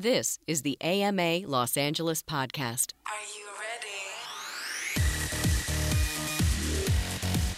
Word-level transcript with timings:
This 0.00 0.38
is 0.46 0.62
the 0.62 0.78
AMA 0.80 1.40
Los 1.46 1.76
Angeles 1.76 2.22
podcast. 2.22 2.94
Are 3.04 3.12
you 3.36 3.44
ready? 3.60 5.04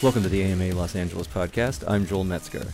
Welcome 0.02 0.24
to 0.24 0.28
the 0.28 0.42
AMA 0.42 0.74
Los 0.74 0.96
Angeles 0.96 1.28
podcast. 1.28 1.84
I'm 1.86 2.04
Joel 2.04 2.24
Metzger. 2.24 2.66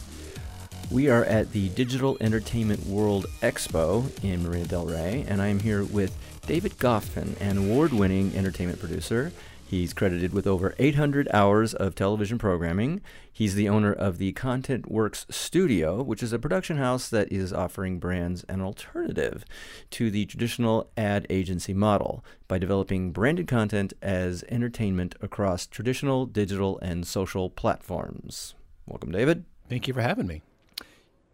We 0.91 1.11
are 1.11 1.23
at 1.23 1.53
the 1.53 1.69
Digital 1.69 2.17
Entertainment 2.19 2.87
World 2.87 3.27
Expo 3.43 4.09
in 4.25 4.43
Marina 4.43 4.65
Del 4.65 4.87
Rey, 4.87 5.27
and 5.29 5.43
I 5.43 5.49
am 5.49 5.61
here 5.61 5.85
with 5.85 6.17
David 6.47 6.79
Goffman, 6.79 7.39
an 7.39 7.59
award 7.59 7.93
winning 7.93 8.35
entertainment 8.35 8.81
producer. 8.81 9.33
He's 9.69 9.93
credited 9.93 10.33
with 10.33 10.47
over 10.47 10.75
800 10.79 11.29
hours 11.31 11.75
of 11.75 11.95
television 11.95 12.39
programming. 12.39 13.03
He's 13.31 13.55
the 13.55 13.69
owner 13.69 13.93
of 13.93 14.17
the 14.17 14.33
Content 14.33 14.91
Works 14.91 15.27
Studio, 15.29 16.03
which 16.03 16.23
is 16.23 16.33
a 16.33 16.39
production 16.39 16.79
house 16.79 17.11
that 17.11 17.31
is 17.31 17.53
offering 17.53 17.99
brands 17.99 18.45
an 18.49 18.63
alternative 18.63 19.45
to 19.91 20.11
the 20.11 20.25
traditional 20.25 20.91
ad 20.97 21.27
agency 21.29 21.75
model 21.75 22.25
by 22.49 22.57
developing 22.57 23.13
branded 23.13 23.47
content 23.47 23.93
as 24.01 24.43
entertainment 24.49 25.15
across 25.21 25.67
traditional 25.67 26.25
digital 26.25 26.79
and 26.79 27.07
social 27.07 27.51
platforms. 27.51 28.55
Welcome, 28.87 29.13
David. 29.13 29.45
Thank 29.69 29.87
you 29.87 29.93
for 29.93 30.01
having 30.01 30.27
me. 30.27 30.41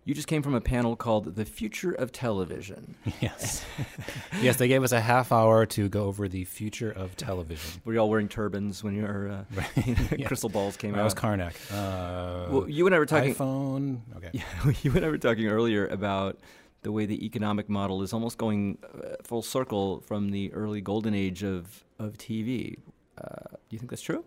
You 0.07 0.13
just 0.15 0.29
came 0.29 0.43
from 0.43 0.55
a 0.55 0.61
panel 0.61 0.97
called 0.97 1.35
The 1.35 1.47
Future 1.47 1.93
of 1.93 2.13
Television. 2.13 2.95
Yes. 3.21 3.65
yes, 4.43 4.57
they 4.57 4.69
gave 4.69 4.83
us 4.83 4.93
a 4.93 5.01
half 5.01 5.33
hour 5.33 5.65
to 5.67 5.89
go 5.89 6.05
over 6.05 6.29
the 6.29 6.45
future 6.45 6.91
of 6.91 7.17
television. 7.17 7.81
Were 7.87 7.95
you 7.95 8.01
all 8.01 8.11
wearing 8.11 8.29
turbans 8.29 8.85
when 8.85 8.95
your 8.95 9.31
uh, 9.31 9.45
crystal 10.27 10.51
balls 10.51 10.77
came 10.77 10.95
I 10.95 11.01
out? 11.01 11.05
was 11.05 11.15
Carnac. 11.15 11.55
Uh, 11.73 12.47
Well, 12.51 12.69
you 12.69 12.85
and 12.87 12.95
I 12.95 12.99
were 12.99 13.07
talking. 13.07 13.35
iPhone. 13.35 14.01
Okay. 14.17 14.31
Yeah, 14.33 14.73
you 14.83 14.93
and 14.95 15.05
I 15.07 15.09
were 15.09 15.17
talking 15.19 15.47
earlier 15.47 15.87
about 15.87 16.39
the 16.83 16.93
way 16.93 17.07
the 17.07 17.25
economic 17.25 17.71
model 17.71 18.03
is 18.03 18.13
almost 18.13 18.37
going 18.37 18.77
uh, 18.85 19.15
full 19.23 19.41
circle 19.43 20.01
from 20.01 20.31
the 20.31 20.53
early 20.53 20.83
golden 20.83 21.15
age 21.15 21.43
of 21.43 21.83
of 21.99 22.19
TV. 22.19 22.77
Uh, 23.17 23.25
do 23.51 23.71
you 23.71 23.79
think 23.79 23.89
that's 23.91 24.03
true? 24.03 24.23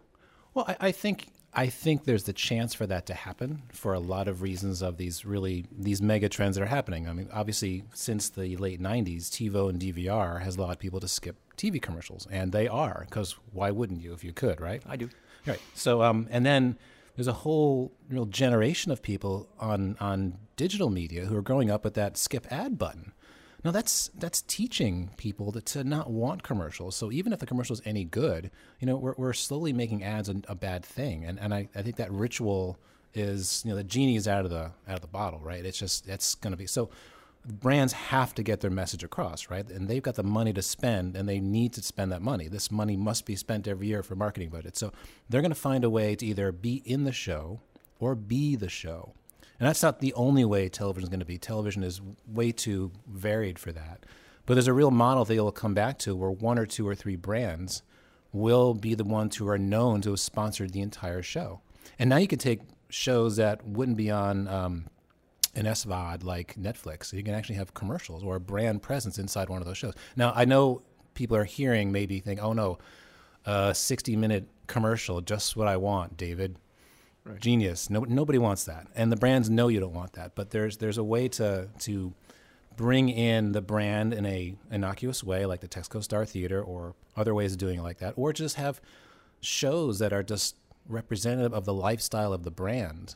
Well, 0.56 0.66
I, 0.68 0.88
I 0.88 0.92
think 0.92 1.28
I 1.58 1.68
think 1.68 2.04
there's 2.04 2.24
the 2.24 2.34
chance 2.34 2.76
for 2.76 2.86
that 2.86 3.08
to 3.08 3.16
happen 3.16 3.64
for 3.74 3.96
a 3.96 4.00
lot 4.00 4.28
of 4.28 4.44
reasons 4.44 4.84
of 4.84 4.98
these 4.98 5.26
really 5.26 5.66
these 5.76 6.04
mega 6.04 6.30
trends 6.30 6.56
that 6.56 6.62
are 6.62 6.68
happening. 6.68 7.10
I 7.10 7.14
mean, 7.14 7.30
obviously, 7.34 7.84
since 7.96 8.30
the 8.30 8.56
late 8.58 8.80
'90s, 8.80 9.24
TiVo 9.24 9.68
and 9.68 9.82
DVR 9.82 10.44
has 10.44 10.56
allowed 10.56 10.78
people 10.78 11.00
to 11.00 11.08
skip 11.08 11.36
TV 11.58 11.82
commercials, 11.82 12.28
and 12.30 12.52
they 12.52 12.68
are 12.68 13.08
because 13.10 13.36
why 13.52 13.72
wouldn't 13.72 14.02
you 14.02 14.14
if 14.14 14.24
you 14.24 14.34
could, 14.34 14.62
right? 14.62 14.84
I 14.88 14.98
do. 14.98 15.10
Right. 15.48 15.60
So, 15.74 16.04
um, 16.04 16.28
and 16.30 16.46
then 16.46 16.78
there's 17.16 17.28
a 17.28 17.34
whole 17.34 17.92
real 18.08 18.26
generation 18.26 18.92
of 18.92 19.02
people 19.02 19.50
on 19.60 19.98
on 20.00 20.38
digital 20.58 20.92
media 20.92 21.26
who 21.26 21.36
are 21.36 21.42
growing 21.42 21.72
up 21.72 21.84
with 21.84 21.96
that 21.96 22.18
skip 22.18 22.46
ad 22.52 22.78
button. 22.78 23.14
Now 23.68 23.74
that's 23.74 24.10
that's 24.18 24.44
teaching 24.44 25.10
people 25.18 25.52
to, 25.52 25.60
to 25.60 25.84
not 25.84 26.10
want 26.10 26.42
commercials. 26.42 26.96
So 26.96 27.12
even 27.12 27.34
if 27.34 27.40
the 27.40 27.46
commercial 27.46 27.74
is 27.74 27.82
any 27.84 28.06
good, 28.06 28.50
you 28.80 28.88
know, 28.88 28.96
we're, 28.96 29.14
we're 29.18 29.34
slowly 29.34 29.74
making 29.74 30.06
ads 30.06 30.30
a, 30.30 30.38
a 30.48 30.56
bad 30.56 30.86
thing. 30.86 31.26
And 31.26 31.38
and 31.38 31.54
I, 31.54 31.68
I 31.76 31.82
think 31.82 31.98
that 31.98 32.10
ritual 32.10 32.80
is 33.14 33.64
you 33.66 33.72
know 33.72 33.76
the 33.76 33.84
genie 33.84 34.16
is 34.16 34.26
out 34.26 34.46
of 34.46 34.52
the 34.52 34.72
out 34.88 34.96
of 34.96 35.02
the 35.02 35.08
bottle, 35.08 35.42
right? 35.42 35.66
It's 35.66 35.78
just 35.78 36.08
it's 36.08 36.34
going 36.36 36.52
to 36.52 36.58
be 36.58 36.66
so. 36.66 36.90
Brands 37.46 37.92
have 37.92 38.34
to 38.36 38.44
get 38.44 38.62
their 38.62 38.72
message 38.72 39.04
across, 39.04 39.50
right? 39.50 39.70
And 39.70 39.90
they've 39.90 40.02
got 40.02 40.16
the 40.16 40.24
money 40.24 40.54
to 40.54 40.62
spend, 40.62 41.18
and 41.18 41.28
they 41.28 41.42
need 41.42 41.74
to 41.74 41.84
spend 41.84 42.14
that 42.14 42.22
money. 42.22 42.48
This 42.48 42.72
money 42.72 42.96
must 42.96 43.26
be 43.26 43.36
spent 43.36 43.68
every 43.68 43.88
year 43.88 44.02
for 44.02 44.16
marketing 44.16 44.50
budget. 44.50 44.78
So 44.78 44.94
they're 45.28 45.42
going 45.42 45.52
to 45.52 45.56
find 45.56 45.84
a 45.84 45.90
way 45.90 46.16
to 46.16 46.26
either 46.26 46.54
be 46.54 46.82
in 46.86 47.04
the 47.04 47.12
show 47.12 47.60
or 48.00 48.16
be 48.16 48.56
the 48.56 48.70
show. 48.70 49.14
And 49.60 49.68
that's 49.68 49.82
not 49.82 50.00
the 50.00 50.14
only 50.14 50.46
way 50.46 50.70
television 50.70 51.04
is 51.04 51.10
going 51.10 51.20
to 51.20 51.26
be. 51.26 51.38
Television 51.38 51.84
is 51.84 52.02
way 52.28 52.52
too 52.52 52.92
varied 53.08 53.58
for 53.58 53.72
that. 53.72 54.06
But 54.46 54.54
there's 54.54 54.68
a 54.68 54.74
real 54.74 54.92
model 54.92 55.26
that 55.26 55.34
you'll 55.34 55.52
come 55.52 55.74
back 55.74 55.98
to 56.00 56.16
where 56.16 56.32
one 56.32 56.58
or 56.58 56.66
two 56.66 56.88
or 56.88 56.96
three 56.96 57.16
brands 57.16 57.84
will 58.32 58.74
be 58.74 58.94
the 58.94 59.04
ones 59.04 59.36
who 59.36 59.48
are 59.48 59.58
known 59.58 60.02
to 60.02 60.12
have 60.12 60.20
sponsored 60.20 60.72
the 60.72 60.82
entire 60.82 61.22
show. 61.22 61.62
And 62.00 62.10
now 62.10 62.18
you 62.18 62.28
can 62.28 62.40
take 62.40 62.62
shows 62.90 63.36
that 63.38 63.66
wouldn't 63.66 63.98
be 63.98 64.12
on 64.12 64.48
um, 64.48 64.86
an 65.56 65.66
SVOD 65.66 66.24
like 66.24 66.56
Netflix. 66.56 67.12
You 67.12 67.24
can 67.24 67.34
actually 67.34 67.56
have 67.56 67.74
commercials 67.74 68.24
or 68.24 68.36
a 68.36 68.40
brand 68.40 68.82
presence 68.82 69.18
inside 69.18 69.50
one 69.50 69.62
of 69.62 69.68
those 69.68 69.78
shows. 69.78 69.94
Now, 70.16 70.32
I 70.36 70.46
know 70.46 70.84
people 71.14 71.36
are 71.36 71.44
hearing 71.44 71.92
maybe 71.92 72.20
think, 72.20 72.42
oh 72.42 72.54
no, 72.54 72.78
a 73.46 73.74
60 73.74 74.16
minute 74.16 74.48
commercial, 74.68 75.22
just 75.22 75.56
what 75.56 75.68
I 75.68 75.78
want, 75.78 76.16
David. 76.16 76.58
Genius. 77.40 77.90
No, 77.90 78.02
nobody 78.02 78.38
wants 78.38 78.64
that, 78.66 78.88
and 78.96 79.12
the 79.12 79.16
brands 79.16 79.50
know 79.50 79.68
you 79.68 79.80
don't 79.80 79.94
want 79.94 80.14
that. 80.14 80.36
But 80.36 80.52
there's 80.52 80.78
there's 80.78 80.98
a 80.98 81.04
way 81.04 81.28
to 81.30 81.70
to 81.80 82.14
bring 82.76 83.10
in 83.10 83.52
the 83.52 83.62
brand 83.62 84.14
in 84.14 84.26
a 84.26 84.56
innocuous 84.72 85.24
way, 85.24 85.46
like 85.46 85.62
the 85.62 85.68
Texaco 85.68 86.04
Star 86.04 86.26
Theater, 86.26 86.62
or 86.62 86.96
other 87.16 87.34
ways 87.34 87.54
of 87.54 87.58
doing 87.58 87.80
it 87.80 87.84
like 87.84 87.98
that, 88.00 88.14
or 88.16 88.34
just 88.34 88.56
have 88.56 88.80
shows 89.42 90.00
that 90.00 90.14
are 90.14 90.24
just 90.24 90.56
representative 90.88 91.54
of 91.54 91.66
the 91.66 91.74
lifestyle 91.74 92.34
of 92.34 92.44
the 92.44 92.52
brand. 92.52 93.16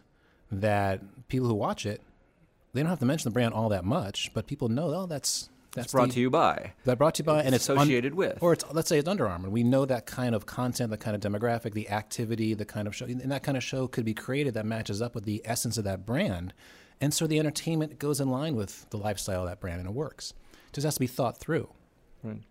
That 0.51 1.27
people 1.29 1.47
who 1.47 1.53
watch 1.53 1.85
it, 1.85 2.01
they 2.73 2.81
don't 2.81 2.89
have 2.89 2.99
to 2.99 3.05
mention 3.05 3.29
the 3.29 3.33
brand 3.33 3.53
all 3.53 3.69
that 3.69 3.85
much, 3.85 4.33
but 4.33 4.47
people 4.47 4.67
know, 4.67 4.93
oh, 4.93 5.05
that's 5.05 5.49
that's 5.73 5.85
It's 5.85 5.91
brought 5.93 6.09
the- 6.09 6.13
to 6.15 6.19
you 6.19 6.29
by. 6.29 6.73
that 6.85 6.97
brought 6.97 7.15
to 7.15 7.23
you 7.23 7.25
by, 7.25 7.43
and 7.43 7.55
it's 7.55 7.69
un- 7.69 7.77
associated 7.77 8.13
with. 8.13 8.41
or 8.41 8.53
it's 8.53 8.65
let's 8.71 8.89
say 8.89 8.97
it's 8.99 9.07
Under 9.07 9.27
Armour. 9.27 9.49
We 9.49 9.63
know 9.63 9.85
that 9.85 10.05
kind 10.05 10.35
of 10.35 10.45
content, 10.45 10.89
the 10.91 10.97
kind 10.97 11.15
of 11.15 11.21
demographic, 11.21 11.73
the 11.73 11.89
activity, 11.89 12.53
the 12.53 12.65
kind 12.65 12.87
of 12.87 12.95
show, 12.95 13.05
and 13.05 13.31
that 13.31 13.43
kind 13.43 13.57
of 13.57 13.63
show 13.63 13.87
could 13.87 14.03
be 14.05 14.13
created 14.13 14.53
that 14.55 14.65
matches 14.65 15.01
up 15.01 15.15
with 15.15 15.23
the 15.25 15.41
essence 15.45 15.77
of 15.77 15.83
that 15.85 16.05
brand, 16.05 16.53
and 16.99 17.13
so 17.13 17.25
the 17.27 17.39
entertainment 17.39 17.99
goes 17.99 18.19
in 18.19 18.29
line 18.29 18.55
with 18.55 18.89
the 18.89 18.97
lifestyle 18.97 19.43
of 19.43 19.47
that 19.49 19.59
brand, 19.59 19.79
and 19.79 19.87
it 19.89 19.93
works. 19.95 20.33
It 20.67 20.73
just 20.73 20.85
has 20.85 20.95
to 20.95 20.99
be 20.99 21.07
thought 21.07 21.37
through. 21.37 21.69
Right. 22.23 22.41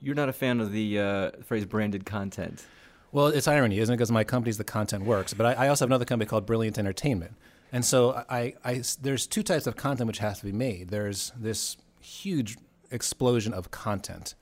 You're 0.00 0.14
not 0.14 0.28
a 0.28 0.32
fan 0.32 0.60
of 0.60 0.72
the 0.72 0.98
uh, 0.98 1.30
phrase 1.44 1.64
branded 1.64 2.04
content. 2.04 2.64
Well, 3.12 3.28
it's 3.28 3.46
irony, 3.46 3.78
isn't 3.78 3.92
it? 3.92 3.96
Because 3.96 4.10
my 4.10 4.24
company's 4.24 4.58
the 4.58 4.64
content 4.64 5.04
works, 5.04 5.32
but 5.34 5.46
I, 5.46 5.66
I 5.66 5.68
also 5.68 5.84
have 5.84 5.90
another 5.90 6.04
company 6.06 6.26
called 6.28 6.44
Brilliant 6.46 6.78
Entertainment, 6.78 7.34
and 7.72 7.84
so 7.84 8.24
I, 8.28 8.54
I, 8.64 8.82
there's 9.00 9.26
two 9.26 9.42
types 9.42 9.66
of 9.66 9.76
content 9.76 10.06
which 10.06 10.18
has 10.18 10.38
to 10.40 10.44
be 10.46 10.52
made. 10.52 10.88
There's 10.88 11.32
this 11.38 11.76
huge 12.02 12.58
explosion 12.90 13.52
of 13.54 13.70
content, 13.70 14.34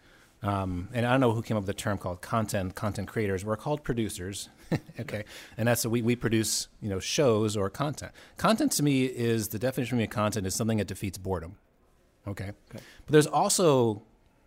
um, 0.43 0.89
and 0.93 1.07
I 1.07 1.11
don't 1.11 1.21
know 1.21 1.33
who 1.33 1.43
came 1.43 1.57
up 1.57 1.63
with 1.63 1.69
the 1.69 1.75
term 1.75 1.99
called 1.99 2.23
content. 2.23 2.75
Content 2.75 3.09
creators. 3.09 3.45
We're 3.45 3.57
called 3.57 3.85
producers, 3.85 4.49
okay, 5.01 5.25
and 5.57 5.69
that's 5.69 5.85
we 5.85 6.03
we 6.03 6.17
produce 6.17 6.69
you 6.81 6.89
know 6.89 6.99
shows 6.99 7.57
or 7.57 7.69
content. 7.69 8.13
Content 8.37 8.73
to 8.73 8.83
me 8.83 9.05
is 9.05 9.49
the 9.49 9.59
definition 9.59 9.91
for 9.91 9.97
me 9.97 10.05
of 10.05 10.11
content 10.11 10.47
is 10.47 10.55
something 10.55 10.79
that 10.79 10.87
defeats 10.87 11.19
boredom. 11.19 11.57
Okay. 12.27 12.53
But 12.73 12.83
there's 13.09 13.27
also 13.27 14.03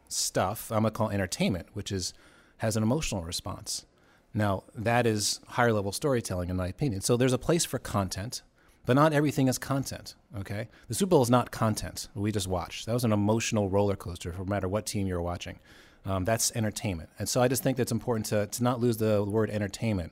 stuff 0.08 0.72
I'm 0.72 0.80
gonna 0.80 0.92
call 0.92 1.10
entertainment, 1.10 1.68
which 1.74 1.92
is 1.92 2.14
has 2.58 2.76
an 2.76 2.84
emotional 2.84 3.24
response. 3.24 3.86
Now 4.34 4.64
that 4.76 5.06
is 5.06 5.40
higher 5.50 5.74
level 5.74 5.92
storytelling, 5.92 6.50
in 6.50 6.56
my 6.56 6.68
opinion. 6.68 7.02
So 7.02 7.18
there's 7.18 7.34
a 7.34 7.38
place 7.38 7.66
for 7.66 7.78
content, 7.78 8.42
but 8.86 8.94
not 8.94 9.14
everything 9.14 9.48
is 9.48 9.58
content. 9.58 10.16
Okay. 10.38 10.68
The 10.88 10.94
Super 10.94 11.12
Bowl 11.12 11.22
is 11.22 11.30
not 11.30 11.52
content. 11.52 12.10
We 12.14 12.32
just 12.32 12.48
watched. 12.48 12.86
That 12.86 12.94
was 12.94 13.04
an 13.04 13.14
emotional 13.14 13.70
roller 13.70 13.96
coaster, 13.96 14.36
no 14.38 14.46
matter 14.46 14.68
what 14.68 14.86
team 14.86 15.08
you're 15.08 15.22
watching. 15.22 15.60
Um, 16.06 16.26
that's 16.26 16.52
entertainment, 16.54 17.10
and 17.18 17.30
so 17.30 17.42
I 17.42 17.48
just 17.48 17.64
think 17.64 17.78
that's 17.78 17.92
important 17.92 18.26
to 18.26 18.48
to 18.48 18.64
not 18.64 18.82
lose 18.82 18.98
the 18.98 19.24
word 19.24 19.50
entertainment 19.50 20.12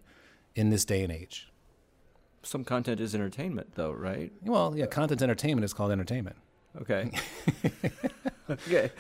in 0.56 0.70
this 0.70 0.86
day 0.86 1.04
and 1.04 1.12
age. 1.12 1.52
Some 2.44 2.64
content 2.64 3.02
is 3.02 3.14
entertainment, 3.14 3.76
though, 3.76 3.92
right? 3.92 4.32
Well, 4.42 4.74
yeah, 4.76 4.86
content 4.86 5.22
entertainment 5.22 5.66
is 5.66 5.74
called 5.74 5.92
entertainment. 5.92 6.38
Okay. 6.80 7.12
okay. 8.50 8.92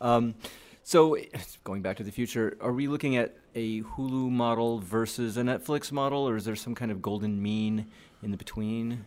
Um, 0.00 0.34
so, 0.82 1.16
going 1.62 1.82
back 1.82 1.96
to 1.98 2.02
the 2.02 2.10
future, 2.10 2.56
are 2.60 2.72
we 2.72 2.88
looking 2.88 3.16
at 3.16 3.36
a 3.54 3.82
Hulu 3.82 4.30
model 4.30 4.80
versus 4.80 5.36
a 5.36 5.42
Netflix 5.42 5.92
model, 5.92 6.28
or 6.28 6.36
is 6.36 6.44
there 6.44 6.56
some 6.56 6.74
kind 6.74 6.90
of 6.90 7.00
golden 7.00 7.40
mean 7.40 7.86
in 8.22 8.32
the 8.32 8.36
between? 8.36 9.04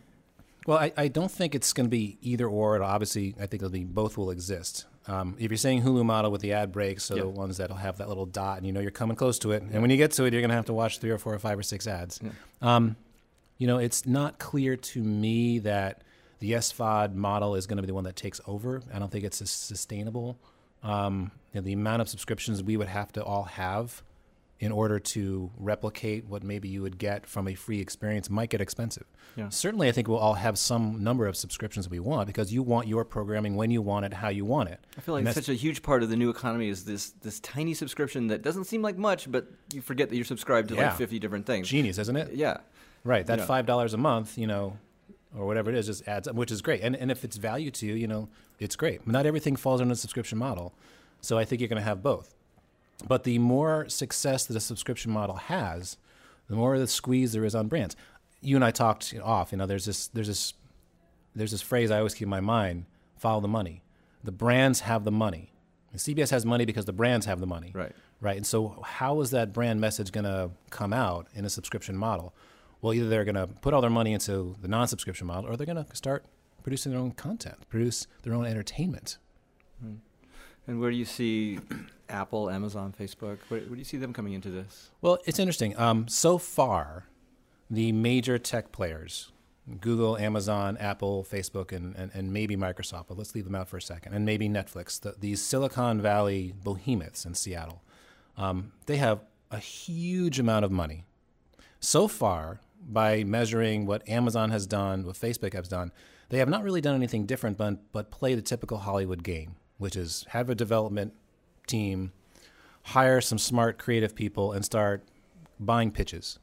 Well, 0.66 0.78
I, 0.78 0.94
I 0.96 1.08
don't 1.10 1.32
think 1.32 1.56
it's 1.56 1.74
going 1.74 1.86
to 1.86 1.90
be 1.92 2.18
either 2.22 2.48
or. 2.48 2.76
It'll 2.76 2.88
obviously, 2.88 3.36
I 3.38 3.48
think 3.48 3.56
it'll 3.62 3.70
be 3.70 3.84
both 3.84 4.18
will 4.18 4.32
exist. 4.32 4.86
Um, 5.08 5.36
if 5.38 5.52
you're 5.52 5.58
saying 5.58 5.84
Hulu 5.84 6.06
model 6.06 6.32
with 6.32 6.42
the 6.42 6.54
ad 6.54 6.72
breaks, 6.72 7.04
so 7.04 7.16
Yeah. 7.16 7.24
the 7.24 7.30
ones 7.30 7.58
that'll 7.58 7.76
have 7.76 7.98
that 7.98 8.08
little 8.08 8.26
dot, 8.26 8.58
and 8.58 8.66
you 8.66 8.72
know 8.72 8.80
you're 8.80 8.92
coming 8.92 9.18
close 9.18 9.38
to 9.40 9.52
it, 9.52 9.62
and 9.62 9.82
when 9.82 9.92
you 9.92 9.98
get 9.98 10.12
to 10.12 10.24
it, 10.24 10.32
you're 10.34 10.42
going 10.42 10.50
to 10.50 10.56
have 10.56 10.66
to 10.68 10.74
watch 10.74 11.00
three 11.00 11.10
or 11.10 11.18
four 11.18 11.34
or 11.34 11.40
five 11.40 11.60
or 11.60 11.64
six 11.64 11.88
ads. 11.88 12.22
Um, 12.62 12.96
you 13.58 13.68
know, 13.68 13.78
it's 13.78 14.06
not 14.06 14.40
clear 14.40 14.78
to 14.78 15.04
me 15.04 15.60
that 15.60 16.04
the 16.40 16.54
SVOD 16.54 17.14
model 17.16 17.56
is 17.56 17.68
going 17.68 17.78
to 17.78 17.84
be 17.84 17.88
the 17.88 17.94
one 17.94 18.06
that 18.06 18.16
takes 18.16 18.40
over. 18.48 18.82
I 18.94 19.00
don't 19.00 19.12
think 19.12 19.26
it's 19.26 19.38
sus- 19.38 19.52
sustainable. 19.52 20.38
Um, 20.82 21.32
you 21.54 21.60
know, 21.60 21.66
the 21.66 21.74
amount 21.74 22.02
of 22.02 22.10
subscriptions 22.10 22.64
we 22.64 22.78
would 22.78 22.88
have 22.88 23.12
to 23.14 23.24
all 23.24 23.44
have 23.44 24.02
in 24.64 24.72
order 24.72 24.98
to 25.00 25.52
replicate 25.58 26.26
what 26.26 26.44
maybe 26.44 26.70
you 26.70 26.82
would 26.82 26.98
get 26.98 27.26
from 27.28 27.48
a 27.48 27.54
free 27.56 27.80
experience 27.80 28.30
might 28.30 28.50
get 28.50 28.62
expensive. 28.62 29.06
Yeah. 29.36 29.50
Certainly, 29.50 29.90
I 29.90 29.92
think 29.92 30.08
we'll 30.08 30.18
all 30.18 30.36
have 30.36 30.58
some 30.58 31.04
number 31.04 31.28
of 31.28 31.36
subscriptions 31.36 31.90
we 31.90 32.00
want 32.00 32.28
because 32.28 32.54
you 32.54 32.64
want 32.64 32.88
your 32.88 33.04
programming 33.04 33.56
when 33.56 33.72
you 33.72 33.82
want 33.82 34.06
it, 34.06 34.14
how 34.14 34.30
you 34.30 34.46
want 34.46 34.70
it. 34.70 34.80
I 34.98 35.02
feel 35.02 35.16
like 35.16 35.28
such 35.30 35.50
a 35.50 35.54
huge 35.54 35.82
part 35.84 36.04
of 36.04 36.10
the 36.10 36.16
new 36.16 36.30
economy 36.30 36.70
is 36.70 36.86
this 36.86 37.12
this 37.22 37.40
tiny 37.42 37.74
subscription 37.74 38.28
that 38.28 38.42
doesn't 38.42 38.66
seem 38.66 38.82
like 38.82 38.98
much, 38.98 39.30
but 39.32 39.48
you 39.74 39.82
forget 39.82 40.10
that 40.10 40.16
you're 40.16 40.26
subscribed 40.26 40.70
to 40.70 40.76
Yeah. 40.76 40.90
like 40.90 40.98
50 40.98 41.20
different 41.20 41.46
things. 41.46 41.68
genius, 41.68 41.98
isn't 41.98 42.16
it? 42.16 42.34
Yeah. 42.34 42.58
Right. 43.04 43.26
That 43.26 43.40
Yeah. 43.40 43.46
five 43.46 43.66
dollars 43.66 43.94
a 43.94 43.98
month, 43.98 44.38
you 44.38 44.48
know, 44.48 44.78
or 45.38 45.46
whatever 45.46 45.70
it 45.72 45.76
is 45.76 45.88
just 45.88 46.08
adds 46.08 46.28
up, 46.28 46.36
which 46.36 46.52
is 46.52 46.62
great. 46.62 46.82
And 46.82 46.96
and 46.96 47.12
if 47.12 47.24
it's 47.26 47.36
value 47.38 47.72
to 47.72 47.86
you, 47.86 47.96
you 47.96 48.08
know, 48.08 48.30
it's 48.60 48.76
great. 48.76 49.02
But 49.04 49.12
not 49.12 49.26
everything 49.26 49.56
falls 49.58 49.82
under 49.82 49.94
the 49.94 50.00
subscription 50.00 50.38
model, 50.38 50.74
so 51.22 51.38
I 51.38 51.44
think 51.44 51.60
you're 51.60 51.68
going 51.70 51.82
to 51.82 51.86
have 51.86 52.02
both. 52.04 52.34
But 53.08 53.24
the 53.24 53.40
more 53.40 53.90
success 53.90 54.46
that 54.46 54.56
a 54.56 54.60
subscription 54.60 55.12
model 55.12 55.36
has, 55.36 55.98
the 56.48 56.56
more 56.56 56.78
the 56.78 56.88
squeeze 56.88 57.34
there 57.34 57.46
is 57.46 57.56
on 57.56 57.68
brands. 57.68 57.96
You 58.42 58.56
and 58.56 58.64
I 58.64 58.72
talked 58.72 59.14
off. 59.24 59.52
You 59.52 59.58
know, 59.58 59.66
there's 59.66 59.86
this 59.86 60.08
there's 60.08 60.28
this 60.28 60.54
there's 61.36 61.52
this 61.52 61.62
phrase 61.62 61.92
I 61.92 61.98
always 61.98 62.14
keep 62.14 62.26
in 62.26 62.30
my 62.30 62.42
mind: 62.42 62.86
follow 63.18 63.42
the 63.42 63.48
money. 63.48 63.84
The 64.24 64.32
brands 64.32 64.82
have 64.82 65.04
the 65.04 65.12
money. 65.12 65.52
And 65.92 66.02
CBS 66.02 66.32
has 66.32 66.46
money 66.46 66.66
because 66.66 66.86
the 66.86 66.94
brands 66.94 67.26
have 67.28 67.40
the 67.40 67.46
money. 67.46 67.72
Right. 67.74 67.92
Right. 68.20 68.38
And 68.38 68.46
so, 68.46 68.82
how 68.84 69.22
is 69.22 69.32
that 69.32 69.54
brand 69.54 69.80
message 69.80 70.12
going 70.12 70.24
to 70.24 70.50
come 70.70 70.94
out 70.94 71.28
in 71.36 71.46
a 71.46 71.50
subscription 71.50 71.96
model? 71.96 72.34
Well, 72.82 72.94
either 72.94 73.08
they're 73.08 73.26
going 73.26 73.36
to 73.36 73.48
put 73.48 73.74
all 73.74 73.82
their 73.82 73.90
money 73.90 74.14
into 74.14 74.56
the 74.62 74.68
non-subscription 74.68 75.28
model, 75.28 75.50
or 75.50 75.56
they're 75.56 75.66
going 75.66 75.84
to 75.84 75.96
start 75.96 76.26
producing 76.64 76.92
their 76.92 77.00
own 77.00 77.12
content, 77.12 77.70
produce 77.70 78.08
their 78.24 78.34
own 78.34 78.46
entertainment. 78.46 79.18
Hmm. 79.82 79.96
And 80.68 80.80
where 80.80 80.92
do 80.92 80.98
you 80.98 81.06
see 81.06 81.60
Apple, 82.10 82.50
Amazon, 82.50 82.94
Facebook? 82.98 83.38
Where, 83.50 83.60
where 83.60 83.70
do 83.70 83.76
you 83.76 83.84
see 83.84 83.98
them 83.98 84.14
coming 84.14 84.34
into 84.34 84.50
this? 84.50 84.92
Well, 85.02 85.20
it's 85.26 85.40
interesting. 85.40 85.78
Um, 85.78 86.08
so 86.08 86.38
far, 86.38 87.06
the 87.70 87.92
major 87.92 88.38
tech 88.38 88.72
players 88.72 89.32
Google, 89.80 90.18
Amazon, 90.18 90.78
Apple, 90.78 91.26
Facebook, 91.30 91.72
and, 91.72 91.96
and, 91.96 92.12
and 92.14 92.34
maybe 92.34 92.56
Microsoft, 92.56 93.06
but 93.08 93.18
let's 93.18 93.34
leave 93.34 93.46
them 93.46 93.56
out 93.56 93.70
for 93.70 93.78
a 93.78 93.82
second, 93.82 94.14
and 94.14 94.26
maybe 94.26 94.50
Netflix, 94.50 95.00
the, 95.00 95.16
these 95.20 95.42
Silicon 95.42 96.02
Valley 96.02 96.54
behemoths 96.64 97.26
in 97.26 97.34
Seattle, 97.34 97.82
um, 98.38 98.74
they 98.88 98.98
have 98.98 99.22
a 99.52 99.60
huge 99.60 100.40
amount 100.40 100.66
of 100.66 100.72
money. 100.72 101.06
So 101.80 102.08
far, 102.08 102.60
by 102.86 103.24
measuring 103.24 103.86
what 103.86 104.08
Amazon 104.10 104.50
has 104.50 104.68
done, 104.68 105.06
what 105.06 105.16
Facebook 105.16 105.54
has 105.54 105.68
done, 105.68 105.92
they 106.30 106.40
have 106.40 106.50
not 106.50 106.64
really 106.64 106.82
done 106.82 106.96
anything 106.96 107.26
different 107.26 107.58
but, 107.58 107.78
but 107.94 108.12
play 108.12 108.36
the 108.36 108.42
typical 108.42 108.80
Hollywood 108.80 109.24
game, 109.24 109.56
which 109.78 109.96
is 109.96 110.26
have 110.30 110.50
a 110.50 110.56
development 110.56 111.14
team, 111.68 112.12
hire 112.84 113.22
some 113.22 113.38
smart, 113.38 113.78
creative 113.78 114.16
people, 114.16 114.52
and 114.52 114.64
start 114.64 115.04
buying 115.60 115.92
pitches. 115.92 116.40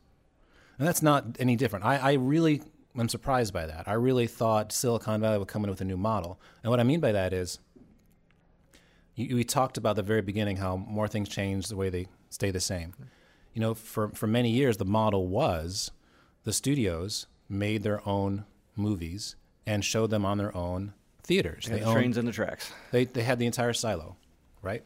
And 0.79 0.87
that's 0.87 1.03
not 1.03 1.37
any 1.39 1.57
different. 1.57 1.85
I, 1.85 1.97
I 1.97 2.13
really 2.15 2.63
am 2.99 3.09
surprised 3.09 3.53
by 3.53 3.67
that. 3.67 3.87
I 3.87 3.93
really 3.93 4.27
thought 4.27 4.73
Silicon 4.73 5.21
Valley 5.21 5.39
would 5.39 5.49
come 5.49 5.65
in 5.65 5.71
with 5.71 5.81
a 5.81 5.85
new 5.85 5.97
model. 5.97 6.41
And 6.63 6.71
what 6.71 6.81
I 6.81 6.85
mean 6.85 7.01
by 7.01 7.13
that 7.13 7.33
is, 7.33 7.59
you, 9.15 9.37
we 9.37 9.45
talked 9.45 9.77
about 9.77 9.97
the 9.97 10.03
very 10.03 10.23
beginning 10.23 10.57
how 10.57 10.77
more 10.77 11.09
things 11.09 11.29
change 11.29 11.69
the 11.69 11.77
way 11.77 11.91
they 11.91 12.07
stay 12.31 12.51
the 12.51 12.61
same. 12.61 12.95
You 13.53 13.61
know, 13.61 13.75
for, 13.75 14.09
for 14.11 14.27
many 14.27 14.51
years, 14.51 14.79
the 14.79 14.85
model 14.85 15.27
was 15.27 15.91
the 16.45 16.53
studios 16.53 17.27
made 17.49 17.83
their 17.83 18.07
own 18.09 18.45
movies 18.77 19.37
and 19.67 19.85
showed 19.85 20.11
them 20.11 20.25
on 20.25 20.39
their 20.39 20.57
own 20.57 20.95
theaters. 21.23 21.67
They 21.67 21.79
the 21.81 21.85
owned- 21.85 21.95
trains 21.97 22.17
and 22.17 22.27
the 22.29 22.33
tracks. 22.33 22.73
they 22.93 23.05
they 23.05 23.23
had 23.23 23.39
the 23.39 23.47
entire 23.47 23.73
silo, 23.73 24.17
right? 24.63 24.85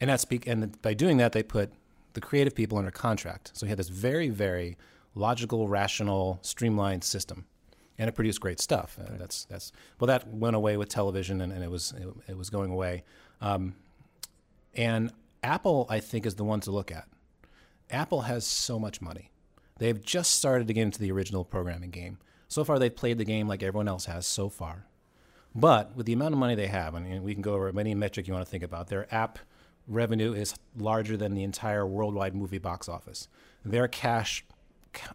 And 0.00 0.10
that 0.10 0.20
speak 0.20 0.46
and 0.46 0.80
by 0.82 0.94
doing 0.94 1.16
that 1.18 1.32
they 1.32 1.42
put 1.42 1.72
the 2.14 2.20
creative 2.20 2.54
people 2.54 2.78
under 2.78 2.90
contract. 2.90 3.52
So 3.54 3.66
he 3.66 3.70
had 3.70 3.78
this 3.78 3.88
very 3.88 4.28
very 4.28 4.76
logical, 5.14 5.66
rational, 5.68 6.38
streamlined 6.42 7.02
system, 7.04 7.44
and 7.98 8.08
it 8.08 8.12
produced 8.12 8.40
great 8.40 8.60
stuff. 8.60 8.98
Uh, 9.00 9.16
that's 9.18 9.44
that's 9.46 9.72
well 9.98 10.06
that 10.06 10.28
went 10.28 10.54
away 10.56 10.76
with 10.76 10.88
television 10.88 11.40
and, 11.40 11.52
and 11.52 11.64
it 11.64 11.70
was 11.70 11.92
it, 11.98 12.08
it 12.30 12.36
was 12.36 12.50
going 12.50 12.70
away. 12.70 13.04
Um, 13.40 13.74
and 14.74 15.12
Apple, 15.42 15.86
I 15.88 16.00
think, 16.00 16.26
is 16.26 16.34
the 16.34 16.44
one 16.44 16.60
to 16.60 16.70
look 16.70 16.90
at. 16.92 17.06
Apple 17.90 18.22
has 18.22 18.44
so 18.46 18.78
much 18.78 19.00
money. 19.00 19.30
They've 19.78 20.00
just 20.02 20.32
started 20.32 20.66
to 20.66 20.72
get 20.74 20.82
into 20.82 20.98
the 20.98 21.10
original 21.12 21.44
programming 21.44 21.90
game. 21.90 22.18
So 22.48 22.64
far, 22.64 22.78
they've 22.78 22.94
played 22.94 23.18
the 23.18 23.24
game 23.24 23.46
like 23.46 23.62
everyone 23.62 23.88
else 23.88 24.06
has 24.06 24.26
so 24.26 24.48
far. 24.48 24.86
But 25.54 25.96
with 25.96 26.06
the 26.06 26.12
amount 26.12 26.34
of 26.34 26.38
money 26.38 26.54
they 26.54 26.66
have, 26.66 26.94
I 26.94 27.00
mean, 27.00 27.22
we 27.22 27.32
can 27.32 27.42
go 27.42 27.54
over 27.54 27.72
any 27.78 27.94
metric 27.94 28.28
you 28.28 28.34
want 28.34 28.44
to 28.44 28.50
think 28.50 28.62
about. 28.62 28.88
Their 28.88 29.12
app 29.14 29.38
revenue 29.86 30.32
is 30.34 30.54
larger 30.76 31.16
than 31.16 31.34
the 31.34 31.42
entire 31.42 31.86
worldwide 31.86 32.34
movie 32.34 32.58
box 32.58 32.88
office. 32.88 33.28
Their 33.64 33.88
cash 33.88 34.44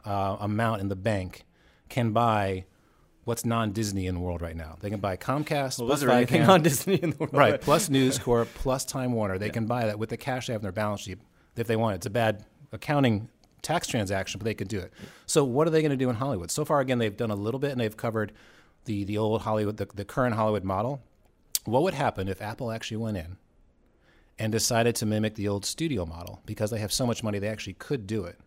uh, 0.06 0.38
amount 0.40 0.82
in 0.82 0.90
the 0.90 0.96
bank 0.96 1.46
can 1.90 2.12
buy 2.12 2.66
what's 3.26 3.46
non-Disney 3.46 4.08
in 4.08 4.16
the 4.16 4.22
world 4.22 4.42
right 4.42 4.56
now. 4.56 4.78
They 4.82 4.90
can 4.90 5.00
buy 5.00 5.16
Comcast, 5.16 5.80
Well, 5.80 5.88
plus 5.88 6.04
anything 6.04 6.42
Viacom- 6.42 6.50
on 6.50 6.62
Disney 6.64 6.96
in 6.96 7.12
the 7.12 7.18
world? 7.18 7.34
right, 7.34 7.62
plus 7.62 7.90
News 7.90 8.20
Corp, 8.20 8.50
plus 8.56 8.84
Time 8.84 9.14
Warner. 9.14 9.38
They 9.38 9.50
can 9.50 9.66
buy 9.66 9.86
that 9.86 9.98
with 9.98 10.10
the 10.10 10.18
cash 10.18 10.48
they 10.48 10.54
have 10.54 10.62
in 10.62 10.64
their 10.64 10.72
balance 10.74 11.02
sheet 11.02 11.20
if 11.56 11.68
they 11.68 11.76
want. 11.78 11.96
It's 11.96 12.06
a 12.06 12.10
bad 12.10 12.44
accounting 12.74 13.30
tax 13.62 13.88
transaction, 13.88 14.40
but 14.40 14.46
they 14.46 14.54
could 14.54 14.68
do 14.68 14.80
it. 14.80 14.92
So 15.26 15.46
what 15.46 15.68
are 15.68 15.70
they 15.70 15.82
going 15.82 15.92
to 15.92 15.98
do 15.98 16.10
in 16.10 16.16
Hollywood? 16.16 16.52
So 16.52 16.66
far, 16.66 16.82
again, 16.82 16.98
they've 16.98 17.16
done 17.16 17.32
a 17.32 17.36
little 17.36 17.60
bit 17.62 17.72
and 17.72 17.80
they've 17.80 17.96
covered 17.96 18.34
the 18.86 19.04
the 19.04 19.18
old 19.18 19.42
Hollywood, 19.42 19.78
the, 19.78 19.88
the 19.94 20.06
current 20.06 20.36
Hollywood 20.36 20.64
model. 20.64 21.02
What 21.66 21.84
would 21.84 21.94
happen 21.94 22.28
if 22.28 22.42
Apple 22.42 22.72
actually 22.72 22.98
went 22.98 23.18
in 23.18 23.38
and 24.38 24.52
decided 24.52 24.96
to 24.96 25.06
mimic 25.06 25.36
the 25.36 25.48
old 25.48 25.66
studio 25.66 26.06
model 26.06 26.42
because 26.46 26.72
they 26.72 26.80
have 26.80 26.92
so 26.92 27.06
much 27.06 27.24
money 27.24 27.40
they 27.40 27.48
actually 27.48 27.74
could 27.74 28.06
do 28.06 28.26
it 28.26 28.40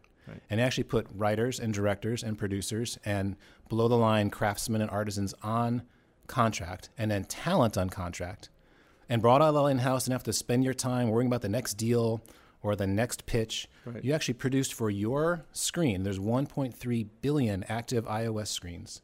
and 0.51 0.61
actually 0.61 0.85
put 0.85 1.07
writers 1.15 1.61
and 1.61 1.73
directors 1.73 2.23
and 2.23 2.37
producers 2.37 2.99
and 3.05 3.37
below 3.69 3.89
the 3.89 3.97
line 3.97 4.31
craftsmen 4.31 4.83
and 4.83 4.91
artisans 4.91 5.35
on 5.43 5.83
contract 6.27 6.91
and 6.99 7.11
then 7.11 7.25
talent 7.25 7.79
on 7.79 7.89
contract 7.89 8.49
and 9.09 9.23
brought 9.23 9.41
all 9.41 9.67
in 9.67 9.79
house 9.79 10.07
and 10.07 10.13
have 10.13 10.25
to 10.25 10.33
spend 10.33 10.65
your 10.65 10.75
time 10.75 11.09
worrying 11.09 11.29
about 11.29 11.43
the 11.43 11.49
next 11.49 11.75
deal 11.75 12.21
or 12.63 12.75
the 12.75 12.87
next 12.87 13.27
pitch. 13.27 13.69
Right. 13.85 14.03
You 14.05 14.13
actually 14.13 14.35
produced 14.35 14.75
for 14.75 14.91
your 14.91 15.45
screen. 15.53 16.03
There's 16.03 16.19
1.3 16.19 17.07
billion 17.21 17.65
active 17.65 18.07
iOS 18.07 18.49
screens. 18.49 19.03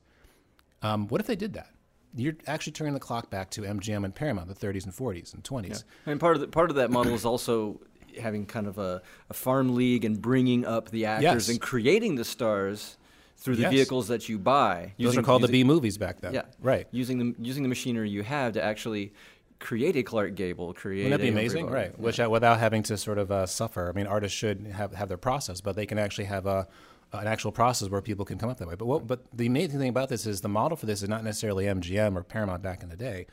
Um, 0.83 1.09
what 1.09 1.21
if 1.21 1.27
they 1.27 1.37
did 1.37 1.55
that? 1.55 1.69
You're 2.15 2.35
actually 2.47 2.73
turning 2.73 2.93
the 2.95 3.01
clock 3.01 3.31
back 3.31 3.51
to 3.51 3.63
MGM 3.63 4.05
and 4.05 4.15
Paramount, 4.15 4.49
the 4.49 4.55
30s 4.55 4.85
and 4.85 4.93
40s 4.95 5.33
and 5.33 5.43
20s. 5.43 5.85
And 6.05 6.21
part 6.21 6.37
of 6.37 6.43
the, 6.43 6.49
part 6.49 6.69
of 6.71 6.77
that 6.77 6.91
model 6.91 7.15
is 7.15 7.25
also 7.25 7.81
having 8.21 8.45
kind 8.45 8.67
of 8.67 8.77
a, 8.77 9.01
a 9.31 9.35
farm 9.35 9.75
league 9.75 10.05
and 10.05 10.21
bringing 10.21 10.67
up 10.67 10.91
the 10.91 11.07
actors 11.07 11.23
Yes. 11.23 11.49
and 11.49 11.61
creating 11.61 12.17
the 12.17 12.25
stars 12.25 12.99
through 13.39 13.57
the 13.57 13.63
Yes. 13.63 13.73
vehicles 13.73 14.09
that 14.09 14.29
you 14.29 14.39
buy. 14.39 14.93
Those 14.99 15.17
are 15.17 15.23
called 15.23 15.43
the 15.43 15.49
B 15.49 15.65
movies 15.65 15.97
back 15.97 16.21
then. 16.21 16.35
Yeah, 16.35 16.43
Right. 16.61 16.87
Using 16.91 17.19
the 17.19 17.35
using 17.43 17.63
the 17.63 17.69
machinery 17.71 18.11
you 18.11 18.23
have 18.23 18.53
to 18.53 18.63
actually 18.63 19.15
create 19.59 19.97
a 19.97 20.03
Clark 20.03 20.35
Gable, 20.35 20.75
create. 20.75 21.05
Wouldn't 21.05 21.21
that 21.21 21.25
be 21.25 21.31
amazing? 21.31 21.67
Right. 21.67 21.87
Bogart. 21.93 21.99
Which 22.01 22.21
uh, 22.21 22.29
without 22.29 22.59
having 22.59 22.83
to 22.85 22.99
sort 22.99 23.17
of 23.19 23.31
uh, 23.33 23.47
suffer. 23.47 23.89
I 23.89 23.93
mean, 23.93 24.07
artists 24.07 24.37
should 24.37 24.67
have, 24.67 24.93
have 24.93 25.09
their 25.09 25.17
process, 25.17 25.61
but 25.63 25.77
they 25.77 25.87
can 25.87 25.99
actually 25.99 26.25
have 26.27 26.47
a 26.47 26.69
an 27.13 27.27
actual 27.27 27.53
process 27.53 27.89
where 27.89 28.01
people 28.01 28.25
can 28.25 28.39
come 28.39 28.49
up 28.49 28.59
that 28.59 28.69
way. 28.69 28.75
But 28.75 28.87
what, 28.87 29.07
but 29.07 29.25
the 29.33 29.47
amazing 29.47 29.79
thing 29.79 29.89
about 29.89 30.09
this 30.09 30.27
is 30.27 30.41
the 30.41 30.49
model 30.49 30.77
for 30.77 30.87
this 30.87 31.03
is 31.03 31.09
not 31.09 31.25
necessarily 31.25 31.67
MGM 31.67 32.17
or 32.17 32.23
Paramount 32.23 32.63
back 32.63 32.83
in 32.83 32.89
the 32.89 32.97
day. 32.97 33.27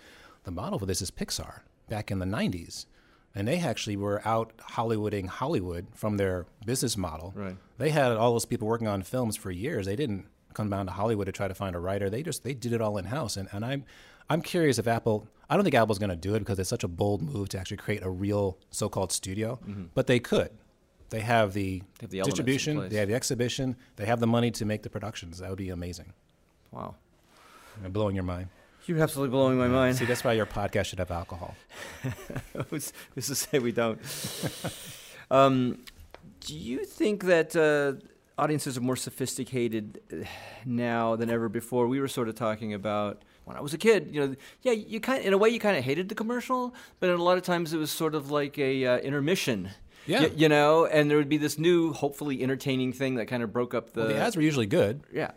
The 0.43 0.51
model 0.51 0.79
for 0.79 0.85
this 0.85 1.01
is 1.01 1.11
Pixar 1.11 1.61
back 1.87 2.11
in 2.11 2.19
the 2.19 2.25
'90s, 2.25 2.85
and 3.33 3.47
they 3.47 3.59
actually 3.59 3.97
were 3.97 4.21
out 4.27 4.57
Hollywooding 4.57 5.27
Hollywood 5.27 5.87
from 5.93 6.17
their 6.17 6.45
business 6.65 6.97
model. 6.97 7.33
Right. 7.35 7.55
They 7.77 7.89
had 7.89 8.11
all 8.13 8.33
those 8.33 8.45
people 8.45 8.67
working 8.67 8.87
on 8.87 9.01
films 9.01 9.37
for 9.37 9.51
years. 9.51 9.85
They 9.85 9.95
didn't 9.95 10.25
come 10.53 10.69
down 10.69 10.85
to 10.87 10.91
Hollywood 10.91 11.27
to 11.27 11.31
try 11.31 11.47
to 11.47 11.53
find 11.53 11.75
a 11.75 11.79
writer. 11.79 12.09
They 12.09 12.23
just 12.23 12.43
they 12.43 12.53
did 12.53 12.73
it 12.73 12.81
all 12.81 12.97
in 12.97 13.05
house. 13.05 13.37
And 13.37 13.47
and 13.51 13.65
I'm 13.65 13.85
I'm 14.29 14.41
curious 14.41 14.77
if 14.77 14.87
Apple. 14.87 15.27
I 15.49 15.55
don't 15.55 15.63
think 15.63 15.75
Apple's 15.75 15.97
going 15.97 16.11
to 16.11 16.15
do 16.15 16.35
it 16.35 16.39
because 16.39 16.59
it's 16.59 16.69
such 16.69 16.83
a 16.83 16.87
bold 16.87 17.23
move 17.23 17.49
to 17.49 17.59
actually 17.59 17.77
create 17.77 18.03
a 18.03 18.09
real 18.09 18.59
so-called 18.69 19.11
studio. 19.11 19.59
Mm-hmm. 19.67 19.85
But 19.95 20.05
they 20.05 20.19
could. 20.19 20.51
They 21.09 21.21
have 21.21 21.53
the, 21.53 21.79
Mm-hmm. 21.79 22.01
have 22.01 22.09
the 22.11 22.21
distribution. 22.21 22.89
They 22.89 22.97
have 22.97 23.07
the 23.09 23.15
exhibition. 23.15 23.75
They 23.95 24.05
have 24.05 24.19
the 24.19 24.27
money 24.27 24.51
to 24.51 24.65
make 24.65 24.83
the 24.83 24.89
productions. 24.89 25.39
That 25.39 25.49
would 25.49 25.57
be 25.57 25.69
amazing. 25.69 26.13
Wow, 26.71 26.95
I'm 27.83 27.91
blowing 27.91 28.15
your 28.15 28.23
mind. 28.25 28.47
you're 28.85 29.01
absolutely 29.01 29.31
blowing 29.31 29.57
my 29.57 29.67
mind. 29.67 29.97
See, 29.97 30.05
that's 30.05 30.23
why 30.23 30.33
your 30.33 30.45
podcast 30.45 30.85
should 30.85 30.99
have 30.99 31.11
alcohol. 31.11 31.55
Who's 32.69 32.93
who's 33.15 33.27
to 33.27 33.35
say 33.35 33.59
we 33.59 33.71
don't? 33.71 33.99
um, 35.31 35.79
do 36.41 36.55
you 36.55 36.85
think 36.85 37.23
that 37.25 37.55
uh, 37.55 37.93
audiences 38.41 38.77
are 38.77 38.81
more 38.81 38.95
sophisticated 38.95 39.99
uh, 40.11 40.25
now 40.65 41.15
than 41.15 41.29
ever 41.29 41.49
before? 41.49 41.87
We 41.87 41.99
were 41.99 42.07
sort 42.07 42.29
of 42.29 42.35
talking 42.35 42.73
about 42.73 43.23
when 43.45 43.57
I 43.57 43.61
was 43.61 43.73
a 43.73 43.77
kid. 43.77 44.09
You 44.11 44.19
know, 44.27 44.35
yeah, 44.61 44.71
you 44.73 44.99
kind 44.99 45.23
in 45.23 45.33
a 45.33 45.37
way 45.37 45.49
you 45.49 45.59
kind 45.59 45.77
of 45.77 45.83
hated 45.83 46.09
the 46.09 46.15
commercial, 46.15 46.73
but 46.99 47.09
in 47.09 47.19
a 47.19 47.23
lot 47.23 47.37
of 47.37 47.43
times 47.43 47.73
it 47.73 47.77
was 47.77 47.91
sort 47.91 48.15
of 48.15 48.31
like 48.31 48.57
a 48.57 48.85
uh, 48.85 48.97
intermission. 48.99 49.69
Yeah. 50.09 50.21
Y- 50.21 50.31
you 50.35 50.49
know, 50.49 50.85
and 50.85 51.09
there 51.09 51.17
would 51.17 51.29
be 51.29 51.37
this 51.37 51.57
new, 51.59 51.93
hopefully 51.93 52.41
entertaining 52.43 52.91
thing 52.93 53.15
that 53.15 53.27
kind 53.27 53.43
of 53.43 53.53
broke 53.53 53.73
up 53.73 53.93
the. 53.93 54.01
Well, 54.01 54.09
the 54.09 54.17
ads 54.17 54.35
were 54.35 54.41
usually 54.41 54.65
good. 54.65 55.03
yeah. 55.13 55.31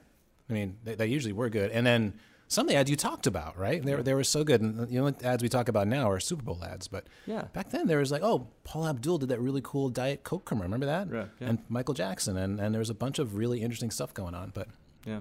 I 0.50 0.52
mean, 0.54 0.76
they, 0.84 0.94
they 0.96 1.06
usually 1.06 1.32
were 1.32 1.48
good. 1.48 1.70
And 1.70 1.86
then 1.86 2.14
some 2.48 2.66
of 2.66 2.70
the 2.70 2.76
ads 2.76 2.90
you 2.90 2.96
talked 2.96 3.26
about, 3.26 3.56
right? 3.56 3.82
They, 3.82 3.94
were- 3.94 4.02
they 4.02 4.12
were 4.14 4.24
so 4.24 4.44
good. 4.44 4.60
And 4.60 4.90
you 4.90 5.00
know, 5.00 5.10
the 5.10 5.24
ads 5.26 5.42
we 5.42 5.48
talk 5.48 5.68
about 5.68 5.86
now 5.88 6.10
are 6.10 6.20
Super 6.20 6.42
Bowl 6.42 6.62
ads. 6.64 6.88
But 6.88 7.06
Yeah. 7.26 7.42
back 7.54 7.70
then 7.70 7.86
there 7.86 7.98
was 7.98 8.10
like, 8.10 8.22
oh, 8.22 8.48
Paula 8.64 8.90
Abdul 8.90 9.18
did 9.18 9.28
that 9.30 9.40
really 9.40 9.60
cool 9.64 9.88
Diet 9.88 10.24
Coke 10.24 10.44
commercial. 10.44 10.64
Remember 10.72 10.86
that? 10.86 11.10
Right, 11.10 11.28
yeah. 11.40 11.48
And 11.50 11.58
Michael 11.68 11.94
Jackson. 11.94 12.36
And, 12.36 12.60
and 12.60 12.74
there 12.74 12.80
was 12.80 12.90
a 12.90 12.94
bunch 12.94 13.18
of 13.18 13.36
really 13.36 13.62
interesting 13.62 13.90
stuff 13.90 14.12
going 14.12 14.34
on. 14.34 14.50
But 14.54 14.68
Yeah. 15.06 15.20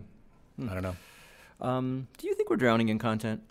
I 0.70 0.74
don't 0.74 0.84
know. 0.84 0.96
Um, 1.62 2.08
do 2.18 2.28
you 2.28 2.34
think 2.36 2.50
we're 2.50 2.56
drowning 2.58 2.90
in 2.90 3.00
content? 3.00 3.42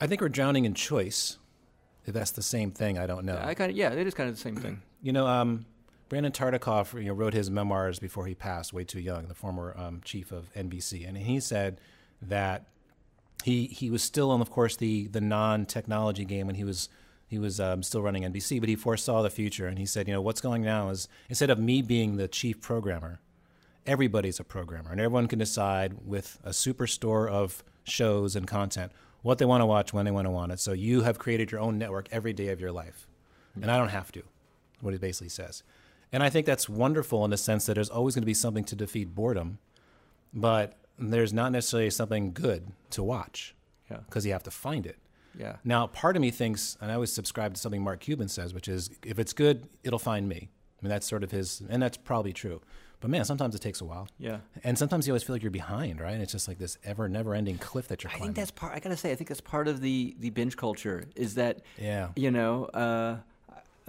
I 0.00 0.06
think 0.06 0.20
we're 0.20 0.28
drowning 0.28 0.64
in 0.64 0.74
choice. 0.74 1.38
If 2.10 2.14
that's 2.14 2.32
the 2.32 2.42
same 2.42 2.72
thing, 2.72 2.98
I 2.98 3.06
don't 3.06 3.24
know. 3.24 3.40
I 3.42 3.54
kind 3.54 3.70
of 3.70 3.76
yeah, 3.76 3.90
it 3.90 4.06
is 4.06 4.14
kind 4.14 4.28
of 4.28 4.34
the 4.34 4.40
same 4.40 4.56
thing. 4.56 4.82
You 5.02 5.14
know, 5.14 5.26
um, 5.26 5.64
Brandon 6.10 6.30
Tartikoff 6.30 6.92
you 6.92 7.08
know, 7.08 7.14
wrote 7.14 7.32
his 7.32 7.50
memoirs 7.50 7.98
before 7.98 8.26
he 8.26 8.34
passed, 8.34 8.74
way 8.74 8.84
too 8.84 9.00
young, 9.00 9.28
the 9.28 9.34
former 9.34 9.74
um, 9.78 10.02
chief 10.04 10.30
of 10.30 10.52
NBC. 10.52 11.08
And 11.08 11.16
he 11.16 11.40
said 11.40 11.80
that 12.20 12.66
he 13.42 13.64
he 13.68 13.88
was 13.88 14.02
still 14.02 14.30
on, 14.30 14.42
of 14.42 14.50
course, 14.50 14.76
the 14.76 15.06
the 15.06 15.22
non 15.22 15.64
technology 15.64 16.26
game 16.26 16.46
when 16.48 16.56
he 16.56 16.64
was 16.64 16.90
he 17.26 17.38
was 17.38 17.60
um, 17.60 17.82
still 17.82 18.02
running 18.02 18.24
NBC, 18.24 18.60
but 18.60 18.68
he 18.68 18.76
foresaw 18.76 19.22
the 19.22 19.30
future 19.30 19.68
and 19.68 19.78
he 19.78 19.86
said, 19.86 20.08
you 20.08 20.12
know, 20.12 20.20
what's 20.20 20.40
going 20.40 20.62
now 20.62 20.90
is 20.90 21.08
instead 21.28 21.48
of 21.48 21.58
me 21.58 21.80
being 21.80 22.16
the 22.16 22.26
chief 22.26 22.60
programmer, 22.60 23.20
everybody's 23.86 24.40
a 24.40 24.44
programmer 24.44 24.90
and 24.90 25.00
everyone 25.00 25.28
can 25.28 25.38
decide 25.38 26.04
with 26.04 26.38
a 26.42 26.50
superstore 26.50 27.30
of 27.30 27.62
shows 27.84 28.34
and 28.34 28.48
content 28.48 28.90
what 29.22 29.38
they 29.38 29.44
want 29.44 29.60
to 29.60 29.66
watch 29.66 29.92
when 29.92 30.04
they 30.04 30.10
want 30.10 30.26
to 30.26 30.30
want 30.30 30.52
it. 30.52 30.60
So 30.60 30.72
you 30.72 31.02
have 31.02 31.18
created 31.18 31.50
your 31.52 31.60
own 31.60 31.78
network 31.78 32.08
every 32.10 32.32
day 32.32 32.48
of 32.48 32.60
your 32.60 32.72
life, 32.72 33.06
and 33.54 33.70
I 33.70 33.76
don't 33.76 33.88
have 33.88 34.10
to. 34.12 34.22
What 34.80 34.92
he 34.94 34.98
basically 34.98 35.28
says, 35.28 35.62
and 36.12 36.22
I 36.22 36.30
think 36.30 36.46
that's 36.46 36.68
wonderful 36.68 37.24
in 37.26 37.30
the 37.30 37.36
sense 37.36 37.66
that 37.66 37.74
there's 37.74 37.90
always 37.90 38.14
going 38.14 38.22
to 38.22 38.26
be 38.26 38.32
something 38.34 38.64
to 38.64 38.74
defeat 38.76 39.14
boredom, 39.14 39.58
but 40.32 40.76
there's 40.98 41.32
not 41.32 41.52
necessarily 41.52 41.90
something 41.90 42.32
good 42.32 42.72
to 42.90 43.02
watch 43.02 43.54
Yeah. 43.90 43.98
because 44.06 44.24
you 44.26 44.32
have 44.32 44.42
to 44.44 44.50
find 44.50 44.86
it. 44.86 44.96
Yeah. 45.38 45.56
Now, 45.64 45.86
part 45.86 46.16
of 46.16 46.22
me 46.22 46.30
thinks, 46.30 46.76
and 46.80 46.90
I 46.90 46.94
always 46.94 47.12
subscribe 47.12 47.54
to 47.54 47.60
something 47.60 47.82
Mark 47.82 48.00
Cuban 48.00 48.28
says, 48.28 48.52
which 48.52 48.68
is 48.68 48.90
if 49.04 49.18
it's 49.18 49.32
good, 49.32 49.68
it'll 49.84 49.98
find 49.98 50.28
me. 50.28 50.48
I 50.80 50.84
mean, 50.84 50.90
that's 50.90 51.06
sort 51.06 51.22
of 51.22 51.30
his, 51.30 51.62
and 51.68 51.82
that's 51.82 51.96
probably 51.96 52.32
true. 52.32 52.60
But 53.00 53.10
man, 53.10 53.24
sometimes 53.24 53.54
it 53.54 53.60
takes 53.62 53.80
a 53.80 53.84
while. 53.84 54.08
Yeah. 54.18 54.38
And 54.62 54.76
sometimes 54.76 55.06
you 55.06 55.12
always 55.12 55.22
feel 55.22 55.34
like 55.34 55.42
you're 55.42 55.50
behind, 55.50 56.00
right? 56.00 56.20
It's 56.20 56.32
just 56.32 56.48
like 56.48 56.58
this 56.58 56.76
ever 56.84 57.08
never 57.08 57.34
ending 57.34 57.56
cliff 57.58 57.88
that 57.88 58.04
you're 58.04 58.12
I 58.12 58.18
think 58.18 58.36
that's 58.36 58.50
part. 58.50 58.74
I 58.74 58.78
gotta 58.80 58.96
say, 58.96 59.10
I 59.10 59.14
think 59.14 59.28
that's 59.28 59.40
part 59.40 59.68
of 59.68 59.80
the 59.80 60.14
the 60.20 60.30
binge 60.30 60.56
culture. 60.56 61.04
Is 61.16 61.34
that 61.36 61.60
Yeah. 61.78 62.08
you 62.16 62.30
know. 62.30 62.64
Uh, 62.66 63.16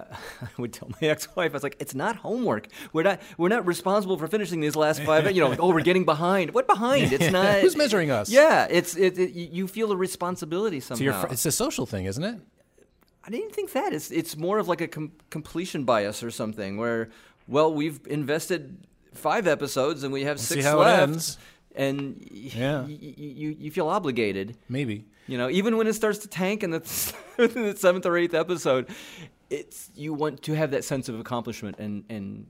I 0.00 0.46
would 0.58 0.72
tell 0.72 0.88
my 1.00 1.08
ex-wife, 1.14 1.52
I 1.52 1.54
was 1.54 1.62
like, 1.62 1.76
"It's 1.78 1.94
not 1.94 2.16
homework. 2.16 2.66
We're 2.92 3.02
not. 3.04 3.20
We're 3.38 3.50
not 3.50 3.64
responsible 3.66 4.16
for 4.18 4.26
finishing 4.26 4.58
these 4.60 4.74
last 4.74 5.02
five. 5.02 5.30
You 5.30 5.42
know, 5.42 5.48
like, 5.50 5.60
oh, 5.60 5.68
we're 5.72 5.82
getting 5.82 6.04
behind. 6.04 6.52
What 6.54 6.66
behind? 6.66 7.12
It's 7.12 7.30
not. 7.38 7.60
Who's 7.60 7.76
measuring 7.76 8.10
us? 8.10 8.28
Yeah, 8.30 8.66
it's 8.68 8.96
it. 8.96 9.16
it 9.18 9.30
you 9.32 9.48
you 9.52 9.68
feel 9.68 9.92
a 9.92 9.96
responsibility 9.96 10.80
somehow. 10.80 11.20
So 11.20 11.26
fr- 11.28 11.32
it's 11.32 11.44
a 11.46 11.52
social 11.52 11.86
thing, 11.86 12.06
isn't 12.06 12.24
it? 12.24 12.40
I 13.24 13.30
didn't 13.30 13.54
think 13.54 13.72
that. 13.72 13.92
It's 13.92 14.10
it's 14.10 14.36
more 14.36 14.58
of 14.58 14.66
like 14.66 14.80
a 14.80 14.88
com- 14.88 15.12
completion 15.30 15.84
bias 15.84 16.24
or 16.24 16.30
something. 16.32 16.78
Where, 16.78 17.10
well, 17.46 17.72
we've 17.72 18.00
invested 18.08 18.78
five 19.14 19.46
episodes 19.46 20.02
and 20.02 20.12
we 20.12 20.24
have 20.24 20.38
six 20.40 20.64
left, 20.64 21.38
and 21.74 22.16
y- 22.30 22.50
Yeah. 22.54 22.80
y- 22.82 22.98
y- 23.00 23.14
you 23.16 23.56
you 23.58 23.70
feel 23.70 23.88
obligated. 23.88 24.56
Maybe. 24.68 25.04
You 25.28 25.38
know, 25.38 25.48
even 25.48 25.76
when 25.76 25.86
it 25.86 25.92
starts 25.94 26.18
to 26.20 26.28
tank 26.28 26.62
in 26.62 26.70
the, 26.70 27.14
in 27.38 27.62
the 27.62 27.76
seventh 27.76 28.04
or 28.06 28.16
eighth 28.16 28.34
episode, 28.34 28.88
it's 29.50 29.90
you 29.94 30.12
want 30.14 30.42
to 30.42 30.54
have 30.54 30.70
that 30.72 30.84
sense 30.84 31.08
of 31.08 31.18
accomplishment 31.20 31.78
and 31.78 32.04
and 32.08 32.46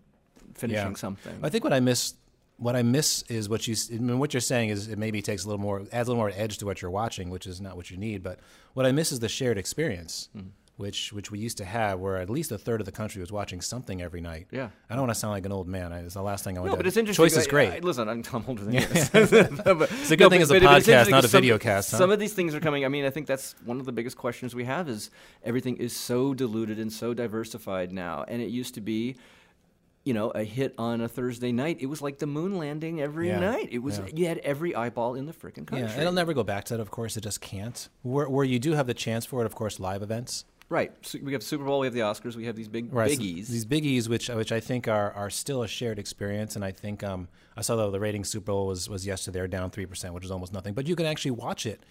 finishing 0.54 0.96
something. 0.96 1.38
I 1.42 1.48
think 1.50 1.64
what 1.64 1.72
I 1.72 1.80
miss, 1.80 2.14
what 2.56 2.74
I 2.76 2.82
miss 2.82 3.22
is 3.28 3.48
what 3.48 3.66
you. 3.68 3.74
I 3.92 3.98
mean, 3.98 4.18
what 4.18 4.32
you're 4.34 4.40
saying 4.40 4.70
is 4.70 4.88
it 4.88 4.98
maybe 4.98 5.20
takes 5.22 5.44
a 5.44 5.48
little 5.48 5.60
more, 5.60 5.80
adds 5.92 6.08
a 6.08 6.12
little 6.12 6.16
more 6.16 6.32
edge 6.34 6.58
to 6.58 6.66
what 6.66 6.80
you're 6.80 6.90
watching, 6.90 7.28
which 7.30 7.46
is 7.46 7.60
not 7.60 7.76
what 7.76 7.90
you 7.90 7.96
need. 7.96 8.22
But 8.22 8.38
what 8.74 8.86
I 8.86 8.92
miss 8.92 9.12
is 9.12 9.20
the 9.20 9.28
shared 9.28 9.58
experience, 9.58 10.28
Hmm. 10.32 10.48
Which 10.76 11.12
which 11.12 11.30
we 11.30 11.38
used 11.38 11.58
to 11.58 11.64
have, 11.64 12.00
where 12.00 12.16
at 12.16 12.30
least 12.30 12.50
a 12.50 12.58
third 12.58 12.80
of 12.80 12.86
the 12.86 12.92
country 12.92 13.20
was 13.20 13.30
watching 13.30 13.60
something 13.60 14.00
every 14.00 14.20
night. 14.20 14.46
Yeah. 14.50 14.70
I 14.88 14.94
don't 14.94 15.02
want 15.02 15.14
to 15.14 15.20
sound 15.20 15.32
like 15.32 15.44
an 15.46 15.52
old 15.52 15.68
man. 15.68 15.92
I, 15.92 16.00
it's 16.00 16.14
the 16.14 16.22
last 16.22 16.44
thing 16.44 16.56
I 16.56 16.60
want 16.60 16.70
no, 16.70 16.76
to. 16.76 16.76
but 16.78 16.86
it's 16.86 16.96
interesting. 16.96 17.24
Choice 17.24 17.36
is 17.36 17.46
great. 17.46 17.70
I- 17.70 17.78
listen, 17.78 18.08
I'm, 18.08 18.22
I'm 18.32 18.44
older 18.48 18.64
than 18.64 18.74
you. 18.74 18.80
it's 18.90 19.12
a 19.12 20.16
good 20.16 20.30
thing 20.30 20.40
it's 20.40 20.50
a 20.50 20.60
podcast, 20.60 21.10
not 21.10 21.24
a 21.24 21.28
video 21.28 21.58
cast, 21.58 21.90
huh? 21.90 21.98
Some 21.98 22.10
of 22.10 22.18
these 22.18 22.32
things 22.32 22.54
are 22.54 22.60
coming. 22.60 22.84
I 22.84 22.88
mean, 22.88 23.04
I 23.04 23.10
think 23.10 23.26
that's 23.26 23.54
one 23.64 23.80
of 23.80 23.86
the 23.86 23.92
biggest 23.92 24.16
questions 24.16 24.54
we 24.54 24.64
have 24.64 24.88
is 24.88 25.10
everything 25.44 25.76
is 25.76 25.94
so 25.94 26.34
diluted 26.34 26.78
and 26.78 26.92
so 26.92 27.14
diversified 27.14 27.92
now. 27.92 28.24
And 28.26 28.40
it 28.40 28.48
used 28.48 28.74
to 28.74 28.80
be, 28.80 29.16
you 30.04 30.14
know, 30.14 30.30
a 30.30 30.42
hit 30.42 30.74
on 30.78 31.00
a 31.00 31.08
Thursday 31.08 31.52
night. 31.52 31.76
It 31.80 31.86
was 31.86 32.00
like 32.02 32.18
the 32.18 32.26
moon 32.26 32.58
landing 32.58 33.00
every 33.00 33.28
Yeah, 33.28 33.38
night. 33.40 33.68
It 33.70 33.78
was 33.80 33.98
yeah. 33.98 34.06
you 34.14 34.26
had 34.26 34.38
every 34.38 34.74
eyeball 34.74 35.14
in 35.14 35.26
the 35.26 35.32
freaking 35.32 35.66
country. 35.66 35.80
yeah, 35.80 36.00
it'll 36.00 36.12
never 36.12 36.32
go 36.32 36.42
back 36.42 36.64
to 36.64 36.74
that. 36.76 36.80
Of 36.80 36.90
course, 36.90 37.16
it 37.16 37.20
just 37.20 37.40
can't. 37.40 37.88
Where, 38.02 38.28
where 38.28 38.44
you 38.44 38.58
do 38.58 38.72
have 38.72 38.86
the 38.86 38.94
chance 38.94 39.26
for 39.26 39.42
it, 39.42 39.46
of 39.46 39.54
course, 39.54 39.78
live 39.78 40.02
events. 40.02 40.44
Right. 40.72 40.90
So 41.02 41.18
we 41.22 41.34
have 41.34 41.42
Super 41.42 41.64
Bowl. 41.64 41.80
We 41.80 41.86
have 41.86 41.92
the 41.92 42.00
Oscars. 42.00 42.34
We 42.34 42.46
have 42.46 42.56
these 42.56 42.66
big 42.66 42.90
Right, 42.94 43.10
so 43.10 43.18
biggies. 43.18 43.48
these 43.48 43.66
biggies, 43.66 44.08
which 44.08 44.30
which 44.30 44.52
I 44.52 44.58
think 44.58 44.88
are, 44.88 45.12
are 45.12 45.28
still 45.28 45.62
a 45.62 45.68
shared 45.68 45.98
experience, 45.98 46.56
and 46.56 46.64
I 46.64 46.72
think 46.72 47.04
um, 47.04 47.28
I 47.58 47.60
saw 47.60 47.76
though 47.76 47.90
the 47.90 48.00
rating 48.00 48.24
Super 48.24 48.46
Bowl 48.46 48.68
was 48.68 48.88
was 48.88 49.06
yesterday 49.06 49.40
they're 49.40 49.48
down 49.48 49.70
three 49.70 49.84
percent, 49.84 50.14
which 50.14 50.24
is 50.24 50.30
almost 50.30 50.54
nothing. 50.54 50.72
But 50.72 50.86
you 50.88 50.96
can 50.96 51.04
actually 51.04 51.32
watch 51.32 51.66
it 51.66 51.84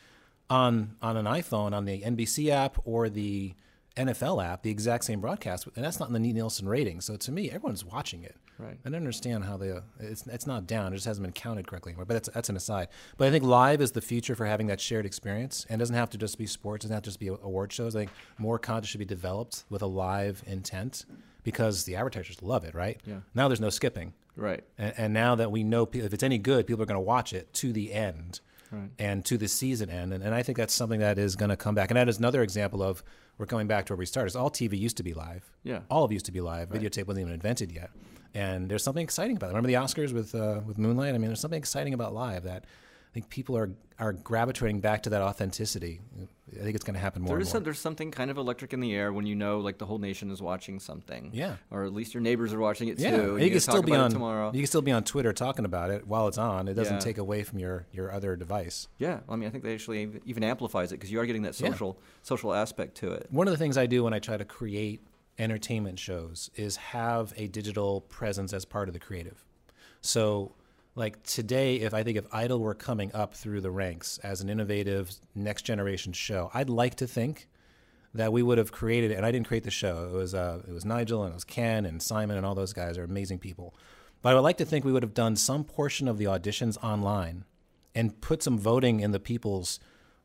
on 0.50 0.96
on 1.00 1.16
an 1.16 1.26
iPhone 1.26 1.74
on 1.74 1.86
the 1.86 2.02
NBC 2.02 2.50
app 2.50 2.80
or 2.84 3.08
the 3.08 3.54
NFL 3.98 4.44
app, 4.44 4.64
the 4.64 4.70
exact 4.70 5.04
same 5.04 5.20
broadcast, 5.20 5.68
and 5.76 5.84
that's 5.84 6.00
not 6.00 6.10
in 6.10 6.14
the 6.14 6.20
Nielsen 6.20 6.68
rating. 6.68 7.02
So 7.02 7.18
to 7.18 7.32
me, 7.32 7.50
everyone's 7.50 7.84
watching 7.84 8.24
it. 8.24 8.38
Right. 8.58 8.78
I 8.86 8.90
don't 8.90 8.98
understand 8.98 9.44
how 9.46 9.58
the 9.58 9.84
it's 10.00 10.28
it's 10.28 10.46
not 10.46 10.68
down. 10.68 10.94
It 10.94 10.98
just 10.98 11.08
hasn't 11.08 11.24
been 11.24 11.34
counted 11.34 11.68
correctly 11.68 11.92
anymore. 11.92 12.06
But 12.06 12.14
that's 12.14 12.30
that's 12.30 12.50
an 12.50 12.56
aside. 12.56 12.90
But 13.18 13.28
I 13.28 13.32
think 13.32 13.44
live 13.44 13.82
is 13.82 13.92
the 13.92 14.02
future 14.02 14.36
for 14.36 14.46
having 14.46 14.68
that 14.68 14.80
shared 14.80 15.06
experience, 15.06 15.66
and 15.68 15.80
it 15.80 15.82
doesn't 15.82 15.96
have 15.96 16.12
to 16.12 16.18
just 16.18 16.38
be 16.38 16.46
sports. 16.46 16.86
It 16.86 16.88
doesn't 16.88 16.96
have 16.96 17.04
to 17.04 17.10
just 17.10 17.20
be 17.20 17.28
award 17.28 17.74
shows. 17.74 17.96
I 17.96 18.00
think 18.02 18.12
more 18.38 18.60
content 18.60 18.88
should 18.88 19.00
be 19.00 19.06
developed 19.06 19.64
with 19.70 19.82
a 19.82 19.88
live 19.88 20.44
intent 20.46 21.06
because 21.44 21.86
the 21.86 21.96
advertisers 21.96 22.42
love 22.44 22.64
it. 22.64 22.76
Right. 22.76 23.02
Yeah. 23.06 23.22
Now 23.34 23.48
there's 23.48 23.62
no 23.62 23.72
skipping, 23.72 24.14
right. 24.36 24.64
and, 24.78 24.94
and 24.96 25.14
now 25.14 25.36
that 25.36 25.52
we 25.52 25.64
know 25.64 25.90
if 25.92 26.14
it's 26.14 26.24
any 26.24 26.38
good, 26.38 26.68
people 26.68 26.84
are 26.84 26.88
going 26.88 26.96
to 26.96 27.02
watch 27.02 27.34
it 27.34 27.52
to 27.56 27.74
the 27.74 27.92
end. 27.92 28.42
Right. 28.72 28.90
And 29.00 29.26
to 29.26 29.38
the 29.38 29.48
season 29.48 29.90
end, 29.90 30.14
and, 30.14 30.24
and 30.24 30.34
I 30.34 30.44
think 30.44 30.58
that's 30.58 30.74
something 30.74 31.02
that 31.02 31.18
is 31.18 31.36
going 31.36 31.50
to 31.50 31.58
come 31.58 31.76
back. 31.76 31.92
And 31.92 31.98
that 31.98 32.08
is 32.08 32.20
another 32.20 32.42
example 32.42 32.82
of 32.82 33.04
we're 33.38 33.46
coming 33.46 33.68
back 33.68 33.86
to 33.88 33.94
where 33.94 33.98
we 33.98 34.06
started. 34.06 34.36
All 34.38 34.50
TV 34.50 34.80
used 34.80 34.98
to 34.98 35.04
be 35.04 35.14
live. 35.14 35.50
Yeah. 35.64 35.82
all 35.90 36.04
of 36.06 36.12
it 36.12 36.14
used 36.14 36.26
to 36.28 36.32
be 36.32 36.42
live. 36.42 36.70
Videotape 36.70 37.08
wasn't 37.08 37.24
even 37.24 37.34
invented 37.34 37.72
yet, 37.72 37.90
and 38.34 38.70
there's 38.70 38.84
something 38.84 39.04
exciting 39.04 39.36
about 39.36 39.48
it. 39.48 39.50
Remember 39.50 39.68
the 39.68 39.74
Oscars 39.76 40.14
with 40.14 40.34
uh, 40.36 40.62
with 40.66 40.78
Moonlight? 40.78 41.16
I 41.16 41.18
mean, 41.18 41.28
there's 41.28 41.40
something 41.40 41.58
exciting 41.60 41.94
about 41.94 42.14
live 42.14 42.44
that 42.44 42.66
I 43.12 43.14
think 43.14 43.30
people 43.30 43.58
are 43.58 43.70
are 44.00 44.14
gravitating 44.14 44.80
back 44.80 45.04
to 45.04 45.12
that 45.12 45.22
authenticity. 45.22 46.00
I 46.54 46.64
think 46.64 46.76
it's 46.76 46.84
going 46.84 46.96
to 46.96 47.00
happen 47.00 47.22
more. 47.22 47.28
There 47.30 47.38
and 47.38 47.46
more. 47.46 47.52
some, 47.52 47.64
there's 47.64 47.78
something 47.80 48.10
kind 48.10 48.32
of 48.32 48.38
electric 48.38 48.74
in 48.74 48.80
the 48.80 48.96
air 48.96 49.14
when 49.14 49.28
you 49.28 49.36
know 49.36 49.60
like 49.60 49.78
the 49.78 49.86
whole 49.86 50.00
nation 50.00 50.32
is 50.32 50.42
watching 50.42 50.80
something. 50.80 51.30
Yeah. 51.34 51.58
Or 51.70 51.84
at 51.84 51.94
least 51.94 52.14
your 52.16 52.22
neighbors 52.22 52.52
are 52.52 52.60
watching 52.60 52.88
it 52.88 52.98
yeah, 53.00 53.16
too. 53.16 53.36
and 53.36 53.44
you 53.44 53.52
can 53.52 53.60
still 53.60 53.84
be 53.84 53.94
on 53.94 54.10
tomorrow. 54.10 54.52
You 54.54 54.62
can 54.62 54.68
still 54.68 54.82
be 54.82 54.92
on 54.92 55.04
Twitter 55.04 55.34
talking 55.34 55.66
about 55.66 55.92
it 55.92 56.08
while 56.08 56.28
it's 56.28 56.40
on. 56.40 56.68
It 56.68 56.74
doesn't 56.74 56.96
Yeah. 56.96 57.00
take 57.00 57.18
away 57.20 57.44
from 57.44 57.60
your 57.60 57.86
your 57.92 58.12
other 58.12 58.36
device. 58.36 58.88
Yeah, 58.98 59.20
I 59.30 59.36
mean, 59.36 59.48
I 59.48 59.52
think 59.52 59.64
they 59.64 59.74
actually 59.74 60.22
even 60.26 60.44
amplifies 60.44 60.92
it 60.92 60.96
because 60.96 61.12
you 61.12 61.20
are 61.20 61.26
getting 61.26 61.44
that 61.44 61.60
Yeah. 61.60 61.70
social 61.70 62.00
social 62.24 62.54
aspect 62.54 62.96
to 62.98 63.12
it. 63.12 63.28
One 63.30 63.48
of 63.48 63.52
the 63.52 63.58
things 63.58 63.78
I 63.78 63.86
do 63.86 64.04
when 64.06 64.14
I 64.14 64.20
try 64.20 64.38
to 64.38 64.46
create 64.46 65.02
entertainment 65.38 66.00
shows 66.00 66.50
is 66.56 66.78
have 66.78 67.34
a 67.38 67.48
digital 67.48 68.02
presence 68.02 68.52
as 68.54 68.66
part 68.66 68.88
of 68.88 68.94
the 68.94 69.00
creative. 69.00 69.46
So, 70.02 70.54
like 70.96 71.24
today, 71.24 71.78
if 71.78 71.94
I 71.94 72.04
think 72.04 72.18
if 72.18 72.26
Idol 72.34 72.60
were 72.60 72.74
coming 72.74 73.12
up 73.14 73.34
through 73.34 73.62
the 73.62 73.72
ranks 73.72 74.18
as 74.20 74.42
an 74.42 74.50
innovative 74.50 75.12
next 75.34 75.64
generation 75.64 76.14
show, 76.14 76.52
I'd 76.54 76.70
like 76.70 76.96
to 76.96 77.08
think 77.08 77.48
that 78.14 78.34
we 78.34 78.44
would 78.44 78.58
have 78.58 78.72
created 78.72 79.12
it. 79.12 79.16
And 79.16 79.26
I 79.26 79.32
didn't 79.32 79.48
create 79.48 79.64
the 79.64 79.72
show; 79.72 80.06
it 80.06 80.12
was 80.12 80.34
uh, 80.36 80.62
it 80.68 80.74
was 80.74 80.86
Nigel 80.86 81.24
and 81.24 81.32
it 81.32 81.36
was 81.36 81.44
Ken 81.44 81.86
and 81.86 82.02
Simon 82.02 82.38
and 82.38 82.46
all 82.46 82.56
those 82.56 82.74
guys 82.74 82.98
are 82.98 83.04
amazing 83.04 83.40
people. 83.40 83.74
But 84.22 84.32
I 84.32 84.34
would 84.36 84.42
like 84.42 84.58
to 84.58 84.66
think 84.66 84.86
we 84.86 84.92
would 84.92 85.04
have 85.04 85.14
done 85.14 85.36
some 85.36 85.64
portion 85.64 86.08
of 86.08 86.18
the 86.18 86.26
auditions 86.26 86.78
online 86.84 87.46
and 87.96 88.20
put 88.22 88.44
some 88.44 88.58
voting 88.58 89.00
in 89.00 89.12
the 89.12 89.20
people's 89.20 89.80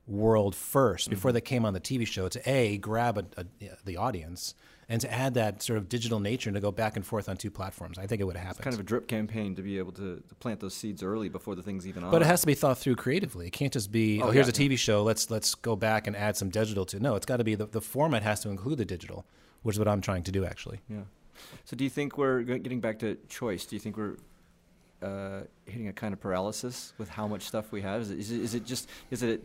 world 0.07 0.55
1st 0.55 1.09
before 1.11 1.33
they 1.33 1.41
came 1.41 1.65
on 1.65 1.75
the 1.75 1.81
TV 1.81 2.07
show 2.07 2.29
to 2.29 2.41
a 2.49 2.79
grab 2.79 3.19
a, 3.19 3.41
a, 3.41 3.45
the 3.85 3.97
audience 3.97 4.55
and 4.89 5.01
to 5.01 5.13
add 5.13 5.35
that 5.35 5.65
sort 5.65 5.79
of 5.79 5.89
digital 5.89 6.21
nature 6.21 6.49
and 6.49 6.55
to 6.55 6.61
go 6.61 6.71
back 6.71 6.95
and 6.95 7.05
forth 7.05 7.29
on 7.29 7.37
two 7.37 7.51
platforms. 7.51 7.99
I 7.99 8.07
think 8.07 8.21
it 8.21 8.25
would 8.25 8.37
have 8.37 8.47
happened. 8.47 8.63
Kind 8.63 8.75
of 8.75 8.79
a 8.81 8.85
drip 8.85 9.09
campaign 9.09 9.57
to 9.57 9.63
be 9.63 9.79
able 9.79 9.91
to, 9.93 10.23
to 10.29 10.35
plant 10.37 10.61
those 10.61 10.75
seeds 10.75 11.03
early 11.03 11.29
before 11.29 11.57
the 11.57 11.63
thing's 11.63 11.89
even 11.89 12.05
on. 12.05 12.13
but 12.13 12.23
it 12.23 12.27
has 12.27 12.41
to 12.43 12.47
be 12.47 12.55
thought 12.55 12.79
through 12.79 12.95
creatively. 12.95 13.49
It 13.49 13.53
can't 13.53 13.73
just 13.73 13.91
be, 13.91 14.23
oh, 14.23 14.29
Oh, 14.29 14.31
here's 14.31 14.47
yeah, 14.47 14.65
a 14.67 14.69
TV 14.69 14.79
show. 14.79 15.03
Let's 15.03 15.29
let's 15.29 15.57
go 15.57 15.75
back 15.75 16.07
and 16.07 16.15
add 16.15 16.37
some 16.37 16.51
digital 16.51 16.85
to. 16.87 17.01
No, 17.01 17.17
it's 17.17 17.27
got 17.27 17.39
to 17.39 17.45
be 17.45 17.57
the, 17.57 17.67
the 17.67 17.81
format 17.81 18.23
has 18.23 18.39
to 18.41 18.49
include 18.49 18.79
the 18.79 18.85
digital, 18.85 19.27
which 19.63 19.75
is 19.75 19.79
what 19.81 19.89
I'm 19.89 20.01
trying 20.01 20.23
to 20.23 20.31
do 20.31 20.45
actually. 20.45 20.79
Yeah. 20.89 21.01
So 21.65 21.77
do 21.77 21.83
you 21.83 21.91
think 21.91 22.17
we're 22.17 22.43
getting 22.43 22.81
back 22.81 23.01
to 23.01 23.19
choice? 23.29 23.67
Do 23.67 23.75
you 23.75 23.81
think 23.81 23.97
we're 23.97 24.17
uh, 25.03 25.41
hitting 25.67 25.89
a 25.89 25.93
kind 25.93 26.15
of 26.15 26.21
paralysis 26.21 26.93
with 26.97 27.09
how 27.09 27.27
much 27.27 27.43
stuff 27.43 27.73
we 27.73 27.83
have? 27.83 28.03
Is 28.03 28.11
it, 28.13 28.19
is 28.21 28.31
it, 28.31 28.41
is 28.41 28.55
it 28.55 28.65
just 28.65 28.89
is 29.11 29.23
it 29.25 29.43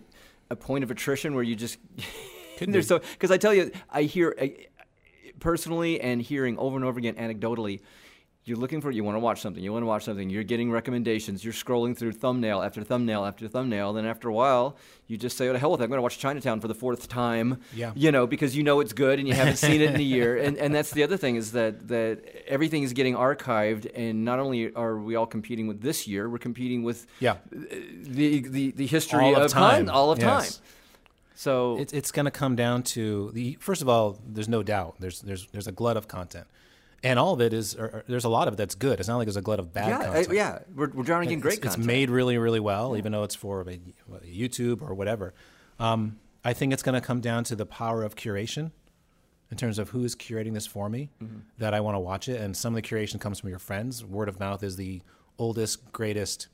a 0.51 0.55
point 0.55 0.83
of 0.83 0.91
attrition 0.91 1.33
where 1.33 1.43
you 1.43 1.55
just 1.55 1.79
there's 2.59 2.87
so 2.87 2.99
because 2.99 3.31
I 3.31 3.37
tell 3.37 3.53
you 3.53 3.71
I 3.89 4.03
hear 4.03 4.35
uh, 4.39 4.47
personally 5.39 5.99
and 5.99 6.21
hearing 6.21 6.57
over 6.59 6.75
and 6.75 6.85
over 6.85 6.99
again 6.99 7.15
anecdotally. 7.15 7.79
You're 8.43 8.57
looking 8.57 8.81
for 8.81 8.89
you 8.89 9.03
want 9.03 9.15
to 9.15 9.19
watch 9.19 9.39
something. 9.39 9.63
You 9.63 9.71
want 9.71 9.83
to 9.83 9.87
watch 9.87 10.03
something. 10.03 10.27
You're 10.31 10.43
getting 10.43 10.71
recommendations. 10.71 11.43
You're 11.43 11.53
scrolling 11.53 11.95
through 11.95 12.13
thumbnail 12.13 12.63
after 12.63 12.83
thumbnail 12.83 13.23
after 13.23 13.47
thumbnail. 13.47 13.93
Then 13.93 14.05
after 14.07 14.29
a 14.29 14.33
while, 14.33 14.77
you 15.05 15.15
just 15.15 15.37
say, 15.37 15.47
"Oh, 15.47 15.53
to 15.53 15.59
hell 15.59 15.69
with 15.71 15.81
it! 15.81 15.83
I'm 15.83 15.89
going 15.91 15.99
to 15.99 16.01
watch 16.01 16.17
Chinatown 16.17 16.59
for 16.59 16.67
the 16.67 16.73
fourth 16.73 17.07
time." 17.07 17.61
Yeah. 17.75 17.91
You 17.95 18.11
know, 18.11 18.25
because 18.25 18.57
you 18.57 18.63
know 18.63 18.79
it's 18.79 18.93
good 18.93 19.19
and 19.19 19.27
you 19.27 19.35
haven't 19.35 19.57
seen 19.57 19.79
it 19.81 19.91
in 19.93 19.95
a 19.95 20.03
year. 20.03 20.37
And 20.37 20.57
and 20.57 20.73
that's 20.73 20.89
the 20.89 21.03
other 21.03 21.17
thing 21.17 21.35
is 21.35 21.51
that 21.51 21.87
that 21.89 22.23
everything 22.47 22.81
is 22.81 22.93
getting 22.93 23.13
archived. 23.15 23.85
And 23.93 24.25
not 24.25 24.39
only 24.39 24.73
are 24.73 24.97
we 24.97 25.15
all 25.15 25.27
competing 25.27 25.67
with 25.67 25.81
this 25.81 26.07
year, 26.07 26.27
we're 26.27 26.39
competing 26.39 26.81
with 26.81 27.05
Yeah. 27.19 27.37
the 27.51 28.39
the, 28.41 28.71
the 28.71 28.87
history 28.87 29.23
All 29.23 29.35
of 29.35 29.43
of 29.43 29.51
time. 29.51 29.87
all 29.87 30.11
of 30.11 30.17
Yes. 30.19 30.55
time. 30.57 30.63
So 31.35 31.77
It's 31.77 31.93
it's 31.93 32.11
going 32.11 32.25
to 32.25 32.31
come 32.31 32.55
down 32.55 32.81
to 32.95 33.29
the 33.33 33.57
first 33.59 33.83
of 33.83 33.89
all. 33.89 34.17
There's 34.27 34.49
no 34.49 34.63
doubt. 34.63 34.95
There's 34.99 35.21
there's 35.21 35.47
there's 35.51 35.67
a 35.67 35.71
glut 35.71 35.95
of 35.97 36.07
content, 36.07 36.47
and 37.03 37.17
all 37.19 37.33
of 37.33 37.41
it 37.41 37.53
is. 37.53 37.75
Or, 37.75 37.85
or 37.85 38.03
there's 38.07 38.25
a 38.25 38.29
lot 38.29 38.47
of 38.47 38.53
it 38.55 38.57
that's 38.57 38.75
good. 38.75 38.99
It's 38.99 39.09
not 39.09 39.17
like 39.17 39.25
there's 39.27 39.37
a 39.37 39.41
glut 39.41 39.59
of 39.59 39.73
bad 39.73 39.89
yeah, 39.89 39.97
uh, 39.99 40.13
content. 40.13 40.33
yeah, 40.33 40.59
we're, 40.75 40.89
we're 40.89 41.03
drowning 41.03 41.31
in 41.31 41.39
great 41.39 41.57
it's, 41.57 41.75
it's 41.75 41.77
made 41.77 42.09
really, 42.09 42.37
really 42.37 42.59
well, 42.59 42.95
even 42.97 43.11
though 43.11 43.23
it's 43.23 43.35
for 43.35 43.61
a, 43.61 43.73
a 43.73 44.25
YouTube 44.25 44.81
or 44.81 44.93
whatever. 44.93 45.33
Um, 45.79 46.19
I 46.43 46.53
think 46.53 46.73
it's 46.73 46.83
going 46.83 46.95
to 46.99 47.05
come 47.05 47.21
down 47.21 47.43
to 47.45 47.55
the 47.55 47.65
power 47.65 48.03
of 48.03 48.15
curation 48.15 48.71
in 49.51 49.57
terms 49.57 49.77
of 49.79 49.89
who 49.89 50.03
is 50.03 50.15
curating 50.15 50.53
this 50.53 50.65
for 50.65 50.89
me 50.89 51.09
Mm-hmm. 51.21 51.39
that 51.57 51.73
I 51.73 51.81
want 51.81 51.95
to 51.95 51.99
watch 51.99 52.29
it. 52.29 52.39
And 52.39 52.55
some 52.55 52.75
of 52.75 52.81
the 52.81 52.87
curation 52.87 53.19
comes 53.19 53.39
from 53.39 53.49
your 53.49 53.59
friends. 53.59 54.03
Word 54.05 54.29
of 54.29 54.39
mouth 54.39 54.63
is 54.63 54.75
the 54.75 55.01
oldest, 55.37 55.91
greatest 55.91 56.47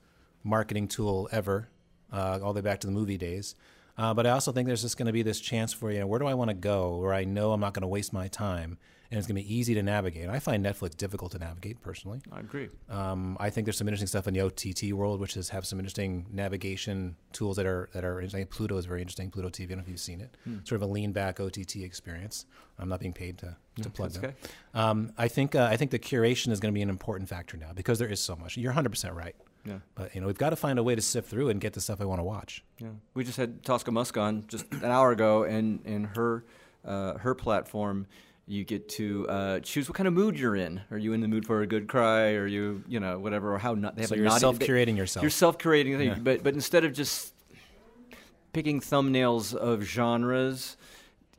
marketing 0.44 0.88
tool 0.88 1.30
ever, 1.32 1.70
uh, 2.12 2.40
all 2.42 2.54
the 2.54 2.58
way 2.60 2.62
back 2.64 2.80
to 2.82 2.88
the 2.88 2.94
movie 2.94 3.18
days. 3.18 3.56
Uh, 3.98 4.14
but 4.14 4.28
I 4.28 4.32
also 4.32 4.52
think 4.52 4.68
there's 4.68 4.82
just 4.82 4.98
going 4.98 5.08
to 5.08 5.14
be 5.14 5.24
this 5.24 5.40
chance 5.40 5.74
for 5.74 5.92
you 5.92 6.00
know 6.00 6.08
where 6.08 6.20
do 6.20 6.28
I 6.28 6.34
want 6.34 6.50
to 6.50 6.56
go 6.56 6.98
where 6.98 7.14
I 7.14 7.24
know 7.24 7.52
I'm 7.52 7.60
not 7.60 7.74
going 7.74 7.82
to 7.82 7.88
waste 7.88 8.14
my 8.14 8.28
time 8.28 8.78
and 9.10 9.18
it's 9.18 9.28
going 9.28 9.42
to 9.42 9.48
be 9.48 9.56
easy 9.56 9.74
to 9.76 9.84
navigate. 9.84 10.28
I 10.28 10.40
find 10.40 10.66
Netflix 10.66 10.96
difficult 10.96 11.32
to 11.32 11.40
navigate 11.40 11.82
personally. 11.82 12.20
I 12.32 12.40
agree. 12.42 12.70
Um, 12.90 13.38
I 13.40 13.50
think 13.50 13.66
there's 13.66 13.78
some 13.78 13.88
interesting 13.88 14.08
stuff 14.08 14.28
in 14.28 14.34
the 14.34 14.42
OTT 14.42 14.92
world, 14.94 15.20
which 15.20 15.38
is 15.38 15.50
have 15.50 15.66
some 15.66 15.80
interesting 15.80 16.26
navigation 16.32 17.16
tools 17.32 17.56
that 17.58 17.66
are 17.66 17.90
that 17.94 18.04
are 18.04 18.20
interesting. 18.20 18.46
Pluto 18.48 18.78
is 18.78 18.86
very 18.86 19.02
interesting. 19.02 19.32
Pluto 19.32 19.50
TV. 19.50 19.66
I 19.66 19.68
don't 19.68 19.78
know 19.78 19.84
if 19.84 19.90
you've 19.90 20.00
seen 20.00 20.22
it. 20.22 20.36
Hmm. 20.44 20.58
Sort 20.64 20.82
of 20.82 20.90
a 20.90 20.92
lean 20.92 21.12
back 21.12 21.40
OTT 21.40 21.78
experience. 21.78 22.46
I'm 22.80 22.90
not 22.90 23.00
being 23.00 23.14
paid 23.14 23.38
to, 23.40 23.56
to 23.82 23.90
plug 23.90 24.12
that's 24.12 24.22
them. 24.22 24.32
okay. 24.32 24.36
Um, 24.74 25.12
I 25.18 25.28
think 25.28 25.56
uh, 25.56 25.68
I 25.72 25.78
think 25.78 25.92
the 25.92 26.00
curation 26.00 26.52
is 26.52 26.60
going 26.60 26.74
to 26.74 26.78
be 26.78 26.82
an 26.82 26.90
important 26.90 27.30
factor 27.30 27.58
now 27.58 27.72
because 27.74 28.00
there 28.00 28.10
is 28.10 28.20
so 28.20 28.36
much. 28.36 28.58
You're 28.58 28.72
100 28.72 28.90
percent 28.90 29.16
right. 29.16 29.36
Yeah. 29.66 29.80
But 29.96 30.16
you 30.16 30.22
know 30.22 30.28
we've 30.28 30.38
got 30.38 30.52
to 30.52 30.56
find 30.56 30.80
a 30.80 30.84
way 30.84 30.96
to 30.96 31.02
sift 31.02 31.30
through 31.30 31.50
and 31.50 31.60
get 31.60 31.74
the 31.74 31.82
stuff 31.82 32.00
I 32.02 32.06
want 32.06 32.20
to 32.20 32.24
watch. 32.24 32.64
Yeah, 32.80 32.90
we 33.14 33.24
just 33.24 33.38
had 33.38 33.64
Tosca 33.64 33.92
Musk 33.92 34.18
on 34.18 34.46
just 34.48 34.66
an 34.72 34.86
hour 34.86 35.12
ago, 35.12 35.44
and 35.44 35.80
and 35.86 36.08
her 36.16 36.46
uh, 36.86 37.18
her 37.18 37.36
platform, 37.36 38.08
you 38.48 38.64
get 38.64 38.88
to 38.90 39.28
uh, 39.28 39.60
choose 39.60 39.90
what 39.90 39.96
kind 39.96 40.08
of 40.08 40.14
mood 40.14 40.40
you're 40.40 40.56
in. 40.56 40.82
Are 40.90 40.98
you 40.98 41.12
in 41.14 41.20
the 41.22 41.28
mood 41.28 41.46
for 41.46 41.62
a 41.62 41.68
good 41.68 41.88
cry? 41.88 42.34
Are 42.34 42.48
you 42.48 42.84
you 42.88 43.00
know 43.00 43.20
whatever? 43.20 43.54
Or 43.54 43.58
how 43.58 43.74
not? 43.74 43.96
They 43.96 44.04
have 44.04 44.10
So 44.10 44.16
you're 44.16 44.30
self-curating 44.30 44.96
yourself. 44.96 45.22
You're 45.24 45.30
self-curating, 45.32 46.06
Yeah. 46.06 46.16
but 46.16 46.44
but 46.44 46.54
instead 46.54 46.86
of 46.86 46.94
just 46.94 47.34
picking 48.54 48.80
thumbnails 48.80 49.54
of 49.54 49.84
genres. 49.84 50.78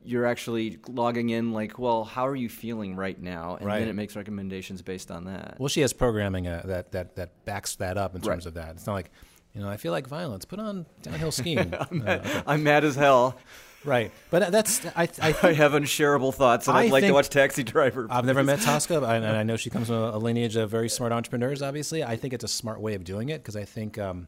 You're 0.04 0.26
actually 0.26 0.78
logging 0.88 1.30
in 1.30 1.52
like, 1.52 1.78
well, 1.78 2.04
how 2.04 2.26
are 2.26 2.36
you 2.36 2.48
feeling 2.48 2.96
right 2.96 3.20
now? 3.20 3.56
And 3.56 3.66
Right. 3.66 3.80
then 3.80 3.88
it 3.88 3.94
makes 3.94 4.16
recommendations 4.16 4.80
based 4.80 5.10
on 5.10 5.24
that. 5.24 5.56
Well, 5.58 5.68
she 5.68 5.80
has 5.82 5.92
programming 5.92 6.46
uh, 6.46 6.62
that 6.66 6.92
that 6.92 7.16
that 7.16 7.44
backs 7.44 7.76
that 7.76 7.98
up 7.98 8.14
in 8.14 8.20
Right. 8.22 8.28
terms 8.34 8.46
of 8.46 8.54
that. 8.54 8.70
It's 8.76 8.86
not 8.86 8.94
like 8.94 9.10
you 9.54 9.60
know 9.60 9.68
I 9.68 9.76
feel 9.76 9.92
like 9.92 10.06
violence. 10.06 10.44
Put 10.44 10.60
on 10.60 10.86
downhill 11.02 11.32
skiing. 11.32 11.74
Uh, 11.74 11.84
okay. 11.90 12.42
I'm 12.46 12.62
mad 12.62 12.84
as 12.84 12.94
hell. 12.96 13.36
Right, 13.84 14.10
but 14.30 14.50
that's 14.50 14.84
I. 14.96 15.08
I 15.22 15.34
I 15.42 15.52
have 15.52 15.72
unshareable 15.72 16.32
thoughts, 16.32 16.66
and 16.68 16.76
I 16.76 16.82
I'd 16.82 16.90
like 16.90 17.04
to 17.04 17.12
watch 17.12 17.28
Taxi 17.28 17.62
Driver. 17.62 18.06
I've 18.10 18.24
never 18.24 18.42
met 18.42 18.60
Tosca, 18.60 19.00
but 19.00 19.08
I- 19.08 19.16
and 19.16 19.26
I 19.26 19.42
know 19.44 19.56
she 19.56 19.70
comes 19.70 19.86
from 19.86 19.96
a 19.96 20.18
lineage 20.18 20.56
of 20.56 20.68
very 20.70 20.88
smart 20.88 21.12
entrepreneurs. 21.12 21.62
Obviously, 21.62 22.02
I 22.02 22.16
think 22.16 22.34
it's 22.34 22.44
a 22.44 22.48
smart 22.48 22.80
way 22.80 22.94
of 22.94 23.04
doing 23.04 23.28
it 23.28 23.38
because 23.42 23.54
I 23.56 23.64
think, 23.64 23.96
um, 23.96 24.26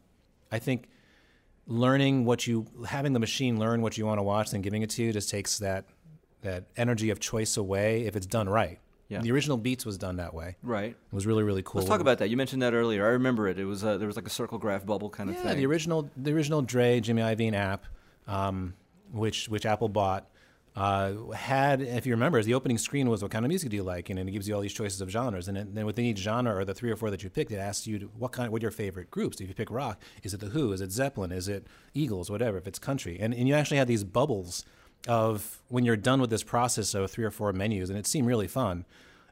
I 0.53 0.61
think 0.61 0.89
learning 1.71 2.25
what 2.25 2.47
you, 2.47 2.67
having 2.87 3.15
the 3.15 3.21
machine 3.21 3.59
learn 3.59 3.81
what 3.81 3.97
you 3.97 4.05
want 4.05 4.19
to 4.19 4.23
watch, 4.23 4.50
then 4.50 4.61
giving 4.61 4.83
it 4.83 4.91
to 4.91 5.03
you, 5.03 5.12
just 5.12 5.31
takes 5.31 5.59
that 5.61 5.87
that 6.43 6.65
energy 6.77 7.11
of 7.11 7.21
choice 7.21 7.57
away 7.57 8.07
if 8.07 8.17
it's 8.17 8.27
done 8.27 8.49
right. 8.49 8.79
Yeah. 9.09 9.21
The 9.21 9.33
original 9.33 9.57
Beats 9.57 9.85
was 9.85 9.99
done 9.99 10.17
that 10.17 10.33
way. 10.33 10.57
right. 10.62 10.91
It 10.91 11.15
was 11.15 11.27
really 11.27 11.43
really 11.43 11.62
cool. 11.62 11.81
Let's 11.81 11.89
talk 11.89 12.00
about 12.00 12.19
that. 12.19 12.31
You 12.31 12.37
mentioned 12.37 12.62
that 12.62 12.75
earlier. 12.75 13.05
I 13.05 13.11
remember 13.11 13.49
it. 13.49 13.59
It 13.59 13.65
was 13.65 13.85
uh, 13.85 13.97
there 13.99 14.07
was 14.07 14.17
like 14.17 14.27
a 14.27 14.31
circle 14.31 14.59
graph 14.59 14.87
bubble 14.87 15.11
kind 15.11 15.31
of 15.31 15.37
yeah, 15.37 15.43
thing. 15.43 15.50
Yeah, 15.50 15.57
the 15.57 15.67
original 15.67 16.11
the 16.17 16.33
original 16.33 16.62
Dre 16.62 17.00
Jimmy 17.00 17.23
Iovine 17.23 17.55
app, 17.55 17.87
um, 18.27 18.75
which 19.12 19.49
which 19.49 19.67
Apple 19.67 19.89
bought. 19.89 20.30
Uh, 20.77 21.31
had, 21.33 21.81
if 21.81 22.07
you 22.07 22.12
remember, 22.12 22.41
the 22.43 22.55
opening 22.55 22.79
screen 22.79 23.11
was 23.11 23.23
what 23.23 23.31
kind 23.31 23.45
of 23.45 23.49
music 23.49 23.71
do 23.71 23.77
you 23.77 23.83
like, 23.83 24.09
and 24.09 24.19
it 24.19 24.31
gives 24.31 24.49
you 24.49 24.55
all 24.55 24.61
these 24.61 24.73
choices 24.73 25.00
of 25.00 25.11
genres, 25.11 25.49
and 25.49 25.57
then, 25.75 25.85
within 25.85 26.05
each 26.05 26.19
genre 26.19 26.55
or 26.55 26.65
the 26.65 26.75
three 26.75 26.91
or 26.91 26.97
four 26.97 27.11
that 27.11 27.25
you 27.25 27.29
picked, 27.29 27.50
it 27.50 27.57
asks 27.57 27.89
you 27.89 27.99
to, 27.99 28.07
what 28.17 28.31
kind, 28.31 28.53
what 28.53 28.62
your 28.62 28.71
favorite 28.71 29.11
groups. 29.11 29.41
If 29.41 29.49
you 29.49 29.55
pick 29.55 29.71
rock, 29.71 30.00
is 30.23 30.33
it 30.33 30.39
the 30.39 30.47
Who? 30.47 30.73
Is 30.73 30.81
it 30.81 30.93
Zeppelin? 30.93 31.33
Is 31.33 31.49
it 31.49 31.67
Eagles? 31.93 32.31
Whatever. 32.31 32.57
If 32.57 32.69
it's 32.69 32.79
country, 32.79 33.19
and 33.21 33.35
and 33.35 33.49
you 33.49 33.55
actually 33.55 33.79
had 33.79 33.89
these 33.89 34.05
bubbles 34.05 34.65
of 35.09 35.61
when 35.69 35.85
you're 35.85 35.97
done 35.97 36.21
with 36.21 36.31
this 36.31 36.45
process 36.45 36.95
of 36.95 37.11
three 37.11 37.25
or 37.25 37.31
four 37.31 37.53
menus, 37.53 37.91
and 37.91 37.99
it 37.99 38.07
seemed 38.07 38.29
really 38.29 38.49
fun. 38.49 38.85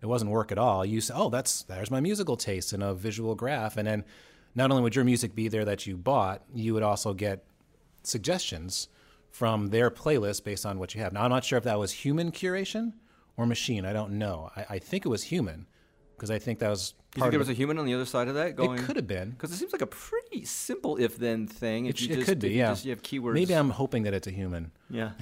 It 0.03 0.07
wasn't 0.07 0.31
work 0.31 0.51
at 0.53 0.59
all. 0.59 0.85
You 0.85 1.01
say, 1.01 1.15
oh, 1.17 1.29
that's 1.29 1.63
there's 1.63 1.91
my 1.91 2.01
musical 2.01 2.37
taste 2.37 2.73
in 2.73 2.83
a 2.83 2.95
visual 2.95 3.35
graph, 3.35 3.77
and 3.77 3.87
then 3.87 4.05
not 4.55 4.71
only 4.71 4.83
would 4.83 4.97
your 4.97 5.05
music 5.05 5.35
be 5.35 5.47
there 5.49 5.65
that 5.65 5.87
you 5.87 5.97
bought, 5.97 6.43
you 6.53 6.75
would 6.75 6.83
also 6.83 7.15
get 7.15 7.45
suggestions 8.03 8.89
from 9.31 9.69
their 9.69 9.91
playlist 9.91 10.45
based 10.45 10.67
on 10.67 10.79
what 10.79 10.95
you 10.95 11.01
have. 11.01 11.13
Now, 11.13 11.25
I'm 11.25 11.31
not 11.31 11.45
sure 11.45 11.59
if 11.59 11.65
that 11.65 11.79
was 11.79 11.93
human 11.93 12.33
curation 12.33 12.93
or 13.37 13.47
machine. 13.47 13.85
I 13.85 13.93
don't 13.93 14.13
know. 14.13 14.51
I, 14.57 14.67
I 14.71 14.79
think 14.79 15.07
it 15.07 15.09
was 15.09 15.25
human 15.25 15.67
because 16.17 16.31
I 16.31 16.39
think 16.39 16.59
that 16.59 16.71
was 16.71 16.95
you 17.19 17.23
think 17.23 17.33
there 17.33 17.39
was 17.39 17.49
a 17.49 17.55
human 17.55 17.79
on 17.79 17.87
the 17.87 17.95
other 17.95 18.05
side 18.05 18.29
of 18.29 18.35
that 18.35 18.55
going? 18.55 18.79
It 18.79 18.85
could 18.85 18.97
have 18.97 19.07
been. 19.07 19.31
Because 19.31 19.51
it 19.51 19.57
seems 19.57 19.73
like 19.73 19.83
a 19.83 19.87
pretty 19.87 20.45
simple 20.45 20.97
if-then 20.97 21.47
thing. 21.47 21.87
If 21.87 21.97
It, 21.97 22.09
just, 22.09 22.27
could 22.27 22.39
be, 22.39 22.49
if 22.49 22.53
you 22.53 22.59
yeah. 22.59 22.69
Just, 22.69 22.85
you 22.85 22.91
have 22.91 23.03
keywords. 23.03 23.35
Maybe 23.35 23.55
I'm 23.55 23.71
hoping 23.71 24.03
that 24.05 24.15
it's 24.15 24.27
a 24.27 24.31
human. 24.31 24.71
Yeah. 24.91 25.13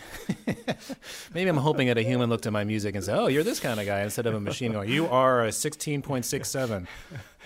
Maybe 1.35 1.49
I'm 1.49 1.57
hoping 1.57 1.87
that 1.87 1.97
a 1.97 2.03
human 2.03 2.29
looked 2.29 2.47
at 2.47 2.53
my 2.53 2.65
music 2.65 2.95
and 2.95 3.05
said, 3.05 3.19
"Oh, 3.19 3.29
you're 3.29 3.45
this 3.45 3.61
kind 3.61 3.81
of 3.81 3.87
guy," 3.87 4.01
instead 4.01 4.27
of 4.27 4.35
a 4.35 4.41
machine 4.41 4.73
going, 4.73 4.91
"You 4.91 5.07
are 5.07 5.45
a 5.45 5.49
16.67." 5.49 6.87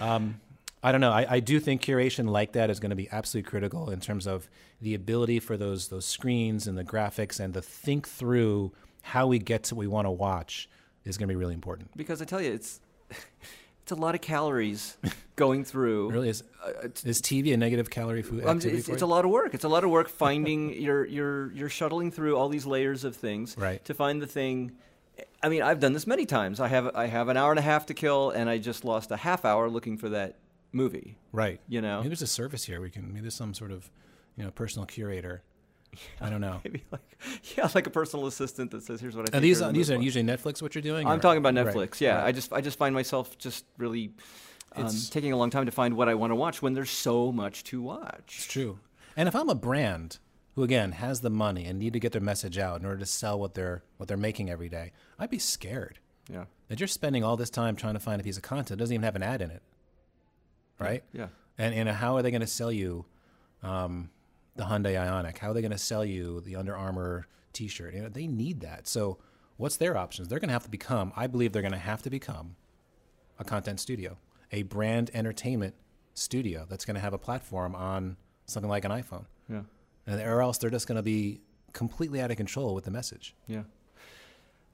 Um, 0.01 0.40
I 0.82 0.92
don't 0.92 1.00
know. 1.02 1.12
I, 1.12 1.26
I 1.36 1.40
do 1.40 1.60
think 1.60 1.82
curation 1.82 2.28
like 2.28 2.52
that 2.52 2.70
is 2.70 2.80
going 2.80 2.90
to 2.90 2.96
be 2.96 3.08
absolutely 3.10 3.50
critical 3.50 3.90
in 3.90 4.00
terms 4.00 4.26
of 4.26 4.48
the 4.80 4.94
ability 4.94 5.38
for 5.40 5.56
those 5.56 5.88
those 5.88 6.06
screens 6.06 6.66
and 6.66 6.76
the 6.78 6.84
graphics 6.84 7.38
and 7.38 7.52
to 7.54 7.60
think 7.62 8.08
through 8.08 8.72
how 9.02 9.26
we 9.26 9.38
get 9.38 9.64
to 9.64 9.74
what 9.74 9.80
we 9.80 9.86
want 9.86 10.06
to 10.06 10.10
watch 10.10 10.68
is 11.04 11.18
going 11.18 11.28
to 11.28 11.32
be 11.32 11.36
really 11.36 11.54
important. 11.54 11.90
Because 11.96 12.22
I 12.22 12.24
tell 12.24 12.40
you, 12.40 12.52
it's 12.52 12.80
it's 13.82 13.92
a 13.92 13.94
lot 13.94 14.14
of 14.14 14.20
calories 14.22 14.96
going 15.36 15.64
through. 15.64 16.10
Really, 16.12 16.28
is 16.30 16.44
Uh, 16.64 16.72
it's, 16.84 17.04
is 17.04 17.20
TV 17.20 17.52
a 17.52 17.56
negative 17.58 17.90
calorie 17.90 18.22
food 18.22 18.46
um, 18.46 18.56
it's, 18.58 18.88
it's 18.88 19.02
a 19.02 19.06
lot 19.06 19.24
of 19.26 19.30
work. 19.30 19.52
It's 19.54 19.64
a 19.64 19.68
lot 19.68 19.84
of 19.84 19.90
work 19.90 20.08
finding 20.08 20.72
you're 20.80 21.04
you're 21.04 21.52
you're 21.52 21.68
shuttling 21.68 22.10
through 22.10 22.36
all 22.38 22.48
these 22.48 22.64
layers 22.64 23.04
of 23.04 23.16
things 23.16 23.56
Right. 23.58 23.84
to 23.84 23.92
find 23.94 24.22
the 24.22 24.26
thing. 24.26 24.72
I 25.42 25.50
mean, 25.50 25.60
I've 25.60 25.80
done 25.80 25.92
this 25.92 26.06
many 26.06 26.24
times. 26.24 26.58
I 26.60 26.68
have 26.68 26.94
I 26.96 27.06
have 27.06 27.28
an 27.28 27.36
hour 27.36 27.50
and 27.52 27.58
a 27.58 27.62
half 27.62 27.84
to 27.86 27.94
kill, 27.94 28.30
and 28.30 28.48
I 28.48 28.56
just 28.56 28.84
lost 28.84 29.10
a 29.10 29.16
half 29.18 29.44
hour 29.44 29.68
looking 29.68 29.98
for 29.98 30.08
that 30.10 30.36
movie. 30.72 31.16
Right. 31.33 31.61
You 31.68 31.80
know, 31.80 31.98
Maybe 31.98 32.09
there's 32.11 32.22
a 32.22 32.26
service 32.26 32.64
here. 32.64 32.80
We 32.80 32.90
can. 32.90 33.09
Maybe 33.09 33.22
there's 33.22 33.35
some 33.35 33.54
sort 33.54 33.72
of, 33.72 33.90
you 34.37 34.44
know, 34.44 34.50
personal 34.50 34.87
curator. 34.87 35.42
I 36.20 36.30
don't 36.30 36.40
know. 36.40 36.61
maybe 36.64 36.85
like 36.92 37.00
yeah, 37.56 37.68
like 37.74 37.87
a 37.87 37.90
personal 37.90 38.26
assistant 38.26 38.70
that 38.70 38.85
says, 38.85 39.00
"Here's 39.00 39.16
what 39.16 39.22
I." 39.22 39.28
Are 39.28 39.30
think 39.33 39.42
these 39.42 39.61
you're 39.61 39.72
these 39.72 39.90
are 39.90 39.96
for." 39.96 40.02
usually 40.02 40.24
Netflix? 40.24 40.62
What 40.62 40.74
you're 40.74 40.83
doing? 40.83 41.06
I'm 41.06 41.18
or- 41.18 41.20
talking 41.22 41.38
about 41.44 41.54
Right, 41.54 41.74
Netflix. 41.74 42.00
Yeah, 42.00 42.16
right. 42.16 42.26
I 42.26 42.33
just 42.33 42.52
I 42.52 42.61
just 42.61 42.78
find 42.78 42.94
myself 42.94 43.37
just 43.38 43.64
really 43.76 44.12
um, 44.76 44.83
It's- 44.85 45.09
taking 45.09 45.33
a 45.33 45.37
long 45.37 45.50
time 45.50 45.66
to 45.66 45.72
find 45.72 45.94
what 45.94 46.09
I 46.09 46.14
want 46.14 46.30
to 46.30 46.37
watch 46.37 46.62
when 46.62 46.74
there's 46.74 46.90
so 46.90 47.33
much 47.33 47.64
to 47.64 47.83
watch. 47.83 48.37
It's 48.38 48.46
true. 48.46 48.78
And 49.16 49.28
if 49.28 49.35
I'm 49.35 49.48
a 49.48 49.54
brand 49.56 50.18
who 50.54 50.62
again 50.62 50.92
has 50.92 51.22
the 51.22 51.30
money 51.30 51.64
and 51.64 51.78
need 51.80 51.92
to 51.94 51.98
get 52.00 52.12
their 52.12 52.20
message 52.20 52.56
out 52.56 52.78
in 52.78 52.87
order 52.87 52.98
to 52.98 53.06
sell 53.06 53.40
what 53.40 53.54
they're 53.54 53.83
what 53.96 54.06
they're 54.09 54.16
making 54.16 54.48
every 54.48 54.68
day, 54.68 54.92
I'd 55.18 55.30
be 55.30 55.40
scared 55.40 55.98
Yeah, 56.33 56.44
that 56.68 56.78
you're 56.78 56.87
spending 56.87 57.24
all 57.24 57.37
this 57.37 57.50
time 57.50 57.74
trying 57.74 57.94
to 57.94 58.00
find 58.00 58.20
a 58.20 58.24
piece 58.24 58.37
of 58.37 58.44
content 58.44 58.68
that 58.68 58.76
doesn't 58.76 58.94
even 58.94 59.02
have 59.02 59.16
an 59.16 59.24
ad 59.24 59.42
in 59.42 59.50
it, 59.50 59.62
right? 60.80 61.04
yeah. 61.12 61.28
And 61.58 61.74
and 61.74 61.88
how 61.88 62.16
are 62.16 62.22
they 62.22 62.30
going 62.30 62.40
to 62.40 62.46
sell 62.46 62.72
you 62.72 63.04
um, 63.62 64.10
the 64.56 64.64
Hyundai 64.64 64.94
Ioniq? 64.94 65.38
How 65.38 65.50
are 65.50 65.54
they 65.54 65.60
going 65.60 65.70
to 65.72 65.78
sell 65.78 66.04
you 66.04 66.40
the 66.40 66.56
Under 66.56 66.74
Armour 66.76 67.26
T-shirt? 67.52 67.94
You 67.94 68.02
know, 68.02 68.08
they 68.08 68.26
need 68.26 68.60
that. 68.60 68.88
So 68.88 69.18
what's 69.58 69.76
their 69.76 69.96
options? 69.96 70.28
They're 70.28 70.38
going 70.38 70.48
to 70.48 70.54
have 70.54 70.64
to 70.64 70.70
become. 70.70 71.12
I 71.16 71.26
believe 71.26 71.52
they're 71.52 71.62
going 71.62 71.72
to 71.72 71.78
have 71.78 72.02
to 72.02 72.10
become 72.10 72.56
a 73.38 73.44
content 73.44 73.78
studio, 73.80 74.16
a 74.52 74.62
brand 74.62 75.10
entertainment 75.14 75.74
studio 76.14 76.66
that's 76.68 76.84
going 76.84 76.94
to 76.94 77.00
have 77.00 77.12
a 77.12 77.18
platform 77.18 77.74
on 77.74 78.16
something 78.46 78.68
like 78.70 78.84
an 78.84 78.90
iPhone, 78.90 79.26
Yeah. 79.48 79.62
and 80.06 80.20
or 80.20 80.40
else 80.42 80.58
they're 80.58 80.70
just 80.70 80.86
going 80.88 80.96
to 80.96 81.02
be 81.02 81.40
completely 81.72 82.20
out 82.20 82.30
of 82.30 82.36
control 82.36 82.74
with 82.74 82.84
the 82.84 82.90
message. 82.90 83.34
Yeah. 83.46 83.62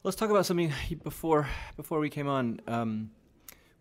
Let's 0.03 0.17
talk 0.17 0.31
about 0.31 0.47
something 0.47 0.73
before 1.05 1.49
before 1.77 1.99
we 1.99 2.11
came 2.11 2.29
on. 2.29 2.61
Um, 2.67 3.11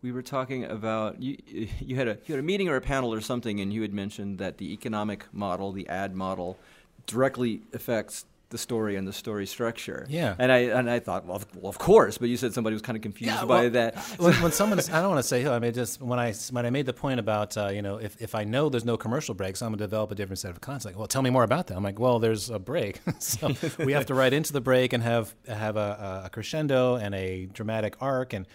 we 0.05 0.11
were 0.11 0.21
talking 0.21 0.65
about 0.65 1.19
you. 1.19 1.35
You 1.79 1.95
had 1.95 2.07
a 2.07 2.17
you 2.25 2.35
had 2.35 2.39
a 2.39 2.43
meeting 2.43 2.69
or 2.69 2.75
a 2.75 2.81
panel 2.81 3.11
or 3.11 3.21
something, 3.21 3.59
and 3.59 3.73
you 3.73 3.81
had 3.81 3.91
mentioned 3.91 4.37
that 4.37 4.59
the 4.59 4.71
economic 4.71 5.25
model, 5.33 5.71
the 5.71 5.89
ad 5.89 6.15
model, 6.15 6.59
directly 7.07 7.61
affects 7.73 8.25
the 8.49 8.59
story 8.59 8.97
and 8.97 9.07
the 9.07 9.11
story 9.11 9.47
structure. 9.47 10.05
Yeah. 10.07 10.35
And 10.37 10.51
I 10.51 10.57
and 10.77 10.87
I 10.87 10.99
thought, 10.99 11.25
well, 11.25 11.37
of, 11.37 11.47
well, 11.55 11.71
of 11.71 11.79
course. 11.79 12.19
But 12.19 12.29
you 12.29 12.37
said 12.37 12.53
somebody 12.53 12.75
was 12.75 12.83
kind 12.83 12.95
of 12.95 13.01
confused 13.01 13.47
by 13.47 13.61
well, 13.61 13.69
that. 13.71 13.97
when, 14.19 14.35
when 14.43 14.51
someone's, 14.51 14.91
I 14.91 15.01
don't 15.01 15.09
want 15.09 15.23
to 15.23 15.27
say 15.27 15.41
who. 15.41 15.49
I 15.49 15.57
mean, 15.57 15.73
just 15.73 15.99
when 15.99 16.19
I 16.19 16.33
when 16.51 16.67
I 16.67 16.69
made 16.69 16.85
the 16.85 16.93
point 16.93 17.19
about 17.19 17.57
uh, 17.57 17.69
you 17.69 17.81
know 17.81 17.97
if, 17.97 18.21
if 18.21 18.35
I 18.35 18.43
know 18.43 18.69
there's 18.69 18.85
no 18.85 18.97
commercial 18.97 19.33
breaks, 19.33 19.63
I'm 19.63 19.69
gonna 19.69 19.77
develop 19.77 20.11
a 20.11 20.15
different 20.15 20.37
set 20.37 20.51
of 20.51 20.61
content. 20.61 20.85
Like, 20.85 20.99
well, 20.99 21.07
tell 21.07 21.23
me 21.23 21.31
more 21.31 21.43
about 21.43 21.65
that. 21.67 21.77
I'm 21.77 21.83
like, 21.83 21.97
well, 21.97 22.19
there's 22.19 22.51
a 22.51 22.59
break, 22.59 23.01
so 23.17 23.55
we 23.79 23.93
have 23.93 24.05
to 24.05 24.13
write 24.13 24.33
into 24.33 24.53
the 24.53 24.61
break 24.61 24.93
and 24.93 25.01
have 25.01 25.33
have 25.47 25.77
a, 25.77 26.21
a 26.25 26.29
crescendo 26.29 26.93
and 26.93 27.15
a 27.15 27.47
dramatic 27.47 27.95
arc. 27.99 28.33
And 28.33 28.45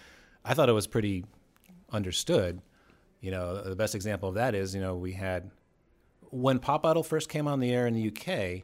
I 0.44 0.54
thought 0.54 0.68
it 0.68 0.74
was 0.74 0.86
pretty 0.86 1.24
understood. 1.92 2.60
You 3.20 3.30
know, 3.30 3.62
the 3.62 3.76
best 3.76 3.94
example 3.94 4.28
of 4.28 4.34
that 4.36 4.54
is 4.54 4.74
you 4.74 4.80
know 4.80 4.96
we 4.96 5.12
had 5.12 5.50
when 6.30 6.58
Pop 6.58 6.86
Idol 6.86 7.02
first 7.02 7.28
came 7.28 7.46
on 7.46 7.60
the 7.60 7.72
air 7.72 7.86
in 7.86 7.94
the 7.94 8.08
UK, 8.08 8.62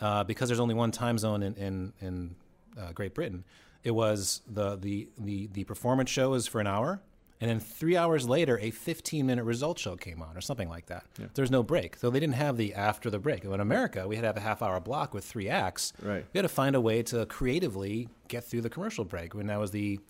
uh, 0.00 0.24
because 0.24 0.48
there's 0.48 0.60
only 0.60 0.74
one 0.74 0.90
time 0.90 1.18
zone 1.18 1.42
in 1.42 1.54
in, 1.54 1.92
in 2.00 2.36
uh, 2.78 2.92
Great 2.92 3.14
Britain. 3.14 3.44
It 3.84 3.92
was 3.92 4.42
the, 4.46 4.76
the 4.76 5.08
the 5.18 5.48
the 5.52 5.64
performance 5.64 6.10
show 6.10 6.34
is 6.34 6.46
for 6.46 6.60
an 6.60 6.66
hour, 6.66 7.00
and 7.40 7.48
then 7.48 7.60
three 7.60 7.96
hours 7.96 8.28
later, 8.28 8.58
a 8.60 8.70
15 8.70 9.24
minute 9.24 9.44
result 9.44 9.78
show 9.78 9.96
came 9.96 10.20
on, 10.20 10.36
or 10.36 10.40
something 10.40 10.68
like 10.68 10.86
that. 10.86 11.06
There's 11.34 11.50
no 11.50 11.62
break, 11.62 11.96
so 11.96 12.10
they 12.10 12.20
didn't 12.20 12.34
have 12.34 12.56
the 12.56 12.74
after 12.74 13.10
the 13.10 13.18
break. 13.18 13.44
In 13.44 13.60
America, 13.60 14.06
we 14.06 14.16
had 14.16 14.22
to 14.22 14.26
have 14.28 14.36
a 14.36 14.40
half 14.40 14.62
hour 14.62 14.80
block 14.80 15.14
with 15.14 15.24
three 15.24 15.48
acts. 15.48 15.92
Right. 16.02 16.24
We 16.32 16.38
had 16.38 16.42
to 16.42 16.48
find 16.48 16.74
a 16.74 16.80
way 16.80 17.02
to 17.04 17.24
creatively 17.26 18.08
get 18.26 18.44
through 18.44 18.62
the 18.62 18.70
commercial 18.70 19.04
break. 19.04 19.34
When 19.34 19.46
that 19.46 19.60
was 19.60 19.70
the 19.70 20.00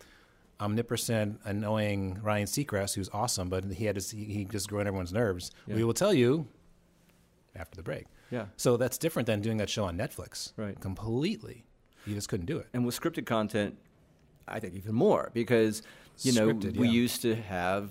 omnipresent, 0.61 1.41
annoying 1.45 2.19
Ryan 2.23 2.47
Seacrest, 2.47 2.95
who's 2.95 3.09
awesome, 3.13 3.49
but 3.49 3.65
he 3.65 3.85
had 3.87 3.99
to 4.01 4.17
he 4.17 4.25
he 4.25 4.45
just 4.45 4.69
grew 4.69 4.81
on 4.81 4.87
everyone's 4.87 5.13
nerves. 5.13 5.51
We 5.67 5.85
will 5.85 5.95
tell 5.95 6.13
you 6.15 6.47
after 7.57 7.77
the 7.77 7.83
break. 7.83 8.07
Yeah. 8.31 8.47
So 8.57 8.77
that's 8.77 8.99
different 8.99 9.27
than 9.27 9.41
doing 9.41 9.57
that 9.59 9.71
show 9.71 9.85
on 9.85 9.97
Netflix. 9.97 10.53
Right. 10.57 10.79
Completely. 10.81 11.65
You 12.07 12.15
just 12.15 12.29
couldn't 12.29 12.47
do 12.47 12.59
it. 12.59 12.67
and 12.73 12.85
with 12.87 12.99
scripted 12.99 13.27
content, 13.27 13.77
I 14.47 14.61
think 14.61 14.75
even 14.75 14.95
more 14.95 15.31
because 15.35 15.83
you 16.23 16.33
know 16.33 16.49
Scripted, 16.49 16.77
we 16.77 16.87
yeah. 16.87 16.93
used 16.93 17.23
to 17.23 17.35
have. 17.35 17.91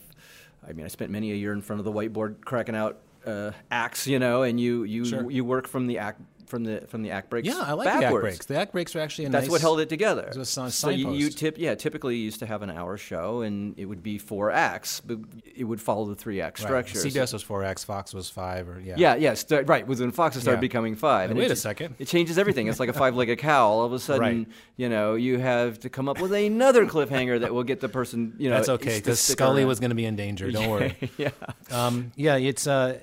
I 0.67 0.73
mean, 0.73 0.85
I 0.85 0.89
spent 0.89 1.11
many 1.11 1.31
a 1.31 1.35
year 1.35 1.53
in 1.53 1.61
front 1.61 1.79
of 1.79 1.85
the 1.85 1.91
whiteboard 1.91 2.41
cracking 2.43 2.75
out 2.75 2.99
uh, 3.25 3.51
acts, 3.71 4.07
you 4.07 4.19
know, 4.19 4.43
and 4.43 4.59
you 4.59 4.83
you 4.83 5.05
Sure. 5.05 5.29
you 5.31 5.45
work 5.45 5.67
from 5.67 5.87
the 5.87 5.97
act 5.99 6.21
from 6.47 6.63
the 6.63 6.83
from 6.87 7.01
the 7.03 7.11
act 7.11 7.29
breaks. 7.29 7.47
Yeah, 7.47 7.59
I 7.59 7.73
like 7.73 7.85
the 7.85 8.05
act 8.05 8.13
breaks. 8.15 8.45
The 8.45 8.57
act 8.57 8.71
breaks 8.71 8.95
are 8.95 8.99
actually 8.99 9.25
a 9.25 9.29
That's 9.29 9.43
nice, 9.45 9.51
what 9.51 9.61
held 9.61 9.79
it 9.79 9.89
together. 9.89 10.23
It 10.23 10.37
was 10.37 10.57
a 10.57 10.71
so 10.71 10.89
you, 10.89 11.11
you 11.11 11.29
tip, 11.29 11.57
yeah, 11.57 11.75
typically 11.75 12.15
you 12.15 12.23
used 12.23 12.39
to 12.39 12.45
have 12.45 12.61
an 12.61 12.69
hour 12.69 12.97
show, 12.97 13.41
and 13.41 13.77
it 13.77 13.85
would 13.85 14.01
be 14.01 14.17
four 14.17 14.49
acts, 14.51 14.99
but 15.01 15.19
it 15.55 15.65
would 15.65 15.81
follow 15.81 16.05
the 16.05 16.15
three 16.15 16.41
act 16.41 16.59
structure. 16.59 16.97
So- 16.97 17.07
CBS 17.09 17.33
was 17.33 17.43
four 17.43 17.63
acts, 17.63 17.83
Fox 17.83 18.13
was 18.13 18.29
five, 18.29 18.67
or 18.69 18.79
yeah. 18.79 18.95
yeah, 18.97 19.15
yeah, 19.15 19.33
st- 19.33 19.67
right. 19.67 19.85
When 19.87 20.11
Fox 20.11 20.35
started 20.37 20.57
Yeah. 20.57 20.61
becoming 20.61 20.95
five, 20.95 21.31
Wait 21.33 21.45
it 21.45 21.51
a 21.51 21.55
second. 21.55 21.95
it 21.99 22.05
changes 22.07 22.37
everything. 22.37 22.67
It's 22.67 22.79
like 22.79 22.89
a 22.89 22.93
five-legged 23.03 23.39
cow. 23.39 23.67
All 23.67 23.83
of 23.85 23.93
a 23.93 23.99
sudden, 23.99 24.21
Right. 24.21 24.47
you 24.77 24.89
know, 24.89 25.15
you 25.15 25.37
have 25.39 25.79
to 25.81 25.89
come 25.89 26.07
up 26.09 26.19
with 26.19 26.31
another 26.33 26.85
cliffhanger 26.85 27.39
that 27.41 27.53
will 27.53 27.63
get 27.63 27.79
the 27.81 27.89
person, 27.89 28.33
you 28.37 28.49
know, 28.49 28.55
That's 28.55 28.69
okay 28.69 28.97
because 28.99 29.19
Scully 29.19 29.61
around. 29.61 29.67
was 29.67 29.79
going 29.79 29.89
to 29.91 29.95
be 29.95 30.05
in 30.05 30.15
danger. 30.15 30.49
Don't 30.51 30.69
worry. 30.71 30.95
yeah, 31.17 31.29
Um, 31.71 32.11
yeah, 32.15 32.35
it's 32.37 32.67
uh, 32.67 32.99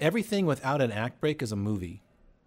everything 0.00 0.46
without 0.46 0.80
an 0.80 0.92
act 0.92 1.20
break 1.20 1.42
is 1.42 1.52
a 1.52 1.56
movie, 1.56 2.02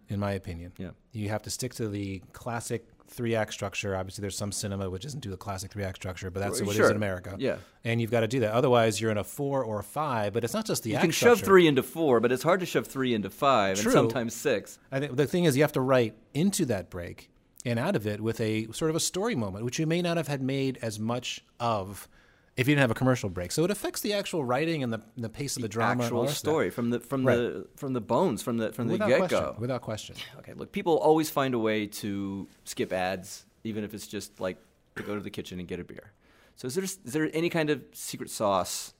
in 0.08 0.20
my 0.20 0.32
opinion. 0.32 0.72
Yeah. 0.78 0.90
you 1.12 1.28
have 1.30 1.42
to 1.42 1.50
stick 1.50 1.74
to 1.74 1.88
the 1.88 2.22
classic 2.32 2.86
three 3.08 3.34
act 3.34 3.52
structure. 3.52 3.94
Obviously, 3.96 4.22
there's 4.22 4.36
some 4.36 4.50
cinema 4.52 4.88
which 4.90 5.02
doesn't 5.02 5.20
do 5.20 5.30
the 5.30 5.36
classic 5.36 5.70
three 5.70 5.84
act 5.84 5.96
structure, 5.96 6.30
but 6.30 6.40
that's 6.40 6.60
Well, 6.60 6.66
what 6.68 6.74
it 6.74 6.78
sure. 6.78 6.84
is 6.86 6.90
in 6.90 6.96
America. 6.96 7.36
Yeah. 7.38 7.56
and 7.84 8.00
you've 8.00 8.10
got 8.10 8.20
to 8.20 8.28
do 8.28 8.40
that. 8.40 8.52
Otherwise, 8.52 9.00
you're 9.00 9.10
in 9.10 9.18
a 9.18 9.24
four 9.24 9.62
or 9.62 9.80
a 9.80 9.82
five. 9.82 10.32
But 10.32 10.42
it's 10.44 10.54
not 10.54 10.66
just 10.66 10.82
the 10.82 10.90
you 10.90 10.96
act 10.96 11.02
can 11.02 11.10
shove 11.10 11.36
structure. 11.38 11.44
three 11.44 11.66
into 11.66 11.82
four, 11.82 12.20
but 12.20 12.32
it's 12.32 12.42
hard 12.42 12.60
to 12.60 12.66
shove 12.66 12.86
three 12.86 13.14
into 13.14 13.30
five, 13.30 13.78
True. 13.78 13.92
and 13.92 13.98
sometimes 13.98 14.34
six. 14.34 14.78
I 14.90 15.00
think 15.00 15.16
the 15.16 15.26
thing 15.26 15.44
is 15.44 15.56
you 15.56 15.62
have 15.62 15.72
to 15.72 15.80
write 15.80 16.14
into 16.32 16.64
that 16.66 16.90
break 16.90 17.30
and 17.66 17.78
out 17.78 17.94
of 17.96 18.06
it 18.06 18.20
with 18.20 18.40
a 18.40 18.66
sort 18.72 18.90
of 18.90 18.96
a 18.96 19.00
story 19.00 19.34
moment, 19.34 19.64
which 19.64 19.78
you 19.78 19.86
may 19.86 20.02
not 20.02 20.16
have 20.16 20.28
had 20.28 20.42
made 20.42 20.78
as 20.82 20.98
much 20.98 21.42
of 21.60 22.08
if 22.56 22.68
you 22.68 22.74
didn't 22.74 22.82
have 22.82 22.90
a 22.90 22.94
commercial 22.94 23.28
break. 23.28 23.50
So 23.52 23.64
it 23.64 23.70
affects 23.70 24.00
the 24.00 24.12
actual 24.12 24.44
writing 24.44 24.82
and 24.82 24.92
the, 24.92 25.00
the 25.16 25.28
pace 25.28 25.56
of 25.56 25.62
the 25.62 25.68
drama. 25.68 26.04
and 26.04 26.12
all 26.12 26.22
Actual 26.24 26.34
story 26.34 26.70
from 26.70 26.90
the 26.90 27.00
from 27.00 27.26
Right. 27.26 27.36
the 27.36 27.66
from 27.76 27.92
the 27.92 28.00
bones 28.00 28.42
from 28.42 28.58
the 28.58 28.72
from 28.72 28.86
the 28.88 28.92
Without 28.92 29.08
get 29.08 29.18
question. 29.18 29.40
go. 29.40 29.56
Without 29.58 29.82
question. 29.82 30.16
Okay, 30.38 30.52
look, 30.54 30.70
people 30.72 30.96
always 30.98 31.30
find 31.30 31.54
a 31.54 31.58
way 31.58 31.86
to 31.86 32.46
skip 32.64 32.92
ads, 32.92 33.44
even 33.64 33.82
if 33.84 33.92
it's 33.94 34.06
just 34.06 34.40
like 34.40 34.58
to 34.96 35.02
go 35.02 35.14
to 35.14 35.20
the 35.20 35.30
kitchen 35.30 35.58
and 35.58 35.66
get 35.66 35.80
a 35.80 35.84
beer. 35.84 36.12
So, 36.56 36.66
is 36.66 36.74
there 36.76 36.84
is 36.84 36.96
there 37.12 37.28
any 37.34 37.48
kind 37.48 37.70
of 37.70 37.82
secret 37.92 38.30
sauce? 38.30 38.92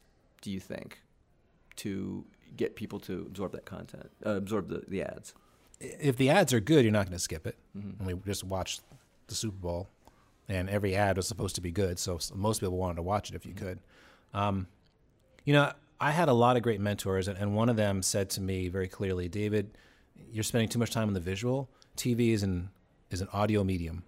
Do 0.43 0.51
you 0.51 0.61
think 0.61 1.01
to 1.77 2.25
get 2.57 2.77
people 2.77 2.99
to 3.01 3.25
absorb 3.29 3.53
that 3.53 3.65
content, 3.65 4.11
uh, 4.27 4.31
absorb 4.31 4.69
the, 4.69 4.83
the 4.89 5.03
ads? 5.03 5.35
If 5.81 6.17
the 6.17 6.31
ads 6.31 6.53
are 6.53 6.61
good, 6.61 6.85
you're 6.85 6.93
not 6.93 7.07
going 7.07 7.17
to 7.17 7.23
skip 7.23 7.47
it. 7.47 7.57
Mm-hmm. 7.77 8.09
And 8.09 8.19
we 8.19 8.21
just 8.27 8.45
watched 8.45 8.81
the 9.27 9.35
Super 9.35 9.57
Bowl, 9.57 9.89
and 10.49 10.69
every 10.69 10.95
ad 10.95 11.17
was 11.17 11.27
supposed 11.27 11.55
to 11.55 11.61
be 11.61 11.71
good. 11.71 11.99
So 11.99 12.19
most 12.35 12.61
people 12.61 12.77
wanted 12.77 12.97
to 12.97 13.03
watch 13.03 13.31
it 13.31 13.37
if 13.37 13.47
you 13.47 13.53
Mm-hmm. 13.55 13.65
could. 13.67 13.79
Um, 14.33 14.67
you 15.45 15.53
know, 15.53 15.73
I 16.01 16.11
had 16.11 16.29
a 16.29 16.33
lot 16.33 16.57
of 16.57 16.63
great 16.63 16.81
mentors, 16.81 17.29
and, 17.29 17.39
and 17.39 17.55
one 17.55 17.69
of 17.69 17.77
them 17.77 18.03
said 18.03 18.29
to 18.31 18.41
me 18.41 18.69
very 18.69 18.89
clearly, 18.89 19.29
David, 19.29 19.77
you're 20.33 20.43
spending 20.45 20.69
too 20.69 20.79
much 20.79 20.91
time 20.91 21.09
on 21.09 21.15
the 21.15 21.21
visual. 21.21 21.69
TV 21.97 22.31
is 22.31 22.43
an 22.43 22.71
is 23.11 23.21
an 23.21 23.29
audio 23.33 23.63
medium. 23.63 24.03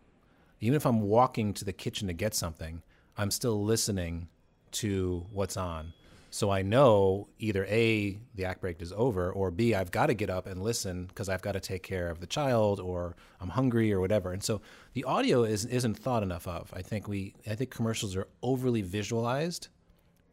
Even 0.61 0.75
if 0.77 0.85
I'm 0.87 1.03
walking 1.03 1.53
to 1.55 1.65
the 1.65 1.73
kitchen 1.73 2.09
to 2.09 2.15
get 2.15 2.35
something, 2.35 2.83
I'm 3.17 3.31
still 3.31 3.63
listening 3.63 4.29
to 4.73 5.27
what's 5.33 5.57
on. 5.57 5.93
So 6.31 6.51
I 6.51 6.63
know 6.63 7.29
either 7.39 7.65
A, 7.67 8.19
the 8.35 8.45
act 8.45 8.61
break 8.61 8.83
is 8.83 8.93
over, 8.93 9.31
or 9.33 9.51
B, 9.51 9.75
I've 9.75 9.91
got 9.91 10.07
to 10.07 10.15
get 10.15 10.29
up 10.29 10.47
and 10.47 10.63
listen 10.63 11.07
because 11.07 11.29
I've 11.29 11.41
got 11.41 11.53
to 11.53 11.61
take 11.61 11.83
care 11.83 12.11
of 12.11 12.21
the 12.21 12.27
child 12.27 12.79
or 12.81 13.17
I'm 13.41 13.49
hungry 13.49 13.93
or 13.93 14.01
whatever. 14.01 14.33
And 14.33 14.43
so 14.43 14.61
the 14.93 15.05
audio 15.05 15.45
is, 15.45 15.65
isn't 15.65 15.95
thought 15.99 16.23
enough 16.23 16.47
of. 16.47 16.73
I 16.75 16.83
think 16.83 17.09
we 17.09 17.35
I 17.49 17.55
think 17.55 17.71
commercials 17.71 18.17
are 18.17 18.27
overly 18.43 18.83
visualized 18.83 19.69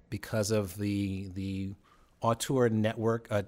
because 0.10 0.52
of 0.52 0.78
the 0.78 1.30
the 1.34 1.72
auteur 2.22 2.70
network, 2.70 3.28
uh, 3.32 3.44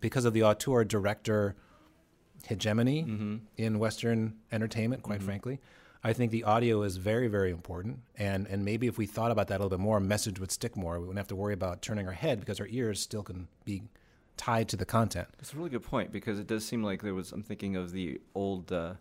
because 0.00 0.24
of 0.24 0.32
the 0.32 0.42
auteur 0.44 0.84
director 0.84 1.56
hegemony 2.46 3.04
Mm-hmm. 3.04 3.36
in 3.56 3.78
Western 3.78 4.34
entertainment. 4.52 5.02
Quite 5.02 5.22
frankly, 5.22 5.60
I 6.02 6.12
think 6.14 6.30
the 6.32 6.44
audio 6.44 6.82
is 6.82 6.96
very 6.96 7.28
very 7.28 7.50
important, 7.50 8.00
and 8.16 8.46
and 8.46 8.64
maybe 8.64 8.86
if 8.86 8.96
we 8.98 9.06
thought 9.06 9.30
about 9.30 9.48
that 9.48 9.56
a 9.56 9.62
little 9.62 9.76
bit 9.76 9.80
more, 9.82 9.98
a 9.98 10.00
message 10.00 10.40
would 10.40 10.50
stick 10.50 10.76
more. 10.76 10.94
We 10.94 11.00
wouldn't 11.00 11.18
have 11.18 11.28
to 11.28 11.36
worry 11.36 11.52
about 11.54 11.82
turning 11.82 12.06
our 12.06 12.12
head 12.14 12.40
because 12.40 12.58
our 12.60 12.66
ears 12.70 13.00
still 13.00 13.22
can 13.22 13.48
be 13.64 13.82
tied 14.38 14.68
to 14.70 14.76
the 14.76 14.86
content. 14.86 15.28
That's 15.36 15.52
a 15.52 15.56
really 15.56 15.68
good 15.68 15.82
point 15.82 16.10
because 16.12 16.38
it 16.38 16.46
does 16.46 16.64
seem 16.64 16.82
like 16.82 17.02
there 17.02 17.14
was. 17.14 17.32
I'm 17.32 17.42
thinking 17.42 17.76
of 17.76 17.92
the 17.92 18.18
old 18.34 18.72
uh, 18.72 18.94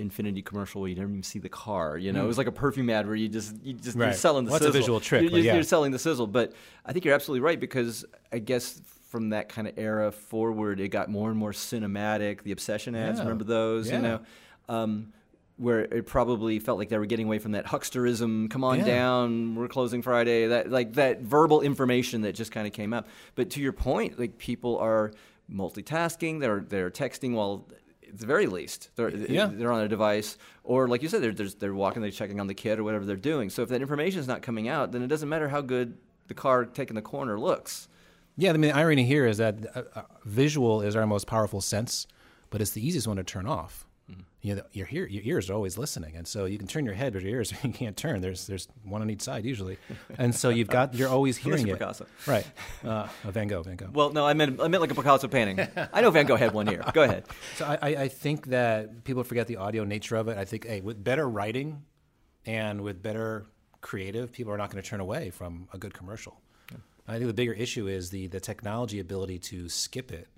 Infiniti 0.00 0.44
commercial 0.44 0.80
where 0.80 0.90
you 0.90 0.96
never 0.96 1.08
even 1.10 1.22
see 1.22 1.38
the 1.38 1.48
car. 1.48 1.96
You 1.98 2.12
know, 2.12 2.24
it 2.24 2.26
was 2.28 2.38
like 2.38 2.46
a 2.48 2.52
perfume 2.52 2.90
ad 2.90 3.06
where 3.06 3.14
you 3.16 3.28
just 3.28 3.54
you 3.62 3.74
just 3.74 3.96
you're 3.96 4.06
Mm. 4.08 4.14
Selling 4.14 4.44
the 4.44 4.50
Well, 4.50 4.58
that's 4.58 4.68
a 4.70 4.72
sizzle. 4.72 4.80
visual 4.80 5.00
trick, 5.00 5.22
You're, 5.22 5.30
but 5.30 5.36
you're- 5.36 5.46
yeah. 5.46 5.54
you're 5.54 5.62
selling 5.62 5.92
the 5.92 5.98
sizzle. 6.00 6.26
But 6.26 6.52
I 6.84 6.92
think 6.92 7.04
you're 7.04 7.14
absolutely 7.14 7.42
right 7.44 7.60
because 7.60 8.04
I 8.32 8.40
guess 8.40 8.80
from 9.08 9.30
that 9.30 9.48
kind 9.48 9.68
of 9.68 9.78
era 9.78 10.10
forward, 10.12 10.80
it 10.80 10.88
got 10.88 11.08
more 11.08 11.30
and 11.30 11.38
more 11.38 11.52
cinematic. 11.52 12.42
The 12.42 12.50
obsession 12.52 12.94
ads, 12.96 13.18
Yeah. 13.18 13.22
remember 13.24 13.44
those? 13.44 13.88
Yeah. 13.88 13.96
You 13.96 14.02
know. 14.02 14.20
Um, 14.68 15.12
where 15.58 15.80
it 15.80 16.06
probably 16.06 16.58
felt 16.58 16.78
like 16.78 16.88
they 16.88 16.96
were 16.98 17.06
getting 17.06 17.26
away 17.26 17.38
from 17.38 17.52
that 17.52 17.66
hucksterism. 17.66 18.48
Come 18.48 18.64
on 18.64 18.78
Yeah. 18.78 18.84
down, 18.86 19.54
we're 19.56 19.68
closing 19.68 20.02
Friday. 20.02 20.46
That 20.46 20.70
like 20.70 20.94
that 20.94 21.20
verbal 21.22 21.60
information 21.60 22.22
that 22.22 22.34
just 22.34 22.50
kind 22.52 22.66
of 22.66 22.72
came 22.72 22.92
up. 22.94 23.06
But 23.34 23.50
to 23.50 23.60
your 23.60 23.72
point, 23.72 24.18
like 24.18 24.38
people 24.38 24.78
are 24.78 25.12
multitasking. 25.52 26.40
They're 26.40 26.60
they're 26.60 26.90
texting 26.90 27.32
while 27.34 27.66
at 28.08 28.18
the 28.18 28.26
very 28.26 28.46
least 28.46 28.90
they're 28.96 29.10
Yeah. 29.10 29.50
they're 29.52 29.72
on 29.72 29.82
a 29.82 29.88
device, 29.88 30.38
or 30.64 30.88
like 30.88 31.02
you 31.02 31.08
said, 31.08 31.22
they're 31.22 31.32
they're, 31.32 31.48
they're 31.48 31.74
walking, 31.74 32.02
they're 32.02 32.10
checking 32.10 32.40
on 32.40 32.46
the 32.46 32.54
kid 32.54 32.78
or 32.78 32.84
whatever 32.84 33.04
they're 33.04 33.16
doing. 33.16 33.50
So 33.50 33.62
if 33.62 33.68
that 33.70 33.80
information 33.82 34.20
is 34.20 34.28
not 34.28 34.42
coming 34.42 34.68
out, 34.68 34.92
then 34.92 35.02
it 35.02 35.08
doesn't 35.08 35.28
matter 35.28 35.48
how 35.48 35.60
good 35.60 35.96
the 36.28 36.34
car 36.34 36.64
taking 36.64 36.94
the 36.94 37.02
corner 37.02 37.38
looks. 37.38 37.88
Yeah, 38.36 38.50
I 38.50 38.52
mean, 38.52 38.60
the 38.70 38.76
irony 38.76 39.04
here 39.04 39.26
is 39.26 39.38
that 39.38 39.66
uh, 39.74 39.82
uh, 39.96 40.02
visual 40.24 40.80
is 40.82 40.94
our 40.94 41.06
most 41.06 41.26
powerful 41.26 41.60
sense, 41.60 42.06
but 42.50 42.60
it's 42.60 42.70
the 42.70 42.86
easiest 42.86 43.08
one 43.08 43.16
to 43.16 43.24
turn 43.24 43.46
off. 43.46 43.87
You 44.48 44.54
know, 44.54 44.62
your 44.72 44.88
ear, 44.90 45.06
your 45.06 45.22
ears 45.24 45.50
are 45.50 45.52
always 45.52 45.76
listening, 45.76 46.16
and 46.16 46.26
so 46.26 46.46
you 46.46 46.56
can 46.56 46.66
turn 46.66 46.86
your 46.86 46.94
head, 46.94 47.12
but 47.12 47.20
your 47.20 47.32
ears 47.32 47.52
you 47.62 47.70
can't 47.70 47.94
turn. 47.94 48.22
There's 48.22 48.46
there's 48.46 48.66
one 48.82 49.02
on 49.02 49.10
each 49.10 49.20
side 49.20 49.44
usually, 49.44 49.76
and 50.16 50.34
so 50.34 50.48
you've 50.48 50.68
got 50.68 50.94
you're 50.94 51.10
always 51.10 51.36
hearing 51.36 51.68
it. 51.68 51.74
Picasso. 51.74 52.06
Right, 52.26 52.46
uh, 52.84 53.08
Van 53.24 53.46
Gogh, 53.46 53.62
Van 53.62 53.76
Gogh. 53.76 53.90
Well, 53.92 54.10
no, 54.10 54.26
I 54.26 54.32
meant 54.32 54.58
I 54.58 54.68
meant 54.68 54.80
like 54.80 54.90
a 54.90 54.94
Picasso 54.94 55.28
painting. 55.28 55.60
I 55.92 56.00
know 56.00 56.10
Van 56.10 56.24
Gogh 56.24 56.36
had 56.36 56.54
one 56.54 56.66
ear. 56.70 56.82
Go 56.94 57.02
ahead. 57.02 57.26
So 57.56 57.64
I, 57.64 57.78
I, 57.82 57.88
I 58.04 58.08
think 58.08 58.46
that 58.48 59.04
people 59.04 59.24
forget 59.24 59.48
the 59.48 59.56
audio 59.56 59.84
nature 59.84 60.16
of 60.16 60.28
it. 60.28 60.38
I 60.38 60.44
think, 60.44 60.66
hey, 60.66 60.80
with 60.80 61.02
better 61.02 61.28
writing 61.28 61.82
and 62.46 62.82
with 62.82 63.02
better 63.02 63.46
creative, 63.80 64.32
people 64.32 64.52
are 64.52 64.56
not 64.56 64.70
going 64.70 64.82
to 64.82 64.88
turn 64.88 65.00
away 65.00 65.30
from 65.30 65.68
a 65.72 65.78
good 65.78 65.92
commercial. 65.92 66.40
I 67.08 67.14
think 67.14 67.26
the 67.26 67.34
bigger 67.34 67.54
issue 67.54 67.88
is 67.88 68.10
the 68.10 68.28
the 68.28 68.40
technology 68.40 69.00
ability 69.00 69.38
to 69.50 69.68
skip 69.68 70.12
it 70.12 70.28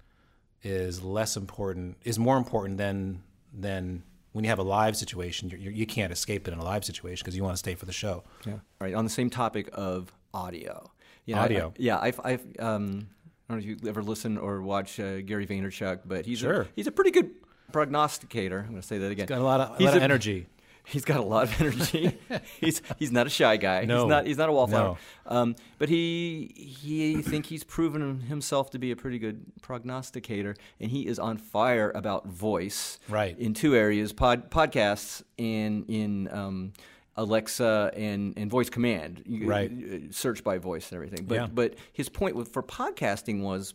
is 0.62 1.02
less 1.02 1.36
important, 1.36 1.96
is 2.04 2.18
more 2.18 2.36
important 2.36 2.78
than 2.78 3.22
than 3.52 4.02
when 4.32 4.44
you 4.44 4.50
have 4.50 4.58
a 4.58 4.62
live 4.64 4.96
situation. 4.96 5.48
You're, 5.50 5.60
you're, 5.60 5.72
you 5.72 5.86
can't 5.86 6.12
escape 6.12 6.46
it 6.46 6.52
in 6.52 6.58
a 6.58 6.64
live 6.64 6.84
situation 6.84 7.22
because 7.24 7.36
you 7.36 7.42
want 7.42 7.54
to 7.54 7.58
stay 7.58 7.74
for 7.74 7.86
the 7.86 7.92
show. 7.92 8.24
Yeah. 8.46 8.52
All 8.54 8.60
right. 8.80 8.94
On 8.94 9.04
the 9.04 9.10
same 9.10 9.30
topic 9.30 9.68
of 9.72 10.12
audio. 10.32 10.90
You 11.26 11.34
I- 11.36 11.38
Audio. 11.40 11.68
I- 11.68 11.72
yeah. 11.78 11.98
I've, 11.98 12.20
I've 12.24 12.42
um, 12.58 13.08
I 13.48 13.54
don't 13.54 13.64
know 13.64 13.70
if 13.72 13.82
you 13.82 13.88
ever 13.88 14.02
listen 14.02 14.38
or 14.38 14.62
watch 14.62 15.00
uh, 15.00 15.20
Gary 15.22 15.46
Vaynerchuk, 15.46 16.00
but 16.06 16.24
he's 16.26 16.38
Sure. 16.38 16.62
a, 16.62 16.66
he's 16.76 16.86
a 16.86 16.92
pretty 16.92 17.10
good 17.10 17.30
prognosticator. 17.72 18.60
I'm 18.60 18.70
going 18.70 18.80
to 18.80 18.86
say 18.86 18.98
that 18.98 19.10
again. 19.10 19.26
Got 19.26 19.40
a 19.40 19.44
lot 19.44 19.60
of, 19.60 19.80
a 19.80 19.84
lot 19.84 19.96
of 19.96 20.02
energy. 20.02 20.46
He's 20.90 21.04
got 21.04 21.18
a 21.18 21.22
lot 21.22 21.44
of 21.44 21.60
energy. 21.60 22.18
he's 22.60 22.82
he's 22.98 23.12
not 23.12 23.26
a 23.26 23.30
shy 23.30 23.56
guy. 23.56 23.84
No. 23.84 24.00
He's 24.00 24.08
not 24.08 24.26
he's 24.26 24.36
not 24.38 24.48
a 24.48 24.52
wallflower. 24.52 24.96
No. 25.28 25.36
Um, 25.36 25.56
but 25.78 25.88
he 25.88 26.52
he 26.56 27.22
think 27.22 27.46
he's 27.46 27.64
proven 27.64 28.20
himself 28.22 28.70
to 28.70 28.78
be 28.78 28.90
a 28.90 28.96
pretty 28.96 29.18
good 29.18 29.44
prognosticator, 29.62 30.56
and 30.80 30.90
he 30.90 31.06
is 31.06 31.18
on 31.18 31.38
fire 31.38 31.90
about 31.94 32.26
voice. 32.26 32.98
Right. 33.08 33.38
In 33.38 33.54
two 33.54 33.74
areas, 33.76 34.12
pod, 34.12 34.50
podcasts 34.50 35.22
and 35.38 35.84
in 35.88 36.28
um, 36.32 36.72
Alexa 37.16 37.92
and, 37.96 38.34
and 38.36 38.50
voice 38.50 38.70
command. 38.70 39.22
You- 39.26 39.46
Right. 39.48 39.70
uh, 39.70 40.12
Search 40.12 40.42
by 40.42 40.58
voice 40.58 40.90
and 40.90 40.96
everything. 40.96 41.26
But 41.26 41.34
Yeah. 41.34 41.46
but 41.46 41.74
his 41.92 42.08
point 42.08 42.34
with 42.36 42.48
for 42.48 42.62
podcasting 42.62 43.42
was 43.42 43.74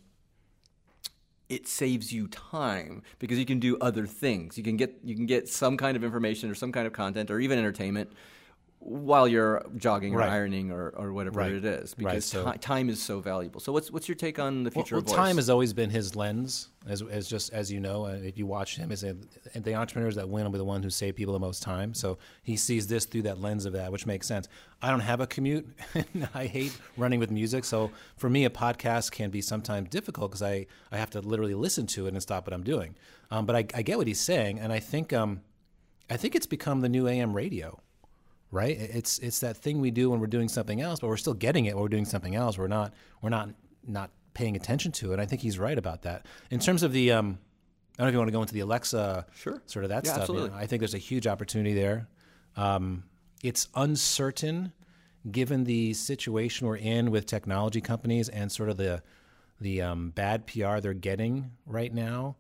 it 1.50 1.68
saves 1.68 2.12
you 2.12 2.28
time 2.28 3.04
because 3.20 3.38
you 3.38 3.46
can 3.46 3.60
do 3.60 3.78
other 3.80 4.08
things. 4.08 4.58
You 4.58 4.64
can 4.64 4.78
get 4.78 4.96
you 5.04 5.16
can 5.16 5.26
get 5.26 5.48
some 5.48 5.78
kind 5.78 5.96
of 5.96 6.04
information 6.04 6.50
or 6.50 6.56
some 6.56 6.72
kind 6.72 6.88
of 6.88 6.94
content 6.94 7.30
or 7.30 7.40
even 7.40 7.60
entertainment 7.60 8.12
while 8.80 9.28
you're 9.28 9.66
jogging 9.78 10.14
or 10.14 10.20
Right. 10.20 10.30
ironing 10.30 10.70
or, 10.72 10.90
or 10.90 11.12
whatever 11.12 11.40
Right. 11.40 11.52
it 11.54 11.66
is 11.66 11.96
Right, 11.98 12.10
because 12.12 12.26
so- 12.26 12.52
ti- 12.52 12.58
time 12.60 12.88
is 12.90 13.02
so 13.02 13.20
valuable. 13.20 13.60
So 13.60 13.72
what's 13.72 13.90
what's 13.90 14.08
your 14.08 14.16
take 14.16 14.38
on 14.38 14.64
the 14.64 14.70
future 14.70 14.96
well, 14.96 15.00
of 15.00 15.06
voice? 15.08 15.16
Well, 15.18 15.26
time 15.26 15.38
has 15.38 15.50
always 15.50 15.74
been 15.74 15.90
his 15.90 16.16
lens, 16.16 16.68
as, 16.88 17.02
as 17.02 17.28
just 17.28 17.52
as 17.52 17.72
you 17.72 17.80
know. 17.80 18.06
Uh, 18.06 18.12
if 18.22 18.38
you 18.38 18.46
watch 18.46 18.76
him, 18.78 18.92
is 18.92 19.04
a, 19.04 19.16
the 19.56 19.74
entrepreneurs 19.74 20.16
that 20.18 20.30
win 20.30 20.44
will 20.44 20.52
be 20.52 20.60
the 20.60 20.64
one 20.66 20.84
who 20.84 20.92
save 20.92 21.16
people 21.16 21.34
the 21.34 21.40
most 21.40 21.64
time. 21.64 21.96
So 21.96 22.20
he 22.44 22.56
sees 22.58 22.86
this 22.86 23.06
through 23.06 23.24
that 23.24 23.42
lens 23.42 23.66
of 23.66 23.74
that, 23.74 23.92
which 23.92 24.06
makes 24.06 24.28
sense. 24.28 24.48
I 24.84 24.92
don't 24.92 25.00
have 25.00 25.20
a 25.20 25.26
commute. 25.26 25.68
and 25.96 26.30
I 26.36 26.46
hate 26.46 26.78
running 26.96 27.20
with 27.20 27.32
music, 27.32 27.66
so 27.66 27.90
for 28.18 28.30
me, 28.30 28.46
a 28.46 28.52
podcast 28.52 29.12
can 29.12 29.32
be 29.32 29.42
sometimes 29.42 29.90
difficult 29.90 30.30
because 30.32 30.44
I 30.44 30.68
I 30.92 30.98
have 30.98 31.10
to 31.12 31.22
literally 31.22 31.56
listen 31.56 31.88
to 31.88 32.06
it 32.06 32.14
and 32.14 32.22
stop 32.22 32.46
what 32.46 32.54
I'm 32.54 32.64
doing. 32.64 32.96
Um, 33.32 33.48
but 33.48 33.56
I, 33.56 33.66
I 33.74 33.82
get 33.82 33.98
what 33.98 34.06
he's 34.06 34.22
saying, 34.22 34.60
and 34.60 34.72
I 34.72 34.80
think 34.80 35.12
um, 35.12 35.42
I 36.08 36.18
think 36.18 36.36
it's 36.36 36.46
become 36.46 36.82
the 36.82 36.90
new 36.90 37.08
AM 37.08 37.34
radio 37.36 37.80
right? 38.52 38.78
It's 38.78 39.20
it's 39.20 39.40
that 39.42 39.58
thing 39.58 39.80
we 39.82 39.92
do 39.92 40.10
when 40.10 40.20
we're 40.20 40.28
doing 40.28 40.50
something 40.50 40.82
else, 40.82 41.00
but 41.00 41.08
we're 41.08 41.18
still 41.18 41.34
getting 41.34 41.66
it 41.66 41.76
when 41.76 41.82
we're 41.82 41.90
doing 41.90 42.06
something 42.06 42.36
else. 42.36 42.58
We're 42.58 42.68
not 42.68 42.94
we're 43.22 43.30
not 43.30 43.50
not 43.88 44.12
paying 44.34 44.56
attention 44.56 44.92
to 44.92 45.14
it. 45.14 45.20
I 45.20 45.26
think 45.26 45.42
he's 45.42 45.58
right 45.60 45.78
about 45.78 46.02
that. 46.04 46.26
In 46.52 46.60
terms 46.60 46.84
of 46.84 46.92
the, 46.92 47.12
um, 47.14 47.38
I 47.98 48.04
don't 48.04 48.06
know 48.06 48.08
if 48.10 48.14
you 48.14 48.20
want 48.20 48.28
to 48.28 48.34
go 48.34 48.42
into 48.42 48.54
the 48.54 48.60
Alexa, 48.60 49.26
Sure. 49.34 49.62
sort 49.66 49.86
of 49.86 49.90
that 49.90 50.06
Yeah, 50.06 50.14
stuff. 50.16 50.28
you 50.30 50.36
know. 50.48 50.54
I 50.54 50.66
think 50.66 50.82
there's 50.82 50.94
a 50.94 50.98
huge 50.98 51.26
opportunity 51.26 51.74
there. 51.74 52.10
Um, 52.58 53.06
it's 53.44 53.70
uncertain, 53.76 54.74
given 55.32 55.64
the 55.64 55.94
situation 55.94 56.68
we're 56.68 56.76
in 56.78 57.12
with 57.12 57.26
technology 57.28 57.80
companies 57.80 58.28
and 58.28 58.52
sort 58.52 58.70
of 58.70 58.78
the 58.78 59.02
the 59.62 59.82
um, 59.82 60.10
bad 60.10 60.46
PR 60.48 60.80
they're 60.82 60.94
getting 60.94 61.52
right 61.66 61.94
now, 61.94 62.36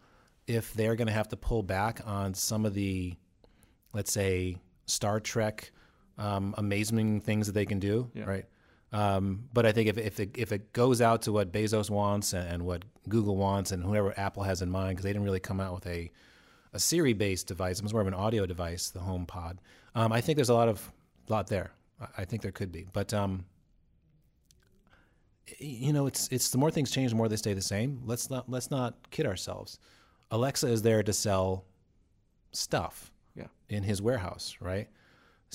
if 0.47 0.73
they're 0.73 0.95
going 0.95 1.07
to 1.07 1.13
have 1.13 1.29
to 1.29 1.37
pull 1.37 1.63
back 1.63 2.01
on 2.05 2.33
some 2.33 2.65
of 2.65 2.73
the, 2.73 3.15
let's 3.93 4.11
say, 4.11 4.57
Star 4.85 5.21
Trek 5.21 5.71
um, 6.17 6.53
amazing 6.57 7.21
things 7.21 7.47
that 7.47 7.53
they 7.53 7.65
can 7.65 7.79
do, 7.79 8.09
right? 8.15 8.45
Um, 8.91 9.49
but 9.53 9.65
I 9.65 9.71
think 9.73 9.89
if 9.89 9.97
if 9.97 10.19
it, 10.19 10.29
if 10.37 10.51
it 10.51 10.71
goes 10.71 11.01
out 11.01 11.23
to 11.23 11.31
what 11.33 11.51
Bezos 11.51 11.89
wants 11.89 12.33
and, 12.33 12.47
and 12.47 12.63
what 12.65 12.83
Google 13.09 13.35
wants 13.35 13.71
and 13.71 13.83
whoever 13.83 14.13
Apple 14.17 14.43
has 14.43 14.61
in 14.61 14.69
mind, 14.69 14.91
because 14.95 15.03
they 15.03 15.09
didn't 15.09 15.25
really 15.25 15.39
come 15.39 15.59
out 15.59 15.73
with 15.73 15.87
a 15.87 16.11
a 16.73 16.79
Siri 16.79 17.13
based 17.13 17.47
device, 17.47 17.79
it 17.79 17.83
was 17.83 17.93
more 17.93 18.01
of 18.01 18.07
an 18.07 18.13
audio 18.13 18.45
device, 18.45 18.89
the 18.91 18.99
HomePod. 18.99 19.57
Um, 19.95 20.11
I 20.11 20.21
think 20.21 20.35
there's 20.37 20.49
a 20.49 20.53
lot 20.53 20.67
of 20.69 20.91
lot 21.29 21.47
there. 21.47 21.71
I- 21.99 22.21
I 22.21 22.25
think 22.25 22.41
there 22.41 22.51
could 22.51 22.71
be, 22.71 22.85
but 22.93 23.13
um, 23.13 23.45
you 25.59 25.93
know, 25.93 26.07
it's 26.07 26.27
it's 26.29 26.49
the 26.49 26.57
more 26.57 26.71
things 26.71 26.91
change, 26.91 27.11
the 27.11 27.15
more 27.17 27.27
they 27.29 27.35
stay 27.35 27.53
the 27.53 27.61
same. 27.61 28.01
Let's 28.05 28.29
not 28.29 28.49
let's 28.49 28.71
not 28.71 29.09
kid 29.11 29.25
ourselves. 29.25 29.79
Alexa 30.31 30.67
is 30.67 30.81
there 30.81 31.03
to 31.03 31.13
sell 31.13 31.65
stuff 32.51 33.11
Yeah. 33.35 33.47
in 33.69 33.83
his 33.83 34.01
warehouse, 34.01 34.55
right? 34.59 34.87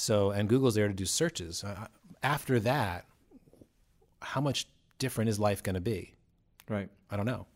So, 0.00 0.30
and 0.30 0.48
Google's 0.48 0.74
there 0.74 0.88
to 0.88 0.94
do 0.94 1.04
searches. 1.04 1.62
Uh, 1.62 1.86
after 2.22 2.58
that, 2.60 3.04
how 4.22 4.40
much 4.40 4.66
different 4.98 5.28
is 5.28 5.38
life 5.38 5.62
going 5.62 5.74
to 5.74 5.80
be? 5.80 6.14
Right. 6.68 6.88
I 7.10 7.16
don't 7.16 7.26
know. 7.26 7.46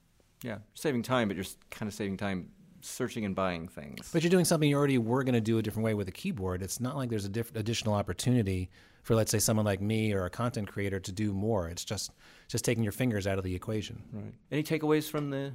Yeah. 0.42 0.58
Saving 0.74 1.02
time, 1.02 1.28
but 1.28 1.36
you're 1.36 1.46
kind 1.70 1.88
of 1.88 1.94
saving 1.94 2.18
time 2.18 2.50
searching 2.82 3.24
and 3.24 3.34
buying 3.34 3.66
things. 3.66 4.10
But 4.12 4.22
you're 4.22 4.30
doing 4.30 4.44
something 4.44 4.68
you 4.68 4.76
already 4.76 4.98
were 4.98 5.24
going 5.24 5.34
to 5.34 5.40
do 5.40 5.56
a 5.56 5.62
different 5.62 5.84
way 5.84 5.94
with 5.94 6.06
a 6.08 6.12
keyboard. 6.12 6.62
It's 6.62 6.80
not 6.80 6.96
like 6.96 7.08
there's 7.08 7.24
a 7.24 7.30
diff- 7.30 7.54
additional 7.56 7.94
opportunity 7.94 8.68
for, 9.04 9.14
let's 9.14 9.30
say, 9.30 9.38
someone 9.38 9.64
like 9.64 9.80
me 9.80 10.12
or 10.12 10.26
a 10.26 10.30
content 10.30 10.68
creator 10.68 11.00
to 11.00 11.12
do 11.12 11.32
more. 11.32 11.68
It's 11.68 11.84
just 11.84 12.10
just 12.48 12.62
taking 12.64 12.82
your 12.82 12.92
fingers 12.92 13.26
out 13.26 13.38
of 13.38 13.44
the 13.44 13.54
equation. 13.54 14.02
right. 14.12 14.34
Any 14.52 14.62
takeaways 14.62 15.08
from 15.08 15.30
the? 15.30 15.52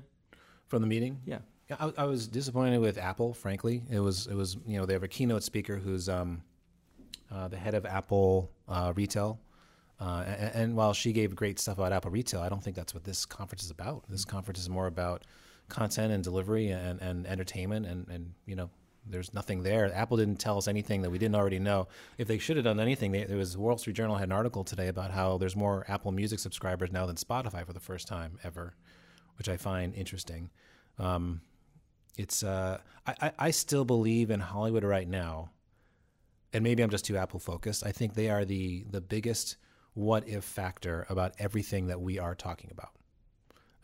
From 0.67 0.81
the 0.81 0.87
meeting, 0.87 1.19
Yeah. 1.25 1.39
Yeah, 1.69 1.75
I, 1.79 2.03
I 2.03 2.05
was 2.05 2.27
disappointed 2.27 2.79
with 2.79 2.97
Apple. 2.97 3.33
Frankly, 3.35 3.83
it 3.91 3.99
was 3.99 4.25
it 4.25 4.33
was 4.33 4.57
you 4.65 4.77
know 4.79 4.87
they 4.87 4.93
have 4.93 5.03
a 5.03 5.07
keynote 5.07 5.43
speaker 5.43 5.77
who's 5.77 6.09
um, 6.09 6.41
uh, 7.31 7.47
the 7.47 7.57
head 7.57 7.73
of 7.73 7.85
Apple 7.85 8.51
uh, 8.67 8.93
retail, 8.95 9.39
uh, 9.99 10.23
and, 10.25 10.55
and 10.55 10.75
while 10.75 10.93
she 10.93 11.11
gave 11.13 11.35
great 11.35 11.59
stuff 11.59 11.77
about 11.77 11.91
Apple 11.93 12.11
retail, 12.11 12.41
I 12.41 12.49
don't 12.49 12.63
think 12.63 12.75
that's 12.75 12.93
what 12.93 13.03
this 13.03 13.25
conference 13.25 13.63
is 13.63 13.71
about. 13.71 14.03
This 14.09 14.25
conference 14.25 14.59
is 14.59 14.69
more 14.69 14.87
about 14.87 15.23
content 15.67 16.11
and 16.11 16.23
delivery 16.23 16.69
and, 16.69 16.99
and 17.01 17.27
entertainment, 17.27 17.85
and 17.85 18.07
and 18.07 18.33
you 18.45 18.55
know 18.55 18.69
there's 19.05 19.33
nothing 19.33 19.63
there. 19.63 19.91
Apple 19.93 20.17
didn't 20.17 20.37
tell 20.39 20.57
us 20.57 20.67
anything 20.67 21.01
that 21.01 21.09
we 21.09 21.17
didn't 21.17 21.35
already 21.35 21.57
know. 21.59 21.87
If 22.17 22.27
they 22.27 22.37
should 22.37 22.57
have 22.57 22.65
done 22.65 22.79
anything, 22.79 23.11
they, 23.11 23.23
there 23.23 23.37
was 23.37 23.57
Wall 23.57 23.77
Street 23.77 23.95
Journal 23.95 24.17
had 24.17 24.27
an 24.29 24.33
article 24.33 24.63
today 24.63 24.87
about 24.87 25.11
how 25.11 25.37
there's 25.37 25.55
more 25.55 25.85
Apple 25.87 26.11
Music 26.11 26.37
subscribers 26.39 26.91
now 26.91 27.05
than 27.05 27.15
Spotify 27.15 27.65
for 27.65 27.73
the 27.73 27.79
first 27.79 28.07
time 28.07 28.37
ever, 28.43 28.75
which 29.37 29.49
I 29.49 29.57
find 29.57 29.95
interesting. 29.95 30.49
Um, 30.99 31.41
it's 32.17 32.43
uh, 32.43 32.79
I, 33.07 33.13
I- 33.21 33.33
I 33.39 33.51
still 33.51 33.85
believe 33.85 34.29
in 34.31 34.39
Hollywood 34.41 34.83
right 34.83 35.07
now, 35.07 35.51
and 36.53 36.63
maybe 36.63 36.83
I'm 36.83 36.89
just 36.89 37.05
too 37.05 37.17
Apple 37.17 37.39
focused. 37.39 37.85
I 37.85 37.91
think 37.91 38.13
they 38.13 38.29
are 38.29 38.45
the 38.45 38.85
the 38.89 39.01
biggest 39.01 39.57
what 39.93 40.27
if 40.27 40.43
factor 40.43 41.05
about 41.09 41.33
everything 41.39 41.87
that 41.87 42.01
we 42.01 42.19
are 42.19 42.35
talking 42.35 42.69
about. 42.71 42.91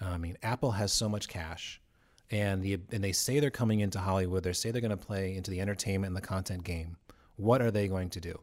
I 0.02 0.18
mean, 0.18 0.38
Apple 0.44 0.72
has 0.72 0.94
so 0.94 1.10
much 1.10 1.28
cash, 1.28 1.82
and 2.30 2.62
the 2.62 2.80
and 2.92 3.04
they 3.04 3.12
say 3.12 3.40
they're 3.40 3.50
coming 3.50 3.80
into 3.80 4.00
Hollywood. 4.00 4.44
They 4.44 4.54
say 4.54 4.72
they're 4.72 4.82
going 4.82 4.92
to 4.92 4.98
play 4.98 5.36
into 5.36 5.52
the 5.52 5.62
entertainment 5.62 6.10
and 6.10 6.18
the 6.18 6.28
content 6.28 6.64
game. 6.64 6.98
What 7.38 7.62
are 7.62 7.72
they 7.72 7.88
going 7.88 8.10
to 8.12 8.22
do? 8.22 8.40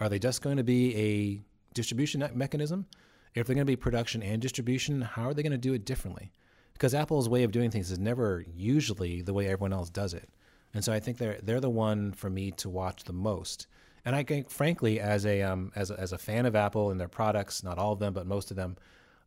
Are 0.00 0.08
they 0.08 0.18
just 0.18 0.42
going 0.42 0.56
to 0.56 0.64
be 0.64 0.96
a 0.96 1.74
distribution 1.74 2.28
mechanism? 2.34 2.86
If 3.34 3.46
they're 3.46 3.54
going 3.54 3.66
to 3.66 3.70
be 3.70 3.76
production 3.76 4.22
and 4.22 4.40
distribution, 4.40 5.00
how 5.02 5.28
are 5.28 5.34
they 5.34 5.42
going 5.42 5.52
to 5.52 5.58
do 5.58 5.74
it 5.74 5.84
differently? 5.84 6.32
Because 6.72 6.94
Apple's 6.94 7.28
way 7.28 7.42
of 7.42 7.52
doing 7.52 7.70
things 7.70 7.90
is 7.90 7.98
never 7.98 8.44
usually 8.54 9.22
the 9.22 9.34
way 9.34 9.46
everyone 9.46 9.72
else 9.72 9.90
does 9.90 10.14
it. 10.14 10.28
And 10.74 10.84
so 10.84 10.92
I 10.92 11.00
think 11.00 11.18
they're 11.18 11.38
they're 11.42 11.60
the 11.60 11.70
one 11.70 12.12
for 12.12 12.28
me 12.28 12.50
to 12.52 12.68
watch 12.68 13.04
the 13.04 13.12
most. 13.12 13.68
And 14.04 14.14
I 14.14 14.22
think, 14.22 14.50
frankly, 14.50 15.00
as 15.00 15.24
a 15.24 15.40
um, 15.42 15.72
as 15.74 15.90
a, 15.90 15.98
as 15.98 16.12
a 16.12 16.18
fan 16.18 16.44
of 16.44 16.54
Apple 16.54 16.90
and 16.90 17.00
their 17.00 17.08
products, 17.08 17.62
not 17.62 17.78
all 17.78 17.92
of 17.92 18.00
them, 18.00 18.12
but 18.12 18.26
most 18.26 18.50
of 18.50 18.56
them, 18.56 18.76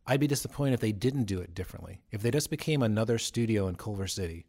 I'd 0.06 0.20
be 0.20 0.26
disappointed 0.26 0.74
if 0.74 0.80
they 0.80 0.92
didn't 0.92 1.24
do 1.24 1.40
it 1.40 1.54
differently. 1.54 2.00
If 2.12 2.22
they 2.22 2.30
just 2.30 2.50
became 2.50 2.82
another 2.82 3.18
studio 3.18 3.66
in 3.66 3.74
Culver 3.74 4.06
City 4.06 4.46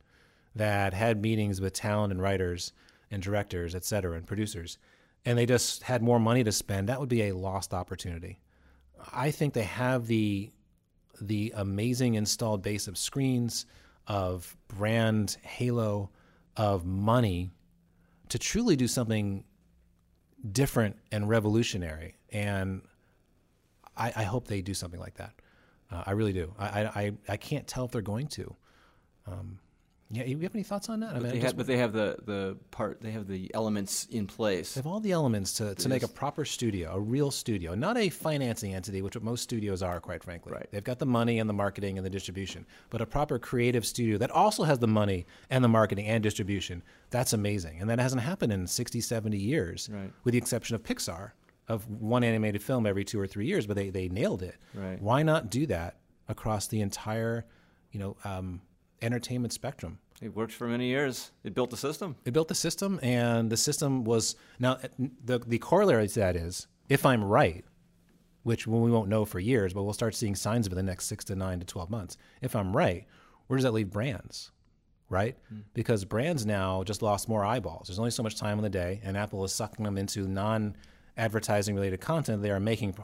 that 0.56 0.94
had 0.94 1.22
meetings 1.22 1.62
with 1.62 1.74
talent 1.74 2.12
and 2.12 2.22
writers 2.22 2.74
and 3.10 3.24
directors, 3.24 3.74
et 3.74 3.86
cetera, 3.86 4.18
and 4.18 4.28
producers, 4.28 4.78
and 5.26 5.38
they 5.38 5.46
just 5.46 5.84
had 5.84 6.04
more 6.04 6.20
money 6.20 6.44
to 6.44 6.52
spend, 6.52 6.90
that 6.90 7.00
would 7.00 7.10
be 7.10 7.24
a 7.24 7.36
lost 7.36 7.74
opportunity. 7.74 8.40
I 9.14 9.32
think 9.32 9.54
they 9.54 9.64
have 9.64 10.08
the 10.08 10.52
the 11.22 11.54
amazing 11.56 12.14
installed 12.16 12.62
base 12.62 12.88
of 12.88 12.98
screens, 12.98 13.66
of 14.08 14.56
brand 14.68 15.38
halo, 15.42 16.12
of 16.60 16.86
money 16.86 17.54
to 18.28 18.38
truly 18.38 18.76
do 18.76 18.86
something 18.86 19.46
different 20.52 20.98
and 21.10 21.30
revolutionary. 21.30 22.18
And 22.34 22.82
I, 23.96 24.12
I 24.14 24.24
hope 24.24 24.48
they 24.48 24.62
do 24.62 24.74
something 24.74 25.00
like 25.00 25.16
that. 25.16 25.34
Uh, 25.90 26.04
I 26.06 26.12
really 26.12 26.34
do. 26.34 26.54
I, 26.60 26.84
I, 26.84 27.14
I, 27.30 27.38
can't 27.38 27.66
tell 27.66 27.86
if 27.86 27.92
they're 27.92 28.02
going 28.02 28.28
to. 28.28 28.56
Um, 29.26 29.60
yeah, 30.12 30.24
you 30.24 30.40
have 30.40 30.56
any 30.56 30.64
thoughts 30.64 30.90
on 30.90 31.02
that? 31.02 31.12
I 31.12 31.14
But 31.14 31.22
mean, 31.24 31.32
they, 31.34 31.40
have, 31.40 31.56
but 31.58 31.68
they 31.68 31.78
have 31.78 31.94
the, 31.94 32.18
the 32.26 32.58
part. 32.72 33.00
They 33.02 33.12
have 33.12 33.28
the 33.28 33.52
elements 33.54 34.08
in 34.10 34.26
place. 34.26 34.74
They 34.74 34.80
have 34.80 34.88
all 34.88 35.00
the 35.00 35.12
elements 35.12 35.54
to, 35.54 35.76
to 35.76 35.88
make 35.90 36.02
a 36.02 36.08
proper 36.08 36.46
studio, 36.46 36.94
a 36.96 37.00
real 37.00 37.30
studio, 37.30 37.76
not 37.76 37.96
a 37.96 38.10
financing 38.10 38.74
entity, 38.74 39.04
which 39.04 39.20
most 39.22 39.44
studios 39.44 39.84
are, 39.84 40.00
quite 40.00 40.24
frankly. 40.24 40.52
Right. 40.54 40.68
They've 40.72 40.84
got 40.84 40.98
the 40.98 41.06
money 41.06 41.38
and 41.38 41.48
the 41.48 41.54
marketing 41.54 41.98
and 41.98 42.06
the 42.06 42.10
distribution, 42.10 42.66
but 42.90 43.02
a 43.02 43.06
proper 43.06 43.38
creative 43.38 43.86
studio 43.86 44.18
that 44.18 44.32
also 44.32 44.64
has 44.64 44.80
the 44.80 44.88
money 44.88 45.28
and 45.52 45.64
the 45.64 45.68
marketing 45.70 46.08
and 46.08 46.24
distribution. 46.24 46.82
That's 47.12 47.34
amazing. 47.34 47.80
And 47.80 47.88
that 47.92 48.00
hasn't 48.00 48.24
happened 48.24 48.52
in 48.52 48.66
60, 48.66 49.02
70 49.02 49.38
years, 49.38 49.90
Right. 49.94 50.12
with 50.24 50.32
the 50.32 50.38
exception 50.40 50.76
of 50.76 50.82
Pixar, 50.82 51.32
of 51.68 51.88
one 51.88 52.24
animated 52.24 52.64
film 52.64 52.88
every 52.88 53.04
two 53.06 53.20
or 53.20 53.28
three 53.28 53.46
years, 53.46 53.68
but 53.68 53.76
they, 53.76 53.92
they 53.92 54.10
nailed 54.10 54.42
it. 54.42 54.56
Right. 54.74 55.00
Why 55.00 55.22
not 55.22 55.52
do 55.52 55.68
that 55.68 55.98
across 56.28 56.66
the 56.66 56.82
entire, 56.82 57.46
you 57.92 58.00
know, 58.00 58.18
um, 58.24 58.62
entertainment 59.02 59.54
spectrum? 59.54 60.00
It 60.22 60.36
worked 60.36 60.52
for 60.52 60.68
many 60.68 60.88
years. 60.88 61.32
It 61.44 61.54
built 61.56 61.70
the 61.70 61.78
system. 61.78 62.16
It 62.26 62.34
built 62.34 62.50
the 62.50 62.56
system, 62.56 63.00
and 63.02 63.50
the 63.50 63.58
system 63.58 64.04
was 64.04 64.36
now 64.60 64.78
the 65.24 65.40
the 65.40 65.60
corollary 65.60 66.08
to 66.08 66.20
that 66.20 66.36
is 66.36 66.68
if 66.90 67.06
I'm 67.06 67.24
right, 67.24 67.64
which 68.44 68.68
we 68.68 68.92
won't 68.92 69.10
know 69.10 69.24
for 69.24 69.40
years, 69.40 69.74
but 69.74 69.84
we'll 69.84 69.94
start 69.94 70.16
seeing 70.16 70.36
signs 70.36 70.68
of 70.68 70.74
it 70.74 70.78
in 70.78 70.86
the 70.86 70.92
next 70.92 71.06
six 71.06 71.24
to 71.26 71.36
nine 71.36 71.60
to 71.60 71.66
twelve 71.66 71.90
months. 71.90 72.18
If 72.42 72.56
I'm 72.56 72.76
right, 72.76 73.06
where 73.48 73.58
does 73.58 73.64
that 73.64 73.72
leave 73.72 73.92
brands? 73.92 74.52
Right, 75.10 75.36
hmm. 75.48 75.62
because 75.74 76.06
brands 76.06 76.46
now 76.46 76.84
just 76.84 77.02
lost 77.02 77.28
more 77.28 77.44
eyeballs. 77.44 77.88
There's 77.88 77.98
only 77.98 78.12
so 78.12 78.22
much 78.22 78.36
time 78.36 78.60
in 78.60 78.64
the 78.64 78.70
day, 78.70 79.02
and 79.04 79.18
Apple 79.18 79.44
is 79.44 79.52
sucking 79.52 79.84
them 79.84 79.98
into 79.98 80.28
non-advertising 80.28 81.74
related 81.74 82.00
content 82.00 82.44
they 82.44 82.52
are 82.52 82.60
making 82.60 82.96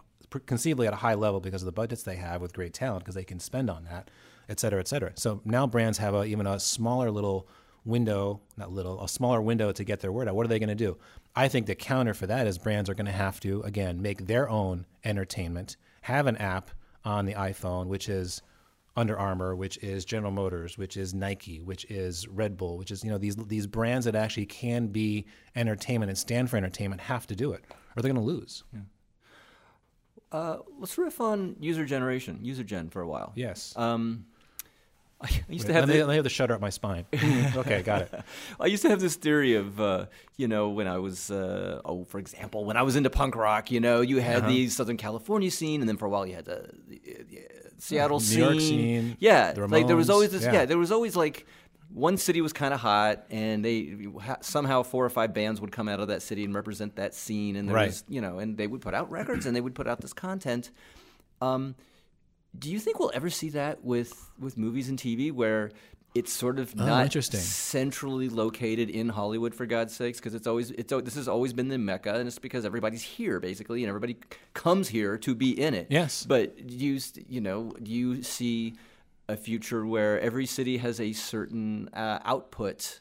conceivably 0.46 0.86
at 0.86 0.94
a 0.94 0.98
high 0.98 1.14
level 1.16 1.40
because 1.40 1.62
of 1.62 1.66
the 1.66 1.72
budgets 1.72 2.04
they 2.04 2.16
have 2.16 2.42
with 2.42 2.54
great 2.54 2.74
talent 2.74 3.04
because 3.04 3.16
they 3.16 3.24
can 3.24 3.40
spend 3.40 3.70
on 3.70 3.86
that, 3.86 4.12
et 4.50 4.60
cetera, 4.60 4.80
et 4.80 4.88
cetera. 4.88 5.12
So 5.16 5.42
now 5.46 5.68
brands 5.68 5.98
have 5.98 6.14
a, 6.14 6.24
even 6.26 6.48
a 6.48 6.60
smaller 6.60 7.12
little 7.12 7.48
window, 7.84 8.42
not 8.58 8.72
little, 8.72 9.04
a 9.04 9.08
smaller 9.08 9.42
window 9.42 9.72
to 9.72 9.84
get 9.84 10.00
their 10.00 10.12
word 10.12 10.28
out. 10.28 10.36
What 10.36 10.46
are 10.46 10.50
they 10.50 10.60
going 10.60 10.70
to 10.70 10.76
do? 10.76 10.98
I 11.36 11.48
think 11.48 11.68
the 11.68 11.76
counter 11.76 12.14
for 12.14 12.28
that 12.28 12.48
is 12.48 12.58
brands 12.58 12.90
are 12.90 12.96
going 12.96 13.06
to 13.06 13.12
have 13.12 13.40
to, 13.42 13.62
again, 13.62 14.02
make 14.02 14.26
their 14.26 14.50
own 14.50 14.86
entertainment, 15.04 15.78
have 16.02 16.28
an 16.28 16.38
app 16.38 16.72
on 17.04 17.26
the 17.26 17.34
iPhone, 17.34 17.88
which 17.88 18.10
is 18.10 18.42
Under 18.96 19.20
Armour, 19.20 19.56
which 19.56 19.78
is 19.84 20.06
General 20.06 20.32
Motors, 20.32 20.78
which 20.78 20.96
is 20.98 21.14
Nike, 21.14 21.60
which 21.62 21.86
is 21.92 22.28
Red 22.28 22.56
Bull, 22.56 22.78
which 22.78 22.90
is 22.90 23.04
you 23.04 23.12
know 23.12 23.18
these 23.18 23.36
these 23.36 23.68
brands 23.68 24.06
that 24.06 24.16
actually 24.16 24.46
can 24.46 24.88
be 24.88 25.26
entertainment 25.56 26.10
and 26.10 26.18
stand 26.18 26.50
for 26.50 26.58
entertainment 26.58 27.02
have 27.02 27.28
to 27.28 27.36
do 27.36 27.52
it, 27.52 27.64
or 27.96 28.02
they're 28.02 28.14
going 28.14 28.16
to 28.16 28.22
lose. 28.22 28.64
Uh, 30.32 30.60
let's 30.80 30.98
riff 30.98 31.20
on 31.22 31.56
user 31.60 31.86
generation, 31.86 32.40
user 32.42 32.64
gen 32.64 32.90
for 32.90 33.02
a 33.02 33.08
while. 33.08 33.34
Yes. 33.36 33.74
Um, 33.76 34.26
I 35.22 35.30
used 35.50 35.68
to 35.68 35.74
have 35.74 35.88
let, 35.88 35.98
the, 35.98 36.08
me 36.08 36.16
have 36.16 36.24
the 36.24 36.30
shutter 36.30 36.54
up 36.54 36.62
my 36.62 36.70
spine. 36.70 37.06
okay, 37.56 37.82
got 37.82 38.02
it. 38.02 38.14
I 38.60 38.66
used 38.68 38.84
to 38.84 38.90
have 38.90 39.00
this 39.00 39.16
theory 39.16 39.56
of, 39.56 39.80
uh, 39.80 40.06
you 40.38 40.48
know, 40.48 40.70
when 40.70 40.88
I 40.88 40.98
was, 41.00 41.32
uh, 41.32 41.82
oh, 41.86 42.04
for 42.04 42.20
example, 42.20 42.66
when 42.66 42.76
I 42.78 42.82
was 42.84 42.96
into 42.96 43.10
punk 43.10 43.36
rock, 43.36 43.72
you 43.72 43.80
know, 43.80 44.02
you 44.02 44.18
had 44.20 44.40
Uh-huh. 44.40 44.48
the 44.50 44.68
Southern 44.70 44.98
California 44.98 45.50
scene, 45.50 45.80
and 45.82 45.88
then 45.90 45.98
for 45.98 46.06
a 46.06 46.10
while 46.10 46.28
you 46.28 46.36
had 46.36 46.46
the, 46.46 46.70
the, 46.88 47.02
the 47.30 47.40
Seattle 47.78 48.20
New 48.20 48.26
scene. 48.26 48.40
York 48.40 48.60
scene, 48.60 49.18
Yeah, 49.20 49.54
the 49.54 49.68
like 49.68 49.88
there 49.88 49.96
was 49.96 50.10
always 50.10 50.32
this. 50.32 50.44
Yeah, 50.44 50.52
yeah. 50.54 50.66
there 50.66 50.78
was 50.78 50.92
always 50.92 51.16
like 51.16 51.46
one 51.94 52.18
city 52.18 52.42
was 52.42 52.52
kind 52.52 52.74
of 52.74 52.82
hot, 52.82 53.26
and 53.30 53.64
they 53.64 53.96
somehow 54.42 54.84
four 54.84 55.06
or 55.06 55.10
five 55.10 55.34
bands 55.34 55.62
would 55.62 55.72
come 55.72 55.88
out 55.88 56.02
of 56.02 56.10
that 56.10 56.22
city 56.24 56.44
and 56.44 56.54
represent 56.54 56.98
that 56.98 57.14
scene, 57.16 57.56
and 57.56 57.70
there 57.70 57.76
Right. 57.76 57.88
was, 57.88 58.04
you 58.10 58.20
know, 58.20 58.40
and 58.40 58.58
they 58.58 58.68
would 58.68 58.82
put 58.82 58.94
out 58.94 59.10
records 59.10 59.46
and 59.46 59.56
they 59.56 59.62
would 59.62 59.76
put 59.76 59.88
out 59.88 60.02
this 60.02 60.12
content. 60.14 60.72
Um, 61.42 61.76
do 62.58 62.72
you 62.72 62.80
think 62.80 63.00
we'll 63.00 63.12
ever 63.14 63.30
see 63.30 63.50
that 63.50 63.84
with 63.84 64.30
with 64.40 64.58
movies 64.58 64.90
and 64.90 64.98
TV 64.98 65.32
where 65.32 65.72
it's 66.14 66.32
sort 66.32 66.60
of 66.60 66.74
Oh, 66.78 66.86
not 66.86 67.04
interesting. 67.04 67.42
centrally 67.42 68.30
located 68.30 68.90
in 68.90 69.10
Hollywood 69.10 69.54
for 69.54 69.66
God's 69.66 69.94
sakes 69.94 70.18
because 70.20 70.34
it's 70.34 70.48
always 70.48 70.72
it's 70.72 70.94
this 71.04 71.16
has 71.16 71.28
always 71.28 71.52
been 71.54 71.68
the 71.68 71.78
mecca 71.78 72.14
and 72.16 72.28
it's 72.28 72.40
because 72.40 72.64
everybody's 72.66 73.02
here 73.04 73.40
basically 73.40 73.84
and 73.84 73.90
everybody 73.90 74.18
comes 74.54 74.88
here 74.90 75.18
to 75.18 75.36
be 75.36 75.60
in 75.60 75.74
it. 75.74 75.88
Yes. 75.90 76.26
But 76.26 76.68
do 76.68 76.74
you 76.76 77.00
you 77.28 77.42
know 77.42 77.74
do 77.84 77.92
you 77.92 78.24
see 78.24 78.76
a 79.28 79.36
future 79.36 79.86
where 79.86 80.20
every 80.22 80.46
city 80.46 80.78
has 80.78 81.00
a 81.02 81.12
certain 81.12 81.90
uh, 81.94 82.20
output 82.24 83.00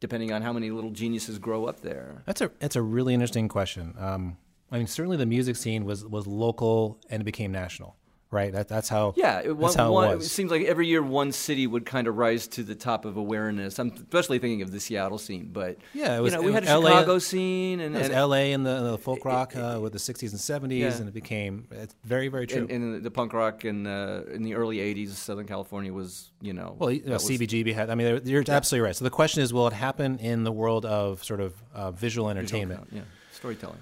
depending 0.00 0.32
on 0.32 0.42
how 0.42 0.52
many 0.52 0.70
little 0.70 0.90
geniuses 0.90 1.38
grow 1.38 1.66
up 1.66 1.80
there? 1.82 2.22
That's 2.26 2.40
a 2.40 2.50
that's 2.58 2.76
a 2.76 2.82
really 2.82 3.14
interesting 3.14 3.46
question. 3.48 3.94
Um, 3.98 4.38
I 4.72 4.78
mean, 4.78 4.86
certainly 4.88 5.16
the 5.16 5.26
music 5.26 5.54
scene 5.56 5.84
was 5.84 6.04
was 6.04 6.26
local 6.26 6.98
and 7.10 7.20
it 7.20 7.24
became 7.24 7.52
national, 7.52 7.94
right? 8.34 8.52
That 8.52 8.68
that's 8.68 8.88
how 8.88 9.14
Yeah, 9.16 9.40
it, 9.44 9.56
one, 9.56 9.72
how 9.74 9.92
one- 9.92 10.10
it 10.10 10.16
it 10.16 10.24
seems 10.24 10.50
like 10.50 10.62
every 10.64 10.86
year 10.88 11.02
one 11.02 11.32
city 11.32 11.66
would 11.66 11.86
kind 11.86 12.06
of 12.06 12.16
rise 12.18 12.46
to 12.48 12.62
the 12.62 12.74
top 12.74 13.04
of 13.04 13.16
awareness. 13.16 13.78
I'm 13.78 13.92
especially 13.96 14.38
thinking 14.38 14.60
of 14.62 14.70
the 14.72 14.80
Seattle 14.80 15.18
scene, 15.18 15.48
but 15.52 15.78
Yeah, 15.94 16.18
it 16.18 16.20
was- 16.20 16.32
you 16.34 16.40
know 16.40 16.46
we 16.46 16.52
had 16.52 16.64
a 16.64 16.78
LA 16.78 16.90
Chicago 16.90 17.18
scene 17.18 17.80
and, 17.80 17.94
It 17.94 17.98
was 17.98 18.06
and, 18.08 18.14
L.A. 18.16 18.52
and 18.52 18.66
the, 18.66 18.90
the 18.90 18.98
folk 18.98 19.24
rock 19.24 19.56
uh, 19.56 19.78
with 19.80 19.92
the 19.92 19.98
'60s 19.98 20.30
and 20.32 20.70
'70s, 20.70 20.78
Yeah. 20.78 20.96
and 20.96 21.08
it 21.08 21.14
became 21.14 21.66
it's 21.70 21.94
very 22.04 22.28
very 22.28 22.46
true. 22.46 22.62
and, 22.62 22.70
and 22.70 23.02
the 23.02 23.10
punk 23.10 23.32
rock 23.32 23.64
in 23.64 23.86
uh, 23.86 24.24
in 24.32 24.42
the 24.42 24.54
early 24.54 24.78
'80s, 24.78 25.10
Southern 25.10 25.46
California 25.46 25.92
was 25.92 26.30
you 26.42 26.52
know 26.52 26.74
well, 26.78 26.90
you 26.90 27.02
know, 27.06 27.16
CBGB 27.16 27.72
had. 27.72 27.88
I 27.90 27.94
mean, 27.94 28.20
you're 28.24 28.44
absolutely 28.48 28.84
right. 28.86 28.96
So 28.96 29.04
the 29.04 29.10
question 29.10 29.42
is, 29.42 29.52
will 29.54 29.66
it 29.68 29.72
happen 29.72 30.18
in 30.18 30.44
the 30.44 30.52
world 30.52 30.84
of 30.84 31.22
sort 31.22 31.40
of 31.40 31.54
uh, 31.72 31.90
visual 31.92 32.28
entertainment? 32.28 32.88
yeah, 32.90 33.02
storytelling. 33.32 33.78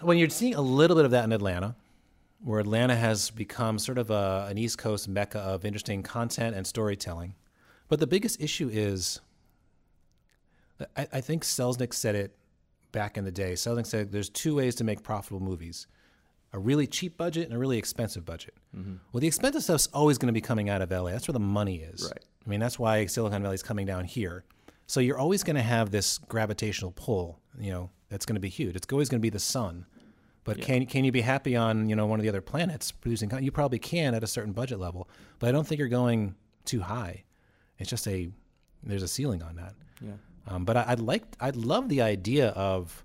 when 0.00 0.18
you're 0.18 0.28
seeing 0.28 0.54
a 0.54 0.60
little 0.60 0.94
bit 0.96 1.04
of 1.04 1.10
that 1.12 1.24
in 1.24 1.32
Atlanta, 1.32 1.74
where 2.42 2.60
Atlanta 2.60 2.94
has 2.94 3.30
become 3.30 3.78
sort 3.78 3.98
of 3.98 4.10
a, 4.10 4.46
an 4.48 4.58
East 4.58 4.78
Coast 4.78 5.08
mecca 5.08 5.38
of 5.40 5.64
interesting 5.64 6.02
content 6.02 6.54
and 6.54 6.66
storytelling. 6.66 7.34
But 7.88 8.00
the 8.00 8.06
biggest 8.06 8.40
issue 8.40 8.68
is, 8.72 9.20
I, 10.96 11.08
I 11.14 11.20
think 11.20 11.44
Selznick 11.44 11.92
said 11.92 12.14
it 12.14 12.36
back 12.92 13.16
in 13.16 13.24
the 13.24 13.32
day. 13.32 13.54
Selznick 13.54 13.86
said 13.86 14.12
there's 14.12 14.28
two 14.28 14.54
ways 14.54 14.74
to 14.76 14.84
make 14.84 15.02
profitable 15.02 15.40
movies 15.40 15.86
a 16.52 16.58
really 16.58 16.86
cheap 16.86 17.16
budget 17.16 17.44
and 17.46 17.54
a 17.54 17.58
really 17.58 17.78
expensive 17.78 18.24
budget. 18.24 18.54
Mm-hmm. 18.76 18.94
Well, 19.12 19.20
the 19.20 19.26
expensive 19.26 19.62
stuff's 19.62 19.88
always 19.92 20.18
going 20.18 20.28
to 20.28 20.32
be 20.32 20.40
coming 20.40 20.70
out 20.70 20.80
of 20.80 20.90
LA. 20.90 21.10
That's 21.10 21.28
where 21.28 21.34
the 21.34 21.40
money 21.40 21.76
is. 21.76 22.04
Right. 22.04 22.24
I 22.44 22.48
mean, 22.48 22.60
that's 22.60 22.78
why 22.78 23.04
Silicon 23.06 23.42
Valley 23.42 23.54
is 23.54 23.62
coming 23.62 23.86
down 23.86 24.04
here. 24.04 24.44
So 24.86 25.00
you're 25.00 25.18
always 25.18 25.42
going 25.44 25.56
to 25.56 25.62
have 25.62 25.90
this 25.90 26.16
gravitational 26.16 26.92
pull, 26.92 27.38
you 27.60 27.70
know, 27.70 27.90
that's 28.08 28.24
going 28.24 28.36
to 28.36 28.40
be 28.40 28.48
huge. 28.48 28.74
It's 28.74 28.86
always 28.90 29.10
going 29.10 29.20
to 29.20 29.22
be 29.22 29.28
the 29.28 29.38
sun. 29.38 29.84
But 30.44 30.60
can 30.62 30.86
can 30.86 31.04
you 31.04 31.12
be 31.12 31.20
happy 31.20 31.56
on, 31.56 31.88
you 31.88 31.96
know, 31.96 32.06
one 32.06 32.18
of 32.18 32.22
the 32.22 32.28
other 32.28 32.40
planets 32.40 32.90
producing 32.90 33.30
you 33.42 33.52
probably 33.52 33.78
can 33.78 34.14
at 34.14 34.24
a 34.24 34.26
certain 34.26 34.52
budget 34.52 34.78
level, 34.78 35.08
but 35.38 35.48
I 35.48 35.52
don't 35.52 35.66
think 35.66 35.78
you're 35.78 35.88
going 35.88 36.34
too 36.64 36.80
high. 36.80 37.24
It's 37.78 37.90
just 37.90 38.08
a 38.08 38.30
there's 38.82 39.02
a 39.02 39.08
ceiling 39.08 39.42
on 39.42 39.56
that. 39.56 39.74
Yeah. 40.00 40.12
Um, 40.46 40.64
but 40.64 40.76
I, 40.76 40.84
I'd 40.88 41.00
like, 41.00 41.24
I'd 41.40 41.56
love 41.56 41.88
the 41.88 42.00
idea 42.00 42.48
of, 42.50 43.04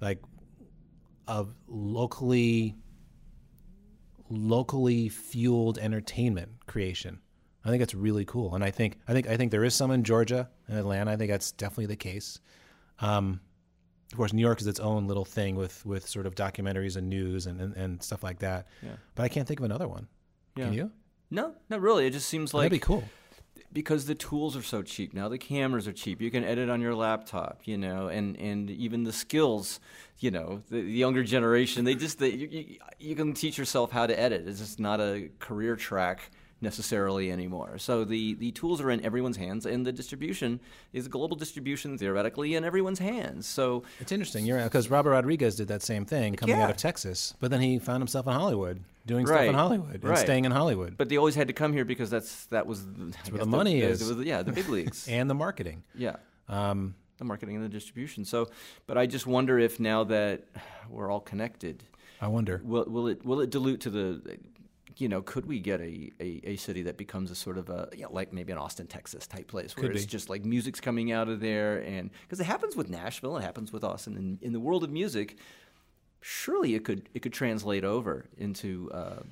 like, 0.00 0.20
of 1.26 1.54
locally, 1.66 2.76
locally 4.28 5.08
fueled 5.08 5.78
entertainment 5.78 6.50
creation. 6.66 7.20
I 7.64 7.70
think 7.70 7.80
that's 7.80 7.94
really 7.94 8.24
cool, 8.24 8.54
and 8.54 8.62
I 8.64 8.70
think, 8.72 8.98
I 9.08 9.12
think, 9.12 9.28
I 9.28 9.36
think 9.36 9.52
there 9.52 9.64
is 9.64 9.74
some 9.74 9.90
in 9.90 10.04
Georgia 10.04 10.50
and 10.68 10.78
Atlanta. 10.78 11.12
I 11.12 11.16
think 11.16 11.30
that's 11.30 11.52
definitely 11.52 11.86
the 11.86 11.96
case. 11.96 12.40
Um, 12.98 13.40
of 14.12 14.18
course, 14.18 14.32
New 14.32 14.42
York 14.42 14.60
is 14.60 14.66
its 14.66 14.78
own 14.78 15.06
little 15.06 15.24
thing 15.24 15.56
with 15.56 15.84
with 15.86 16.06
sort 16.06 16.26
of 16.26 16.34
documentaries 16.34 16.96
and 16.96 17.08
news 17.08 17.46
and 17.46 17.60
and, 17.60 17.74
and 17.74 18.02
stuff 18.02 18.22
like 18.22 18.40
that. 18.40 18.66
Yeah. 18.82 18.90
But 19.14 19.22
I 19.24 19.28
can't 19.28 19.48
think 19.48 19.60
of 19.60 19.64
another 19.64 19.88
one. 19.88 20.06
Yeah. 20.54 20.66
Can 20.66 20.74
you? 20.74 20.90
No, 21.30 21.54
not 21.70 21.80
really. 21.80 22.06
It 22.06 22.10
just 22.10 22.28
seems 22.28 22.52
like 22.52 22.64
That'd 22.70 22.72
be 22.72 22.78
cool. 22.78 23.04
because 23.72 24.04
the 24.04 24.14
tools 24.14 24.54
are 24.54 24.62
so 24.62 24.82
cheap 24.82 25.14
now 25.14 25.28
the 25.30 25.38
cameras 25.38 25.88
are 25.88 25.92
cheap 25.92 26.20
you 26.20 26.30
can 26.30 26.44
edit 26.44 26.68
on 26.68 26.82
your 26.82 26.94
laptop 26.94 27.60
you 27.64 27.78
know 27.78 28.08
and 28.08 28.36
and 28.36 28.68
even 28.68 29.04
the 29.04 29.12
skills 29.12 29.80
you 30.18 30.30
know 30.30 30.60
the, 30.68 30.82
the 30.82 30.90
younger 30.92 31.22
generation 31.24 31.84
they 31.84 31.94
just 31.94 32.18
they, 32.18 32.28
you, 32.30 32.48
you, 32.50 32.78
you 32.98 33.14
can 33.14 33.32
teach 33.32 33.56
yourself 33.56 33.90
how 33.90 34.06
to 34.06 34.18
edit 34.18 34.46
it's 34.46 34.58
just 34.58 34.78
not 34.78 35.00
a 35.00 35.30
career 35.38 35.74
track 35.74 36.30
necessarily 36.62 37.30
anymore 37.30 37.76
so 37.78 38.04
the 38.04 38.34
the 38.34 38.50
tools 38.52 38.80
are 38.80 38.90
in 38.90 39.04
everyone's 39.04 39.36
hands 39.36 39.66
and 39.66 39.84
the 39.84 39.92
distribution 39.92 40.60
is 40.92 41.08
global 41.08 41.36
distribution 41.36 41.98
theoretically 41.98 42.54
in 42.54 42.64
everyone's 42.64 42.98
hands 42.98 43.46
so 43.46 43.82
It's 44.00 44.12
interesting, 44.12 44.46
you're 44.46 44.62
because 44.62 44.88
Robert 44.90 45.10
Rodriguez 45.10 45.56
did 45.56 45.68
that 45.68 45.82
same 45.82 46.04
thing 46.04 46.34
coming 46.36 46.56
Yeah. 46.56 46.64
out 46.64 46.70
of 46.70 46.76
Texas, 46.76 47.34
but 47.40 47.50
then 47.50 47.60
he 47.60 47.78
found 47.78 48.00
himself 48.00 48.26
in 48.26 48.32
Hollywood 48.32 48.82
doing 49.06 49.26
stuff 49.26 49.40
in 49.42 49.54
Hollywood 49.54 49.94
and 49.94 50.04
right. 50.04 50.18
staying 50.18 50.44
in 50.44 50.52
Hollywood 50.52 50.96
but 50.96 51.08
they 51.08 51.16
always 51.18 51.34
had 51.34 51.48
to 51.48 51.52
come 51.54 51.72
here 51.72 51.84
because 51.84 52.08
that's 52.10 52.46
that 52.46 52.66
was 52.66 52.86
that's 52.86 53.30
where 53.30 53.40
the 53.40 53.46
money 53.46 53.80
is. 53.82 54.10
yeah 54.22 54.42
the 54.42 54.52
big 54.52 54.68
leagues 54.68 55.08
and 55.16 55.28
the 55.28 55.34
marketing. 55.34 55.82
Yeah. 55.94 56.16
Um, 56.48 56.94
The 57.18 57.24
marketing 57.24 57.56
and 57.56 57.64
the 57.64 57.68
distribution. 57.68 58.24
So, 58.24 58.48
but 58.86 58.96
I 58.98 59.06
just 59.06 59.26
wonder 59.26 59.58
if 59.58 59.78
now 59.78 60.04
that 60.04 60.42
we're 60.88 61.10
all 61.12 61.20
connected, 61.20 61.84
I 62.20 62.28
wonder. 62.28 62.60
will 62.64 62.84
will 62.94 63.06
it 63.12 63.24
will 63.24 63.40
it 63.40 63.50
dilute 63.50 63.80
to 63.82 63.90
the, 63.90 64.38
you 64.98 65.08
know, 65.08 65.22
could 65.22 65.46
we 65.46 65.58
get 65.60 65.80
a, 65.80 66.10
a, 66.20 66.40
a 66.44 66.56
city 66.56 66.82
that 66.82 66.96
becomes 66.96 67.30
a 67.30 67.34
sort 67.34 67.56
of 67.58 67.68
a 67.70 67.88
you 67.96 68.02
know, 68.02 68.12
like 68.12 68.32
maybe 68.32 68.52
an 68.52 68.58
Austin, 68.58 68.86
Texas 68.86 69.26
type 69.26 69.48
place 69.48 69.76
where 69.76 69.86
Could 69.88 69.96
it's 69.96 70.04
be. 70.04 70.10
just 70.10 70.28
like 70.28 70.44
music's 70.44 70.80
coming 70.80 71.12
out 71.12 71.28
of 71.28 71.40
there 71.40 71.78
and 71.78 72.10
because 72.22 72.40
it 72.40 72.44
happens 72.44 72.76
with 72.76 72.88
Nashville, 72.90 73.36
it 73.36 73.42
happens 73.42 73.72
with 73.72 73.84
Austin, 73.84 74.16
and 74.16 74.42
in 74.42 74.52
the 74.52 74.60
world 74.60 74.84
of 74.84 74.90
music, 74.90 75.36
surely 76.20 76.74
it 76.74 76.84
could 76.84 77.08
it 77.14 77.20
could 77.22 77.32
translate 77.32 77.84
over 77.84 78.26
into. 78.38 78.90
Uh, 78.92 79.22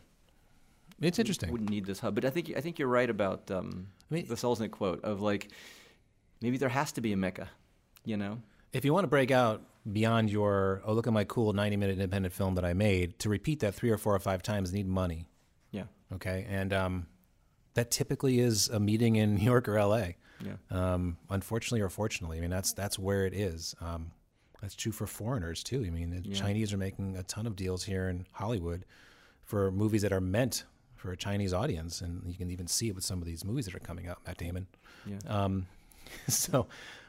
It's 1.00 1.18
interesting. 1.18 1.50
Wouldn't 1.50 1.70
need 1.70 1.86
this 1.86 2.00
hub, 2.00 2.14
but 2.14 2.24
I 2.24 2.30
think 2.30 2.52
I 2.56 2.60
think 2.60 2.78
you're 2.78 2.88
right 2.88 3.08
about 3.10 3.50
um, 3.50 3.88
I 4.10 4.14
mean- 4.14 4.26
the 4.28 4.34
Selznick 4.34 4.70
quote 4.70 5.02
of 5.04 5.20
like 5.20 5.48
maybe 6.40 6.56
there 6.56 6.68
has 6.68 6.92
to 6.92 7.00
be 7.00 7.12
a 7.12 7.16
mecca, 7.16 7.48
you 8.04 8.16
know. 8.16 8.40
If 8.72 8.84
you 8.84 8.92
want 8.94 9.04
to 9.04 9.08
break 9.08 9.30
out 9.30 9.62
beyond 9.90 10.30
your 10.30 10.82
oh 10.84 10.92
look 10.92 11.06
at 11.06 11.12
my 11.12 11.24
cool 11.24 11.52
90 11.52 11.76
minute 11.76 11.94
independent 11.94 12.34
film 12.34 12.54
that 12.56 12.64
I 12.64 12.72
made, 12.74 13.18
to 13.20 13.28
repeat 13.28 13.60
that 13.60 13.74
three 13.74 13.90
or 13.90 13.98
four 13.98 14.14
or 14.14 14.18
five 14.20 14.42
times, 14.42 14.72
need 14.72 14.86
money. 14.86 15.26
Yeah. 16.10 16.16
Okay, 16.16 16.46
and 16.48 16.72
um, 16.72 17.06
that 17.74 17.90
typically 17.90 18.40
is 18.40 18.68
a 18.68 18.80
meeting 18.80 19.16
in 19.16 19.34
New 19.36 19.44
York 19.44 19.68
or 19.68 19.78
L.A. 19.78 20.16
Yeah. 20.44 20.54
Um, 20.70 21.18
unfortunately 21.28 21.82
or 21.82 21.90
fortunately, 21.90 22.38
I 22.38 22.40
mean 22.40 22.50
that's 22.50 22.72
that's 22.72 22.98
where 22.98 23.26
it 23.26 23.34
is. 23.34 23.74
Um, 23.80 24.12
that's 24.60 24.74
true 24.74 24.92
for 24.92 25.06
foreigners 25.06 25.62
too. 25.62 25.84
I 25.86 25.90
mean, 25.90 26.10
the 26.10 26.34
Chinese 26.34 26.72
are 26.72 26.78
making 26.78 27.16
a 27.16 27.22
ton 27.22 27.46
of 27.46 27.56
deals 27.56 27.84
here 27.84 28.08
in 28.08 28.26
Hollywood 28.32 28.84
for 29.44 29.70
movies 29.70 30.02
that 30.02 30.12
are 30.12 30.20
meant 30.20 30.64
for 30.96 31.12
a 31.12 31.16
Chinese 31.16 31.54
audience, 31.54 32.02
and 32.02 32.22
you 32.26 32.34
can 32.34 32.50
even 32.50 32.66
see 32.66 32.88
it 32.88 32.94
with 32.94 33.04
some 33.04 33.20
of 33.20 33.26
these 33.26 33.44
movies 33.44 33.64
that 33.64 33.74
are 33.74 33.80
coming 33.80 34.06
out. 34.06 34.18
Matt 34.26 34.36
Damon. 34.36 34.66
Yeah. 35.06 35.18
Um, 35.28 35.66
so, 36.28 36.66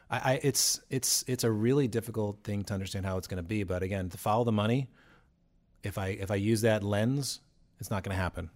I, 0.09 0.17
I 0.17 0.39
it's 0.43 0.79
it's 0.89 1.25
it's 1.27 1.43
a 1.43 1.51
really 1.51 1.87
difficult 1.87 2.43
thing 2.43 2.63
to 2.63 2.73
understand 2.73 3.05
how 3.05 3.17
it's 3.17 3.27
going 3.27 3.43
to 3.43 3.47
be. 3.47 3.63
But 3.63 3.83
again, 3.83 4.09
to 4.09 4.17
follow 4.17 4.45
the 4.45 4.51
money, 4.53 4.87
if 5.83 5.97
I 5.97 6.07
if 6.07 6.31
I 6.31 6.35
use 6.35 6.61
that 6.61 6.83
lens, 6.83 7.41
it's 7.79 7.91
not 7.91 8.03
going 8.03 8.15
to 8.15 8.21
happen. 8.21 8.49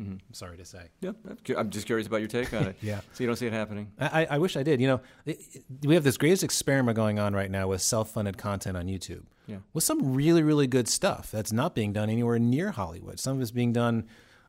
I'm 0.00 0.20
sorry 0.32 0.56
to 0.56 0.64
say. 0.64 0.88
Yeah, 1.00 1.12
I'm 1.56 1.68
just 1.70 1.86
curious 1.86 2.06
about 2.06 2.18
your 2.20 2.28
take 2.28 2.52
on 2.54 2.68
it. 2.68 2.76
Yeah. 2.82 3.00
So 3.12 3.22
you 3.22 3.26
don't 3.26 3.36
see 3.36 3.46
it 3.46 3.52
happening. 3.52 3.92
I, 3.98 4.26
I- 4.30 4.38
wish 4.38 4.56
I 4.56 4.62
did. 4.62 4.80
You 4.80 4.86
know, 4.88 5.00
it, 5.26 5.40
it- 5.52 5.64
we 5.84 5.94
have 5.94 6.04
this 6.04 6.16
greatest 6.16 6.42
experiment 6.42 6.96
going 6.96 7.18
on 7.18 7.34
right 7.34 7.50
now 7.50 7.68
with 7.68 7.82
self-funded 7.82 8.38
content 8.38 8.76
on 8.76 8.86
YouTube. 8.86 9.24
Yeah. 9.46 9.58
With 9.74 9.84
some 9.84 10.14
really, 10.14 10.42
really 10.42 10.66
good 10.66 10.88
stuff 10.88 11.30
that's 11.30 11.52
not 11.52 11.74
being 11.74 11.92
done 11.92 12.08
anywhere 12.08 12.38
near 12.38 12.70
Hollywood. 12.70 13.18
Some 13.20 13.36
of 13.36 13.42
it's 13.42 13.50
being 13.50 13.72
done 13.72 14.06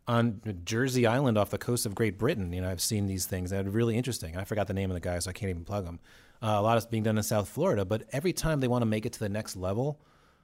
on 0.08 0.42
Jersey 0.64 1.06
Island 1.06 1.38
off 1.38 1.50
the 1.50 1.58
coast 1.58 1.86
of 1.86 1.96
Great 1.96 2.18
Britain. 2.18 2.54
You 2.54 2.62
know, 2.62 2.70
I've 2.70 2.82
seen 2.82 3.08
these 3.08 3.26
things 3.26 3.50
that 3.50 3.66
are 3.66 3.70
really 3.70 3.98
interesting. 3.98 4.38
I 4.38 4.44
forgot 4.46 4.68
the 4.68 4.74
name 4.74 4.90
of 4.90 4.94
the 4.96 5.00
guy, 5.02 5.18
so 5.20 5.30
I 5.30 5.34
can't 5.34 5.50
even 5.50 5.64
plug 5.66 5.86
them. 5.86 6.00
Uh, 6.42 6.56
a 6.58 6.62
lot 6.62 6.78
is 6.78 6.86
being 6.86 7.04
done 7.04 7.18
in 7.18 7.24
South 7.24 7.50
Florida, 7.50 7.84
but 7.86 8.04
every 8.12 8.34
time 8.34 8.60
they 8.62 8.68
want 8.68 8.82
to 8.84 8.86
make 8.88 9.06
it 9.06 9.14
to 9.14 9.20
the 9.20 9.30
next 9.30 9.56
level, 9.56 10.00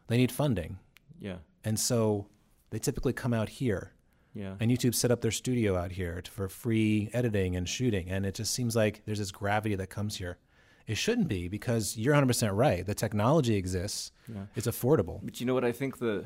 they 0.08 0.18
need 0.18 0.32
funding. 0.32 0.78
Yeah. 1.20 1.38
And 1.64 1.80
so 1.80 2.28
they 2.70 2.80
typically 2.80 3.14
come 3.14 3.34
out 3.34 3.49
here. 3.49 3.93
Yeah. 4.38 4.54
And 4.60 4.70
YouTube 4.72 4.94
set 4.96 5.12
up 5.12 5.22
their 5.22 5.32
studio 5.32 5.76
out 5.78 5.92
here 5.92 6.22
to, 6.22 6.32
for 6.32 6.48
free 6.48 7.10
editing 7.14 7.56
and 7.56 7.68
shooting. 7.68 8.10
And 8.10 8.26
it 8.26 8.36
just 8.36 8.54
seems 8.54 8.76
like 8.76 9.02
there's 9.06 9.20
this 9.20 9.32
gravity 9.32 9.76
that 9.76 9.88
comes 9.90 10.18
here. 10.18 10.38
It 10.86 10.96
shouldn't 10.98 11.28
be 11.28 11.48
because 11.48 11.98
you're 11.98 12.14
100% 12.14 12.52
right. 12.54 12.86
The 12.86 12.96
technology 12.96 13.56
exists, 13.56 14.12
it's 14.56 14.68
affordable. 14.68 15.20
But 15.24 15.40
you 15.40 15.46
know 15.46 15.54
what? 15.54 15.66
I 15.66 15.72
think 15.72 15.98
the 16.00 16.26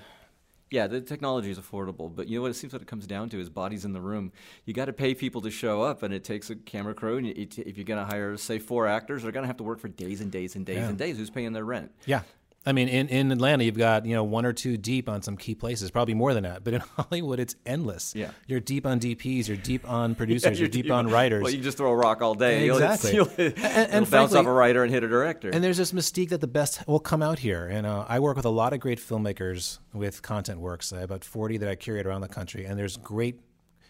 yeah, 0.69 0.87
the 0.87 1.01
technology 1.01 1.51
is 1.51 1.59
affordable, 1.59 2.15
but 2.15 2.29
you 2.29 2.37
know 2.37 2.43
what? 2.43 2.51
It 2.51 2.53
seems 2.53 2.71
what 2.71 2.81
it 2.81 2.87
comes 2.87 3.05
down 3.05 3.27
to 3.31 3.39
is 3.41 3.49
bodies 3.49 3.83
in 3.83 3.91
the 3.91 3.99
room. 3.99 4.31
You 4.63 4.73
got 4.73 4.85
to 4.85 4.93
pay 4.93 5.13
people 5.13 5.41
to 5.41 5.51
show 5.51 5.81
up, 5.81 6.01
and 6.01 6.13
it 6.13 6.23
takes 6.23 6.49
a 6.49 6.55
camera 6.55 6.93
crew. 6.93 7.17
And 7.17 7.27
it, 7.27 7.57
if 7.59 7.75
you're 7.75 7.83
going 7.83 7.99
to 7.99 8.05
hire, 8.05 8.37
say, 8.37 8.57
four 8.57 8.87
actors, 8.87 9.23
they're 9.23 9.33
going 9.33 9.43
to 9.43 9.47
have 9.47 9.57
to 9.57 9.63
work 9.63 9.81
for 9.81 9.89
days 9.89 10.21
and 10.21 10.31
days 10.31 10.55
and 10.55 10.65
days 10.65 10.77
Yeah. 10.77 10.87
and 10.87 10.97
days. 10.97 11.17
Who's 11.17 11.29
paying 11.29 11.51
their 11.51 11.65
rent? 11.65 11.91
Yeah. 12.05 12.21
I 12.63 12.73
mean, 12.73 12.89
in, 12.89 13.07
in 13.07 13.31
Atlanta, 13.31 13.63
you've 13.63 13.77
got, 13.77 14.05
you 14.05 14.13
know, 14.13 14.23
one 14.23 14.45
or 14.45 14.53
two 14.53 14.77
deep 14.77 15.09
on 15.09 15.23
some 15.23 15.35
key 15.35 15.55
places, 15.55 15.89
probably 15.89 16.13
more 16.13 16.33
than 16.35 16.43
that. 16.43 16.63
But 16.63 16.75
in 16.75 16.81
Hollywood, 16.95 17.39
it's 17.39 17.55
endless. 17.65 18.13
Yeah. 18.15 18.29
You're 18.45 18.59
deep 18.59 18.85
on 18.85 18.99
DPs, 18.99 19.47
you're 19.47 19.57
deep 19.57 19.89
on 19.89 20.13
producers, 20.21 20.59
you're, 20.59 20.69
deep 20.69 20.85
you- 20.85 20.93
on 20.93 21.07
writers. 21.09 21.41
Well, 21.41 21.51
you 21.51 21.59
just 21.61 21.77
throw 21.77 21.89
a 21.89 21.95
rock 21.95 22.21
all 22.21 22.35
day. 22.35 22.69
Exactly. 22.69 23.13
You'll, 23.15 23.29
And- 23.37 23.57
you'll 23.57 23.65
and 23.65 23.91
bounce 23.91 24.09
frankly- 24.09 24.37
off 24.37 24.45
a 24.45 24.51
writer 24.51 24.83
and 24.83 24.93
hit 24.93 25.03
a 25.03 25.07
director. 25.07 25.49
And 25.49 25.63
there's 25.63 25.77
this 25.77 25.91
mystique 25.91 26.29
that 26.29 26.41
the 26.41 26.47
best 26.47 26.87
will 26.87 26.99
come 26.99 27.23
out 27.23 27.39
here. 27.39 27.65
And 27.67 27.87
uh, 27.87 28.05
I 28.07 28.19
work 28.19 28.35
with 28.35 28.45
a 28.45 28.49
lot 28.51 28.73
of 28.73 28.79
great 28.79 28.99
filmmakers 28.99 29.79
with 29.93 30.21
content 30.21 30.59
works. 30.59 30.93
I 30.93 30.97
have 30.99 31.09
about 31.09 31.23
40 31.23 31.57
that 31.57 31.69
I 31.69 31.73
curate 31.75 32.05
around 32.05 32.21
the 32.21 32.27
country. 32.27 32.65
And 32.65 32.77
there's 32.77 32.95
great, 32.97 33.39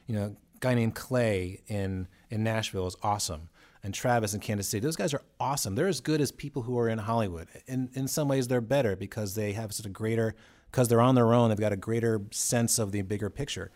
you 0.08 0.16
know, 0.16 0.36
guy 0.62 0.76
named 0.76 0.96
Clay 0.96 1.60
in, 1.68 2.08
in 2.30 2.44
Nashville 2.44 2.88
is 2.88 2.96
awesome. 3.04 3.50
And 3.84 3.94
Travis 3.94 4.36
in 4.36 4.42
Kansas 4.42 4.68
City. 4.68 4.80
Those 4.86 4.96
guys 4.96 5.14
are 5.14 5.24
awesome. 5.40 5.74
They're 5.74 5.88
as 5.88 6.02
good 6.02 6.22
as 6.22 6.32
people 6.32 6.62
who 6.62 6.78
are 6.78 6.88
in 6.88 7.00
Hollywood. 7.00 7.48
In, 7.66 7.90
in 7.94 8.08
some 8.08 8.28
ways, 8.28 8.48
they're 8.48 8.62
better 8.62 8.96
because 8.96 9.34
they 9.34 9.54
have 9.54 9.74
such 9.74 9.88
a 9.88 9.90
greater, 9.90 10.36
because 10.70 10.88
they're 10.88 11.02
on 11.02 11.16
their 11.16 11.34
own, 11.34 11.50
they've 11.50 11.60
got 11.60 11.74
a 11.74 11.78
greater 11.78 12.22
sense 12.30 12.78
of 12.78 12.92
the 12.92 13.02
bigger 13.02 13.32
picture. 13.32 13.72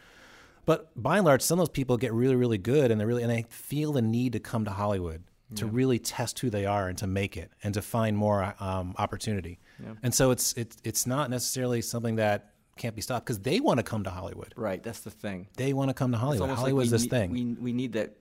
But 0.65 0.91
by 1.01 1.17
and 1.17 1.25
large, 1.25 1.41
some 1.41 1.59
of 1.59 1.67
those 1.67 1.73
people 1.73 1.97
get 1.97 2.13
really, 2.13 2.35
really 2.35 2.57
good, 2.59 2.91
and 2.91 3.01
they 3.01 3.05
really 3.05 3.23
and 3.23 3.31
they 3.31 3.45
feel 3.49 3.93
the 3.93 4.01
need 4.01 4.33
to 4.33 4.39
come 4.39 4.65
to 4.65 4.71
Hollywood 4.71 5.23
to 5.53 5.65
really 5.67 5.99
test 5.99 6.39
who 6.39 6.49
they 6.49 6.65
are 6.65 6.87
and 6.87 6.97
to 6.97 7.07
make 7.07 7.37
it 7.37 7.51
and 7.63 7.73
to 7.73 7.81
find 7.81 8.17
more 8.17 8.55
um, 8.59 8.95
opportunity. 8.97 9.59
And 10.03 10.13
so 10.13 10.31
it's 10.31 10.53
it's 10.53 10.77
it's 10.83 11.05
not 11.05 11.29
necessarily 11.29 11.81
something 11.81 12.15
that 12.15 12.53
can't 12.77 12.95
be 12.95 13.01
stopped 13.01 13.25
because 13.25 13.39
they 13.39 13.59
want 13.59 13.77
to 13.77 13.83
come 13.83 14.03
to 14.03 14.09
Hollywood. 14.09 14.53
right, 14.57 14.81
that's 14.81 15.01
the 15.01 15.11
thing. 15.11 15.47
They 15.55 15.73
want 15.73 15.89
to 15.89 15.93
come 15.93 16.11
to 16.11 16.17
Hollywood. 16.17 16.49
almost 16.49 16.63
like 16.63 16.89
this 16.89 17.03
need, 17.03 17.09
thing. 17.09 17.31
We, 17.31 17.43
we 17.45 17.73
need 17.73 17.93
that 17.93 18.15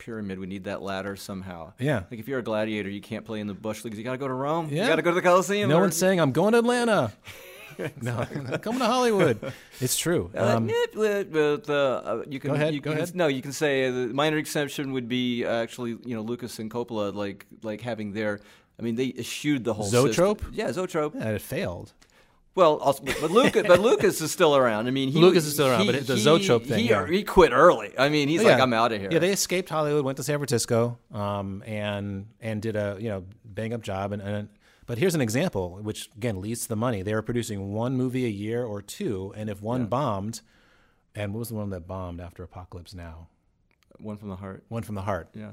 pyramid. 0.00 0.40
We 0.40 0.46
need 0.48 0.64
that 0.64 0.82
ladder 0.82 1.14
somehow. 1.14 1.72
Yeah. 1.78 2.02
Like 2.10 2.18
if 2.18 2.26
you're 2.26 2.40
a 2.40 2.42
gladiator, 2.42 2.88
you 2.90 3.00
can't 3.00 3.24
play 3.24 3.38
in 3.38 3.46
the 3.46 3.54
bush 3.54 3.84
leagues. 3.84 3.96
You 3.96 4.02
got 4.02 4.12
to 4.12 4.18
go 4.18 4.26
to 4.26 4.34
Rome. 4.34 4.68
Yeah. 4.70 4.82
You 4.82 4.88
got 4.88 4.96
to 4.96 5.02
go 5.02 5.10
to 5.10 5.14
the 5.14 5.22
Coliseum. 5.22 5.68
no 5.70 5.76
or- 5.78 5.82
one's 5.82 5.96
saying 5.96 6.18
I'm 6.20 6.32
going 6.32 6.52
to 6.52 6.58
Atlanta. 6.58 7.12
no, 8.02 8.18
I'm 8.18 8.58
coming 8.58 8.80
to 8.80 8.86
Hollywood. 8.86 9.52
It's 9.80 9.96
true. 9.96 10.30
Uh, 10.36 10.56
Um, 10.56 10.68
yeah, 10.68 10.74
but, 10.92 11.32
but, 11.32 11.70
uh, 11.70 11.72
uh, 12.04 12.22
you 12.28 12.38
can 12.40 12.50
Go 12.50 12.54
ahead, 12.54 12.74
You 12.74 12.80
go 12.80 12.90
ahead. 12.92 13.14
No, 13.14 13.26
you 13.28 13.40
can 13.40 13.52
say 13.52 13.86
uh, 13.86 13.92
the 13.92 14.06
minor 14.08 14.36
exception 14.36 14.92
would 14.92 15.08
be 15.08 15.46
uh, 15.46 15.52
actually 15.62 15.90
you 16.04 16.14
know 16.14 16.20
Lucas 16.20 16.58
and 16.58 16.70
Coppola 16.70 17.14
like 17.14 17.46
like 17.62 17.80
having 17.80 18.12
their. 18.12 18.40
I 18.78 18.82
mean, 18.82 18.96
they 18.96 19.14
eschewed 19.18 19.64
the 19.64 19.72
whole 19.74 19.86
Zoetrope? 19.86 20.40
system. 20.40 20.54
Yeah, 20.54 20.72
Zoetrope. 20.72 21.14
yeah, 21.14 21.30
it 21.30 21.42
failed. 21.42 21.92
Well, 22.56 22.78
also, 22.78 23.04
but 23.04 23.30
Lucas, 23.30 23.64
but 23.66 23.78
Lucas 23.80 24.20
is 24.20 24.32
still 24.32 24.56
around. 24.56 24.88
I 24.88 24.90
mean, 24.90 25.10
he, 25.10 25.20
Lucas 25.20 25.44
is 25.46 25.54
still 25.54 25.68
around, 25.68 25.82
he- 25.82 25.92
but 25.92 26.06
the 26.06 26.16
he- 26.16 26.20
Zoetrope 26.20 26.64
thing, 26.66 26.80
He, 26.80 26.90
yeah. 26.90 27.06
he 27.06 27.22
quit 27.22 27.52
early. 27.52 27.92
I 27.96 28.08
mean, 28.08 28.28
he's 28.28 28.42
Yeah. 28.42 28.48
like, 28.52 28.60
I'm 28.60 28.72
out 28.72 28.90
of 28.92 29.00
here. 29.00 29.08
Yeah, 29.12 29.20
they 29.20 29.30
escaped 29.30 29.68
Hollywood, 29.68 30.04
went 30.04 30.16
to 30.16 30.24
San 30.24 30.36
Francisco, 30.38 30.98
um, 31.12 31.62
and 31.64 32.26
and 32.40 32.60
did 32.60 32.74
a 32.76 32.96
you 32.98 33.08
know 33.08 33.24
bang 33.44 33.72
up 33.72 33.82
job. 33.82 34.10
And, 34.12 34.20
and 34.20 34.48
but 34.86 34.98
here's 34.98 35.14
an 35.14 35.20
example, 35.20 35.78
which 35.82 36.10
again 36.16 36.40
leads 36.40 36.62
to 36.62 36.68
the 36.68 36.76
money. 36.76 37.02
They 37.02 37.14
were 37.14 37.22
producing 37.22 37.72
one 37.72 37.96
movie 37.96 38.24
a 38.26 38.28
year 38.28 38.64
or 38.64 38.82
two, 38.82 39.32
and 39.36 39.48
if 39.48 39.62
one 39.62 39.86
bombed, 39.86 40.40
and 41.14 41.32
what 41.32 41.38
was 41.38 41.48
the 41.50 41.54
one 41.54 41.70
that 41.70 41.86
bombed 41.86 42.20
after 42.20 42.42
Apocalypse 42.42 42.94
Now? 42.94 43.28
One 43.98 44.16
from 44.16 44.28
the 44.28 44.36
heart. 44.36 44.64
One 44.68 44.82
from 44.82 44.96
the 44.96 45.02
Heart. 45.02 45.28
Yeah. 45.34 45.52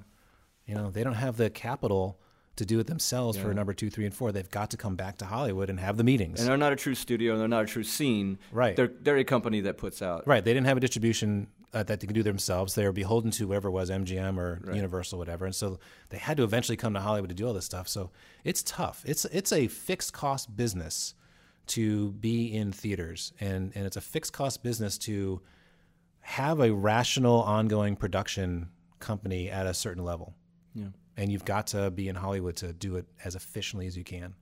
You 0.66 0.74
know, 0.76 0.90
they 0.90 1.04
don't 1.04 1.14
have 1.14 1.38
the 1.38 1.50
capital 1.50 2.20
to 2.58 2.66
do 2.66 2.80
it 2.80 2.88
themselves 2.88 3.38
for 3.38 3.48
Yeah. 3.48 3.54
number 3.54 3.74
two, 3.74 3.90
three, 3.90 4.06
and 4.06 4.14
four. 4.14 4.32
They've 4.32 4.50
got 4.50 4.70
to 4.72 4.78
come 4.78 4.96
back 4.96 5.18
to 5.20 5.26
Hollywood 5.26 5.70
and 5.70 5.80
have 5.80 5.98
the 5.98 6.04
meetings. 6.04 6.40
And 6.40 6.48
they're 6.50 6.58
not 6.58 6.74
a 6.74 6.76
true 6.76 6.96
studio. 6.96 7.34
and 7.34 7.42
They're 7.42 7.48
not 7.48 7.64
a 7.64 7.68
true 7.68 7.84
scene. 7.84 8.38
Right. 8.52 8.76
They're 8.76 8.92
they're 9.02 9.18
a 9.18 9.24
company 9.24 9.62
that 9.62 9.78
puts 9.78 10.02
out. 10.02 10.28
Right. 10.28 10.44
They 10.44 10.54
didn't 10.54 10.68
have 10.68 10.78
a 10.78 10.82
distribution 10.82 11.48
uh, 11.74 11.84
that 11.84 12.00
they 12.00 12.08
could 12.08 12.14
do 12.16 12.24
themselves. 12.24 12.76
They 12.76 12.86
were 12.86 12.92
beholden 12.94 13.32
to 13.32 13.48
whatever 13.48 13.68
it 13.68 13.72
was 13.72 13.90
MGM 13.90 14.38
or 14.40 14.62
Universal, 14.74 15.20
whatever. 15.20 15.46
And 15.46 15.54
so 15.56 15.80
they 16.10 16.18
had 16.18 16.38
to 16.38 16.44
eventually 16.44 16.78
come 16.78 16.94
to 16.94 17.00
Hollywood 17.02 17.30
to 17.30 17.36
do 17.36 17.46
all 17.48 17.54
this 17.54 17.66
stuff. 17.66 17.88
So 17.88 18.12
it's 18.44 18.64
tough. 18.64 19.04
It's 19.06 19.26
it's 19.26 19.52
a 19.52 19.68
fixed 19.68 20.14
cost 20.14 20.56
business 20.56 21.14
to 21.68 22.12
be 22.14 22.54
in 22.54 22.72
theaters, 22.72 23.34
and 23.40 23.72
and 23.76 23.86
it's 23.86 23.98
a 23.98 24.02
fixed 24.02 24.32
cost 24.34 24.64
business 24.64 24.98
to 25.00 25.42
have 26.22 26.60
a 26.60 26.72
rational, 26.74 27.42
ongoing 27.42 27.96
production 27.96 28.70
company 29.00 29.50
at 29.50 29.66
a 29.68 29.74
certain 29.74 30.04
level. 30.04 30.34
Yeah. 30.74 30.88
And 31.18 31.32
you've 31.32 31.46
got 31.46 31.68
to 31.68 31.90
be 31.90 32.08
in 32.08 32.16
Hollywood 32.16 32.56
to 32.58 32.72
do 32.74 32.96
it 32.96 33.06
as 33.26 33.36
efficiently 33.36 33.88
as 33.88 33.98
you 33.98 34.04
can. 34.04 34.36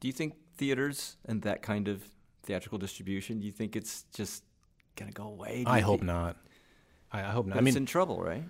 Do 0.00 0.08
you 0.08 0.12
think 0.12 0.34
theaters 0.56 1.16
and 1.24 1.40
that 1.42 1.62
kind 1.62 1.86
of 1.88 2.02
theatrical 2.42 2.78
distribution? 2.78 3.38
Do 3.40 3.46
you 3.46 3.52
think 3.52 3.76
it's 3.76 4.04
just 4.12 4.42
gonna 4.96 5.12
go 5.12 5.24
away? 5.24 5.64
I 5.66 5.80
hope 5.80 6.00
think- 6.00 6.08
not. 6.08 6.36
I, 7.12 7.20
I 7.20 7.30
hope 7.30 7.46
not. 7.46 7.54
But 7.54 7.58
I 7.58 7.62
mean, 7.62 7.68
it's 7.68 7.76
in 7.76 7.86
trouble, 7.86 8.20
right? 8.20 8.44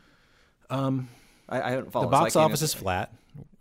um, 0.70 1.09
I, 1.49 1.62
I 1.62 1.74
don't 1.74 1.93
follow. 1.93 2.07
the 2.07 2.11
box 2.11 2.33
can't 2.35 2.47
office 2.47 2.62
is 2.62 2.74
flat 2.74 3.12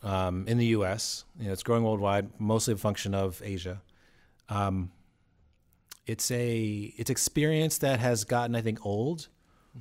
um, 0.01 0.45
in 0.47 0.57
the 0.57 0.68
U.S. 0.68 1.26
You 1.39 1.47
know, 1.47 1.53
it's 1.53 1.61
growing 1.63 1.84
worldwide, 1.84 2.30
mostly 2.39 2.74
a 2.74 2.78
function 2.78 3.13
of 3.13 3.41
Asia. 3.43 3.82
Um, 4.49 4.91
it's 6.07 6.32
a 6.32 6.93
it's 6.97 7.09
experience 7.09 7.80
that 7.80 7.99
has 7.99 8.24
gotten, 8.24 8.55
I 8.55 8.61
think, 8.61 8.86
old 8.86 9.28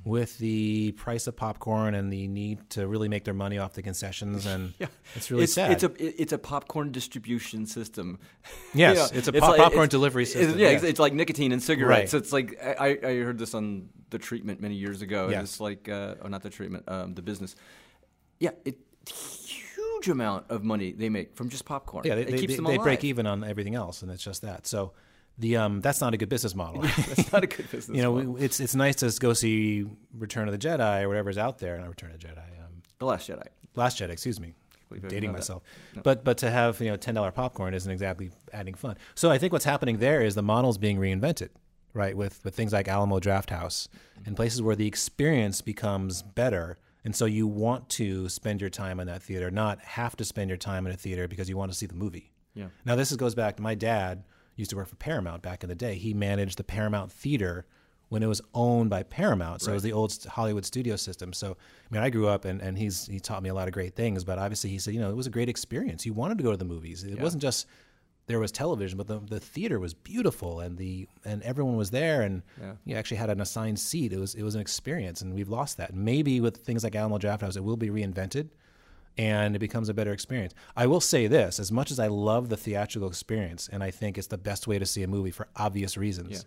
with 0.03 0.37
the 0.39 0.91
price 0.93 1.25
of 1.25 1.35
popcorn 1.35 1.95
and 1.95 2.11
the 2.11 2.27
need 2.27 2.69
to 2.71 2.85
really 2.87 3.07
make 3.07 3.23
their 3.23 3.33
money 3.33 3.57
off 3.57 3.73
the 3.73 3.81
concessions, 3.81 4.45
and 4.45 4.73
it's 5.15 5.31
really 5.31 5.45
it's, 5.45 5.53
sad. 5.53 5.71
It's 5.71 5.83
a 5.83 6.21
it's 6.21 6.33
a 6.33 6.37
popcorn 6.37 6.91
distribution 6.91 7.65
system. 7.65 8.19
Yes, 8.73 9.11
You 9.11 9.19
it's 9.19 9.27
a 9.27 9.33
pop- 9.33 9.49
like- 9.49 9.57
popcorn 9.57 9.83
it's- 9.85 9.89
delivery 9.89 10.23
it's- 10.23 10.33
system, 10.33 10.59
yeah, 10.59 10.69
yeah. 10.69 10.75
It's, 10.75 10.83
it's 10.83 10.99
like 10.99 11.13
nicotine 11.13 11.51
and 11.51 11.63
cigarettes. 11.63 12.13
Right. 12.13 12.21
It's 12.21 12.33
like 12.33 12.61
I, 12.61 12.97
I 13.01 13.15
heard 13.19 13.37
this 13.37 13.53
on 13.53 13.89
the 14.09 14.17
treatment 14.17 14.59
many 14.61 14.75
years 14.75 15.01
ago. 15.01 15.29
Yes. 15.29 15.43
It's 15.43 15.59
like 15.59 15.87
uh, 15.87 16.15
or 16.21 16.29
not 16.29 16.43
the 16.43 16.49
treatment, 16.49 16.83
um, 16.87 17.13
the 17.13 17.21
business. 17.21 17.55
Yeah, 18.39 18.51
it 18.65 18.77
huge 19.09 20.09
amount 20.09 20.45
of 20.49 20.63
money 20.63 20.91
they 20.91 21.09
make 21.09 21.35
from 21.35 21.49
just 21.49 21.65
popcorn. 21.65 22.05
yeah, 22.05 22.15
they, 22.15 22.21
it 22.21 22.31
they, 22.31 22.37
keeps 22.37 22.53
they, 22.53 22.57
them 22.57 22.65
they 22.65 22.77
break 22.77 23.03
even 23.03 23.25
on 23.25 23.43
everything 23.43 23.75
else, 23.75 24.01
and 24.01 24.11
it's 24.11 24.23
just 24.23 24.41
that. 24.41 24.67
So, 24.67 24.93
the 25.37 25.57
um, 25.57 25.81
that's 25.81 26.01
not 26.01 26.13
a 26.13 26.17
good 26.17 26.29
business 26.29 26.55
model. 26.55 26.81
That's 27.07 27.31
not 27.31 27.43
a 27.43 27.47
good 27.47 27.69
business. 27.69 27.95
you 27.95 28.01
know, 28.01 28.13
model. 28.13 28.37
it's 28.37 28.59
it's 28.59 28.75
nice 28.75 28.95
to 28.97 29.11
go 29.19 29.33
see 29.33 29.85
Return 30.13 30.47
of 30.47 30.57
the 30.57 30.67
Jedi 30.67 31.01
or 31.01 31.09
whatever's 31.09 31.37
out 31.37 31.59
there. 31.59 31.77
Not 31.77 31.89
Return 31.89 32.11
of 32.11 32.19
the 32.19 32.27
Jedi. 32.27 32.37
Um, 32.37 32.81
the 32.99 33.05
Last 33.05 33.29
Jedi. 33.29 33.47
Last 33.75 33.99
Jedi, 33.99 34.11
excuse 34.11 34.39
me. 34.39 34.53
Dating 35.07 35.33
myself. 35.33 35.63
But 36.03 36.23
but 36.23 36.37
to 36.37 36.49
have, 36.49 36.79
you 36.79 36.89
know, 36.89 36.95
ten 36.95 37.15
dollar 37.15 37.31
popcorn 37.31 37.73
isn't 37.73 37.91
exactly 37.91 38.31
adding 38.53 38.75
fun. 38.75 38.95
So 39.13 39.29
I 39.29 39.37
think 39.37 39.51
what's 39.51 39.65
happening 39.65 39.97
there 39.97 40.21
is 40.21 40.35
the 40.35 40.43
model's 40.43 40.77
being 40.77 40.97
reinvented, 40.97 41.49
right? 41.93 42.15
With 42.15 42.43
with 42.45 42.55
things 42.55 42.71
like 42.71 42.87
Alamo 42.87 43.19
Draft 43.19 43.49
House 43.49 43.89
and 44.25 44.37
places 44.37 44.61
where 44.61 44.75
the 44.75 44.87
experience 44.87 45.59
becomes 45.61 46.21
better. 46.21 46.77
And 47.03 47.15
so 47.15 47.25
you 47.25 47.45
want 47.45 47.89
to 47.89 48.29
spend 48.29 48.61
your 48.61 48.69
time 48.69 48.99
in 48.99 49.07
that 49.07 49.21
theater, 49.21 49.51
not 49.51 49.79
have 49.81 50.15
to 50.15 50.25
spend 50.25 50.49
your 50.49 50.57
time 50.57 50.87
in 50.87 50.93
a 50.93 50.97
theater 50.97 51.27
because 51.27 51.49
you 51.49 51.57
want 51.57 51.71
to 51.71 51.77
see 51.77 51.85
the 51.85 51.93
movie. 51.93 52.31
Yeah. 52.55 52.67
Now 52.83 52.95
this 52.95 53.11
is, 53.11 53.17
goes 53.17 53.35
back 53.35 53.57
to 53.57 53.61
my 53.61 53.75
dad 53.75 54.23
used 54.55 54.69
to 54.71 54.75
work 54.75 54.87
for 54.87 54.95
Paramount 54.95 55.41
back 55.41 55.63
in 55.63 55.69
the 55.69 55.75
day. 55.75 55.95
He 55.95 56.13
managed 56.13 56.57
the 56.57 56.63
Paramount 56.63 57.11
Theater 57.11 57.65
when 58.09 58.23
it 58.23 58.27
was 58.27 58.41
owned 58.53 58.89
by 58.89 59.03
Paramount. 59.03 59.61
So 59.61 59.71
it 59.71 59.73
was 59.73 59.83
the 59.83 59.93
old 59.93 60.15
Hollywood 60.29 60.65
studio 60.65 60.95
system. 60.95 61.33
So 61.33 61.51
I 61.51 61.93
mean, 61.93 62.03
I 62.03 62.09
grew 62.09 62.27
up 62.27 62.45
and, 62.45 62.61
and 62.61 62.77
he's 62.77 63.07
he 63.07 63.19
taught 63.19 63.43
me 63.43 63.49
a 63.49 63.53
lot 63.53 63.67
of 63.67 63.73
great 63.73 63.95
things. 63.95 64.23
But 64.23 64.37
obviously, 64.37 64.69
he 64.69 64.79
said, 64.79 64.93
you 64.93 64.99
know, 64.99 65.09
it 65.09 65.15
was 65.15 65.27
a 65.27 65.31
great 65.31 65.49
experience. 65.49 66.05
You 66.05 66.13
wanted 66.13 66.37
to 66.37 66.43
go 66.43 66.51
to 66.51 66.57
the 66.57 66.65
movies. 66.65 67.03
It 67.03 67.19
wasn't 67.19 67.41
just 67.41 67.67
there 68.27 68.39
was 68.39 68.51
television, 68.51 68.97
but 68.97 69.07
the, 69.07 69.19
the 69.19 69.39
theater 69.39 69.79
was 69.79 69.93
beautiful 69.93 70.59
and 70.59 70.77
the 70.77 71.07
and 71.23 71.43
everyone 71.43 71.75
was 71.75 71.91
there 71.91 72.21
and 72.21 72.41
you 72.85 72.95
actually 72.95 73.17
had 73.17 73.29
an 73.29 73.41
assigned 73.41 73.79
seat. 73.79 74.13
It 74.13 74.19
was 74.19 74.35
it 74.35 74.43
was 74.43 74.55
an 74.55 74.61
experience, 74.61 75.21
and 75.21 75.33
we've 75.33 75.49
lost 75.49 75.77
that. 75.77 75.93
Maybe 75.93 76.39
with 76.39 76.57
things 76.57 76.83
like 76.83 76.95
Alamo 76.95 77.17
Draft 77.17 77.41
House, 77.41 77.55
it 77.55 77.63
will 77.63 77.77
be 77.77 77.89
reinvented 77.89 78.49
and 79.17 79.55
it 79.55 79.59
becomes 79.59 79.89
a 79.89 79.93
better 79.93 80.11
experience. 80.11 80.53
I 80.75 80.87
will 80.87 81.01
say 81.01 81.27
this: 81.27 81.59
as 81.59 81.71
much 81.71 81.91
as 81.91 81.99
I 81.99 82.07
love 82.07 82.49
the 82.49 82.57
theatrical 82.57 83.07
experience, 83.07 83.69
and 83.71 83.83
I 83.83 83.91
think 83.91 84.17
it's 84.17 84.27
the 84.27 84.37
best 84.37 84.67
way 84.67 84.79
to 84.79 84.85
see 84.85 85.03
a 85.03 85.07
movie 85.07 85.31
for 85.31 85.47
obvious 85.55 85.97
reasons, 85.97 86.45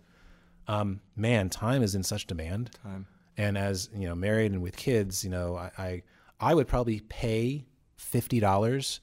yeah. 0.68 0.80
um, 0.80 1.00
man, 1.16 1.48
time 1.48 1.82
is 1.82 1.94
in 1.94 2.02
such 2.02 2.26
demand. 2.26 2.70
Time. 2.82 3.06
And 3.36 3.56
as 3.56 3.88
you 3.94 4.08
know, 4.08 4.14
married 4.14 4.52
and 4.52 4.62
with 4.62 4.76
kids, 4.76 5.24
you 5.24 5.30
know, 5.30 5.56
I 5.56 5.70
I, 5.78 6.02
I 6.40 6.54
would 6.54 6.68
probably 6.68 7.00
pay 7.00 7.66
fifty 7.96 8.40
dollars 8.40 9.00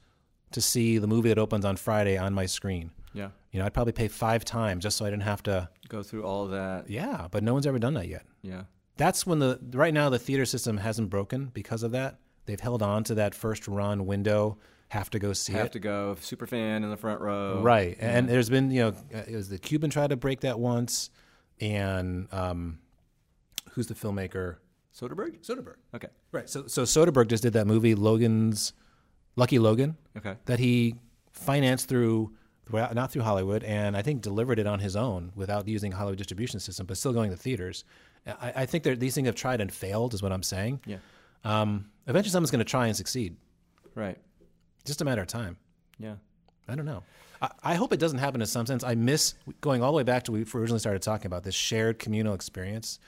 to 0.52 0.62
see 0.62 0.98
the 0.98 1.08
movie 1.08 1.30
that 1.30 1.38
opens 1.38 1.66
on 1.66 1.76
Friday 1.76 2.18
on 2.18 2.34
my 2.34 2.46
screen. 2.46 2.92
Yeah. 3.14 3.30
You 3.52 3.60
know, 3.60 3.66
I'd 3.66 3.74
probably 3.74 3.94
pay 3.94 4.10
five 4.10 4.44
times 4.44 4.84
just 4.84 4.98
so 4.98 5.06
I 5.06 5.10
didn't 5.10 5.24
have 5.24 5.42
to. 5.44 5.70
Go 5.88 6.04
through 6.04 6.24
all 6.24 6.48
that. 6.48 6.90
Yeah, 6.90 7.28
but 7.32 7.44
no 7.44 7.54
one's 7.54 7.66
ever 7.66 7.80
done 7.80 7.94
that 7.96 8.08
yet. 8.08 8.26
Yeah. 8.42 8.64
That's 8.98 9.26
when 9.26 9.40
the 9.40 9.60
right 9.74 9.94
now 9.94 10.10
the 10.10 10.20
theater 10.20 10.46
system 10.46 10.78
hasn't 10.78 11.10
broken 11.10 11.52
because 11.54 11.84
of 11.84 11.92
that. 11.92 12.20
They've 12.46 12.60
held 12.60 12.82
on 12.82 13.04
to 13.06 13.16
that 13.16 13.34
first 13.36 13.68
run 13.68 14.06
window. 14.06 14.58
Have 14.90 15.10
to 15.12 15.20
go 15.20 15.34
see 15.34 15.54
Have 15.54 15.68
it. 15.68 15.72
to 15.74 15.80
go. 15.80 16.16
Super 16.20 16.46
fan 16.46 16.84
in 16.84 16.90
the 16.90 16.98
front 16.98 17.20
row. 17.20 17.62
Right. 17.62 17.98
And 18.00 18.30
there's 18.30 18.50
been, 18.50 18.70
you 18.72 18.82
know, 18.84 18.94
it 19.12 19.34
was 19.36 19.50
the 19.50 19.58
Cuban 19.58 19.90
tried 19.90 20.12
to 20.12 20.16
break 20.16 20.42
that 20.42 20.60
once, 20.60 21.10
and 21.60 22.28
um, 22.32 22.78
who's 23.72 23.88
the 23.88 23.96
filmmaker? 23.96 24.58
Soderbergh? 24.98 25.44
Soderbergh. 25.46 25.76
Okay. 25.94 26.08
Right. 26.32 26.50
So 26.50 26.68
so 26.68 26.84
Soderbergh 26.84 27.28
just 27.28 27.44
did 27.44 27.54
that 27.54 27.68
movie 27.68 27.96
Logan's 27.96 28.74
Lucky 29.36 29.60
Logan. 29.60 29.98
Okay. 30.18 30.36
That 30.46 30.60
he 30.60 30.96
financed 31.34 31.90
through 31.90 32.32
not 32.72 33.12
through 33.12 33.22
Hollywood 33.24 33.64
and 33.64 33.96
I 33.96 34.02
think 34.02 34.22
delivered 34.22 34.58
it 34.58 34.66
on 34.66 34.80
his 34.80 34.96
own 34.96 35.32
without 35.36 35.68
using 35.68 35.92
Hollywood 35.92 36.18
distribution 36.18 36.60
system, 36.60 36.86
but 36.86 36.98
still 36.98 37.14
going 37.14 37.30
to 37.30 37.38
theaters. 37.38 37.84
I, 38.26 38.54
I 38.56 38.66
think 38.66 38.84
that 38.86 39.00
these 39.00 39.14
things 39.14 39.28
have 39.28 39.36
tried 39.36 39.62
and 39.62 39.72
failed, 39.72 40.14
is 40.16 40.24
what 40.24 40.32
I'm 40.32 40.42
saying. 40.42 40.80
Yeah. 40.86 40.98
Um, 41.44 41.90
eventually, 42.08 42.32
someone's 42.32 42.52
going 42.52 42.60
to 42.60 42.66
try 42.66 42.88
and 42.88 42.96
succeed. 42.96 43.38
Right. 43.94 44.18
Just 44.86 45.02
a 45.02 45.06
matter 45.06 45.22
of 45.22 45.28
time. 45.28 45.58
Yeah. 46.00 46.16
I 46.68 46.76
don't 46.76 46.86
know. 46.86 47.04
I, 47.42 47.50
I 47.64 47.76
hope 47.76 47.94
it 47.94 48.00
doesn't 48.00 48.20
happen 48.20 48.42
in 48.42 48.48
some 48.48 48.66
sense. 48.66 48.84
I 48.84 48.96
miss 48.96 49.36
going 49.62 49.84
all 49.84 49.92
the 49.92 49.98
way 49.98 50.04
back 50.04 50.24
to 50.24 50.32
we 50.32 50.46
originally 50.54 50.80
started 50.80 51.02
talking 51.02 51.28
about 51.28 51.44
this 51.44 51.56
shared 51.56 52.00
communal 52.00 52.34
experience. 52.34 53.00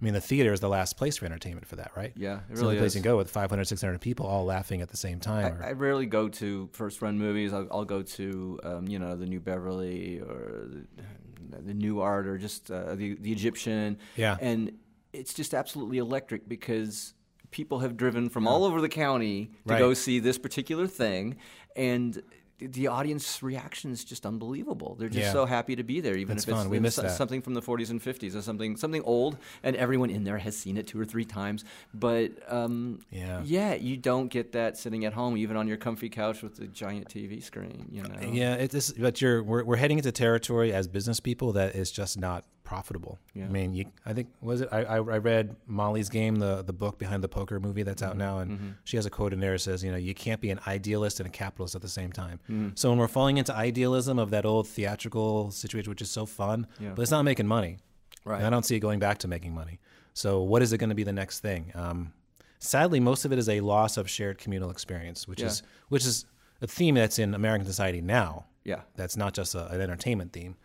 I 0.00 0.04
mean, 0.04 0.12
the 0.12 0.20
theater 0.20 0.52
is 0.52 0.60
the 0.60 0.68
last 0.68 0.98
place 0.98 1.16
for 1.16 1.24
entertainment 1.24 1.66
for 1.66 1.76
that, 1.76 1.92
right? 1.96 2.12
Yeah, 2.16 2.34
it 2.34 2.40
it's 2.50 2.60
the 2.60 2.66
only 2.66 2.74
really 2.74 2.82
place 2.82 2.94
you 2.94 3.00
can 3.00 3.10
go 3.10 3.16
with 3.16 3.30
500, 3.30 3.64
600 3.64 3.98
people 3.98 4.26
all 4.26 4.44
laughing 4.44 4.82
at 4.82 4.90
the 4.90 4.96
same 4.96 5.20
time. 5.20 5.58
I, 5.62 5.68
I 5.68 5.72
rarely 5.72 6.04
go 6.04 6.28
to 6.28 6.68
first 6.72 7.00
run 7.00 7.18
movies. 7.18 7.54
I'll, 7.54 7.66
I'll 7.70 7.84
go 7.86 8.02
to, 8.02 8.60
um, 8.62 8.88
you 8.88 8.98
know, 8.98 9.16
the 9.16 9.24
New 9.24 9.40
Beverly 9.40 10.20
or 10.20 10.68
the, 10.68 11.62
the 11.62 11.72
Nuart 11.72 12.26
or 12.26 12.36
just 12.36 12.70
uh, 12.70 12.94
the, 12.94 13.14
the 13.14 13.32
Egyptian. 13.32 13.98
Yeah. 14.16 14.36
And 14.38 14.72
it's 15.14 15.32
just 15.32 15.54
absolutely 15.54 15.96
electric 15.96 16.46
because 16.46 17.14
people 17.56 17.78
have 17.78 17.96
driven 17.96 18.28
from 18.28 18.46
all 18.46 18.64
over 18.64 18.82
the 18.82 18.88
county 18.88 19.46
to 19.66 19.72
Right. 19.72 19.78
go 19.78 19.94
see 19.94 20.18
this 20.18 20.36
particular 20.36 20.86
thing. 20.86 21.36
And 21.74 22.22
the 22.58 22.86
audience 22.88 23.42
reaction 23.42 23.92
is 23.92 24.04
just 24.04 24.24
unbelievable. 24.26 24.94
They're 24.98 25.08
just 25.10 25.26
Yeah. 25.28 25.32
so 25.32 25.46
happy 25.46 25.74
to 25.76 25.82
be 25.82 26.00
there, 26.00 26.16
even 26.16 26.36
That's 26.36 26.44
if 26.44 26.50
it's 26.50 26.58
fun. 26.62 26.70
We 26.70 26.78
miss 26.80 26.94
so- 26.96 27.08
something 27.08 27.40
from 27.42 27.54
the 27.54 27.62
40s 27.62 27.90
and 27.90 28.00
50s 28.02 28.34
or 28.36 28.42
something 28.42 28.76
something 28.76 29.02
old, 29.04 29.36
and 29.62 29.74
everyone 29.76 30.10
in 30.10 30.24
there 30.24 30.38
has 30.38 30.54
seen 30.56 30.76
it 30.76 30.86
two 30.86 30.98
or 31.00 31.04
three 31.06 31.24
times. 31.24 31.64
But 31.94 32.30
um, 32.52 33.00
Yeah. 33.10 33.42
yeah, 33.44 33.74
you 33.74 33.96
don't 33.96 34.28
get 34.28 34.52
that 34.52 34.76
sitting 34.76 35.04
at 35.06 35.12
home, 35.14 35.36
even 35.38 35.56
on 35.56 35.66
your 35.68 35.76
comfy 35.78 36.08
couch 36.10 36.42
with 36.42 36.56
the 36.56 36.66
giant 36.66 37.08
TV 37.08 37.40
screen. 37.42 37.88
You 37.90 38.02
know, 38.02 38.14
Yeah, 38.32 38.54
it 38.54 38.72
is. 38.74 38.92
But 38.98 39.20
you're 39.22 39.42
we're, 39.42 39.64
we're 39.64 39.76
heading 39.76 39.98
into 39.98 40.12
territory 40.12 40.72
as 40.74 40.88
business 40.88 41.20
people 41.20 41.52
that 41.54 41.74
is 41.74 41.90
just 41.90 42.18
not 42.18 42.44
profitable. 42.66 43.18
Yeah. 43.32 43.46
I 43.46 43.48
mean, 43.48 43.72
you, 43.74 43.86
I 44.04 44.12
think 44.12 44.28
was 44.42 44.60
it? 44.60 44.68
I, 44.70 44.80
I 44.84 44.96
I 44.96 45.18
read 45.18 45.56
Molly's 45.66 46.10
Game, 46.10 46.36
the 46.36 46.62
the 46.62 46.72
book 46.74 46.98
behind 46.98 47.24
the 47.24 47.28
poker 47.28 47.58
movie 47.60 47.82
that's 47.84 48.02
Mm-hmm. 48.02 48.10
out 48.10 48.16
now, 48.18 48.38
and 48.40 48.74
she 48.84 48.96
has 48.98 49.06
a 49.06 49.10
quote 49.10 49.32
in 49.32 49.40
there 49.40 49.52
that 49.52 49.60
says, 49.60 49.82
you 49.82 49.90
know, 49.90 49.96
you 49.96 50.12
can't 50.14 50.40
be 50.40 50.50
an 50.50 50.60
idealist 50.66 51.20
and 51.20 51.26
a 51.26 51.30
capitalist 51.30 51.74
at 51.74 51.80
the 51.82 51.88
same 51.88 52.12
time. 52.12 52.38
Mm-hmm. 52.50 52.68
So 52.74 52.90
when 52.90 52.98
we're 52.98 53.08
falling 53.08 53.38
into 53.38 53.54
idealism 53.54 54.18
of 54.18 54.28
that 54.30 54.44
old 54.44 54.66
theatrical 54.68 55.50
situation, 55.50 55.88
which 55.90 56.02
is 56.02 56.10
so 56.10 56.26
fun, 56.26 56.66
Yeah. 56.78 56.90
but 56.94 57.02
it's 57.02 57.10
not 57.10 57.22
making 57.22 57.46
money. 57.46 57.78
Right. 58.24 58.36
And 58.38 58.46
I 58.46 58.50
don't 58.50 58.64
see 58.64 58.76
it 58.76 58.80
going 58.80 58.98
back 58.98 59.18
to 59.18 59.28
making 59.28 59.54
money. 59.54 59.78
So 60.12 60.42
what 60.42 60.60
is 60.62 60.72
it 60.72 60.78
going 60.78 60.88
to 60.90 60.94
be 60.96 61.04
the 61.04 61.12
next 61.12 61.40
thing? 61.40 61.70
Um, 61.74 62.12
sadly, 62.58 63.00
most 63.00 63.24
of 63.24 63.32
it 63.32 63.38
is 63.38 63.48
a 63.48 63.60
loss 63.60 63.96
of 63.96 64.10
shared 64.10 64.38
communal 64.38 64.70
experience, 64.70 65.28
which 65.28 65.40
Yeah. 65.40 65.46
is 65.48 65.62
which 65.88 66.04
is 66.04 66.26
a 66.60 66.66
theme 66.66 66.94
that's 66.96 67.18
in 67.18 67.34
American 67.34 67.66
society 67.66 68.00
now 68.00 68.46
yeah, 68.64 68.80
that's 68.96 69.16
not 69.16 69.32
just 69.32 69.54
a, 69.54 69.68
an 69.68 69.80
entertainment 69.80 70.32
theme. 70.32 70.56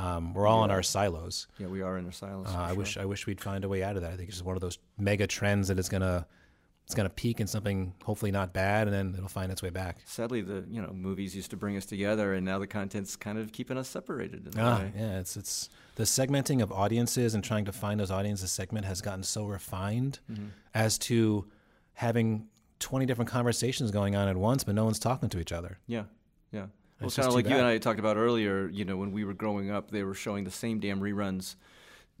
Um, 0.00 0.34
we're 0.34 0.46
all 0.46 0.64
in 0.64 0.70
our 0.70 0.82
silos. 0.82 1.46
yeah, 1.58 1.66
we 1.66 1.82
are 1.82 1.98
in 1.98 2.06
our 2.06 2.12
silos. 2.12 2.46
Uh, 2.48 2.58
I 2.58 2.68
sure. 2.68 2.76
wish 2.76 2.96
I 2.96 3.04
wish 3.04 3.26
we'd 3.26 3.40
find 3.40 3.64
a 3.64 3.68
way 3.68 3.82
out 3.82 3.96
of 3.96 4.02
that. 4.02 4.12
I 4.12 4.16
think 4.16 4.28
it's 4.28 4.38
just 4.38 4.44
one 4.46 4.56
of 4.56 4.62
those 4.62 4.78
mega 4.98 5.26
trends 5.26 5.68
that 5.68 5.78
is 5.78 5.88
gonna 5.88 6.26
it's 6.86 6.94
gonna 6.96 7.10
peak 7.10 7.38
in 7.40 7.46
something 7.46 7.92
hopefully 8.02 8.32
not 8.32 8.52
bad, 8.52 8.88
and 8.88 8.94
then 8.96 9.14
it'll 9.16 9.28
find 9.28 9.52
its 9.52 9.62
way 9.62 9.70
back. 9.70 9.98
Sadly, 10.06 10.40
the 10.40 10.64
you 10.68 10.80
know 10.82 10.92
movies 10.92 11.36
used 11.36 11.50
to 11.50 11.56
bring 11.56 11.76
us 11.76 11.86
together, 11.86 12.34
and 12.34 12.44
now 12.44 12.58
the 12.58 12.66
content's 12.66 13.14
kind 13.14 13.38
of 13.38 13.52
keeping 13.52 13.76
us 13.78 13.88
separated. 13.88 14.46
In 14.54 14.60
Ah, 14.60 14.82
yeah, 14.96 15.18
it's 15.20 15.36
it's 15.36 15.68
the 15.96 16.04
segmenting 16.04 16.62
of 16.62 16.72
audiences 16.72 17.34
and 17.34 17.44
trying 17.44 17.64
to 17.66 17.72
find 17.72 18.00
those 18.00 18.10
audiences 18.10 18.50
segment 18.50 18.86
has 18.86 19.00
gotten 19.02 19.22
so 19.22 19.44
refined 19.44 20.18
Mm-hmm. 20.32 20.46
as 20.74 20.98
to 20.98 21.46
having 21.94 22.48
twenty 22.78 23.06
different 23.06 23.30
conversations 23.30 23.90
going 23.90 24.16
on 24.16 24.26
at 24.28 24.36
once, 24.36 24.64
but 24.64 24.74
no 24.74 24.84
one's 24.84 24.98
talking 24.98 25.28
to 25.28 25.38
each 25.38 25.52
other. 25.52 25.78
Yeah, 25.86 26.04
yeah. 26.50 26.66
Well, 27.00 27.08
It's 27.08 27.16
kind 27.16 27.28
of 27.28 27.34
like 27.34 27.48
you 27.48 27.56
and 27.56 27.66
I 27.66 27.78
talked 27.78 27.98
about 27.98 28.16
earlier. 28.16 28.68
You 28.68 28.84
know, 28.84 28.96
when 28.96 29.12
we 29.12 29.24
were 29.24 29.34
growing 29.34 29.70
up, 29.70 29.90
they 29.90 30.02
were 30.04 30.14
showing 30.14 30.44
the 30.44 30.50
same 30.50 30.80
damn 30.80 31.00
reruns. 31.00 31.56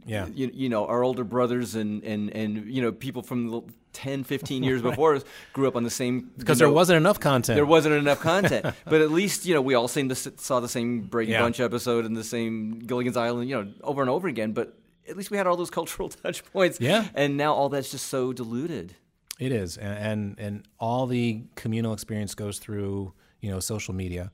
Yeah. 0.06 0.26
You, 0.26 0.50
you 0.52 0.68
know, 0.68 0.86
our 0.86 1.02
older 1.02 1.24
brothers 1.24 1.74
and, 1.74 2.02
and, 2.04 2.30
and 2.30 2.66
you 2.66 2.80
know 2.80 2.90
people 2.90 3.22
from 3.22 3.50
the 3.50 3.60
10, 3.92 4.24
15 4.24 4.62
years 4.62 4.80
before 4.90 5.14
us 5.16 5.24
grew 5.52 5.68
up 5.68 5.76
on 5.76 5.82
the 5.82 5.90
same 5.90 6.30
Because 6.38 6.58
there 6.58 6.68
know, 6.68 6.72
wasn't 6.72 6.96
enough 6.96 7.20
content. 7.20 7.56
there 7.56 7.66
wasn't 7.66 7.94
enough 7.94 8.20
content. 8.20 8.64
but 8.86 9.00
at 9.02 9.10
least 9.10 9.44
you 9.44 9.54
know 9.54 9.60
we 9.60 9.74
all 9.74 9.88
seen 9.88 10.08
the, 10.08 10.14
saw 10.14 10.60
the 10.60 10.68
same 10.68 11.02
Brady 11.02 11.32
Yeah. 11.32 11.42
Bunch 11.42 11.60
episode 11.60 12.06
and 12.06 12.16
the 12.16 12.24
same 12.24 12.78
Gilligan's 12.78 13.16
Island, 13.16 13.50
you 13.50 13.56
know, 13.56 13.72
over 13.82 14.00
and 14.00 14.10
over 14.10 14.26
again. 14.28 14.52
But 14.52 14.78
at 15.08 15.16
least 15.16 15.30
we 15.30 15.36
had 15.36 15.46
all 15.46 15.56
those 15.56 15.70
cultural 15.78 16.08
touch 16.08 16.44
points. 16.50 16.80
Yeah. 16.80 17.08
And 17.14 17.36
now 17.36 17.52
all 17.52 17.68
that's 17.68 17.90
just 17.90 18.06
so 18.06 18.32
diluted. 18.32 18.94
It 19.38 19.52
is, 19.52 19.76
and, 19.78 19.98
and 19.98 20.38
and 20.38 20.68
all 20.78 21.06
the 21.06 21.44
communal 21.56 21.92
experience 21.94 22.34
goes 22.34 22.58
through 22.58 23.12
you 23.40 23.50
know 23.50 23.58
social 23.60 23.94
media. 23.94 24.32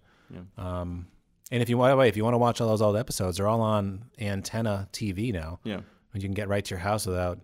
Um, 0.58 1.06
and 1.50 1.62
if 1.62 1.68
you 1.68 1.76
by 1.76 1.90
the 1.90 1.96
way, 1.96 2.08
if 2.08 2.16
you 2.16 2.24
want 2.24 2.34
to 2.34 2.38
watch 2.38 2.60
all 2.60 2.68
those 2.68 2.82
old 2.82 2.96
episodes, 2.96 3.36
they're 3.36 3.46
all 3.48 3.60
on 3.60 4.04
Antenna 4.20 4.88
TV 4.92 5.32
now. 5.32 5.60
Yeah. 5.64 5.80
and 6.12 6.22
you 6.22 6.28
can 6.28 6.34
get 6.34 6.48
right 6.48 6.64
to 6.64 6.70
your 6.70 6.80
house 6.80 7.06
without. 7.06 7.38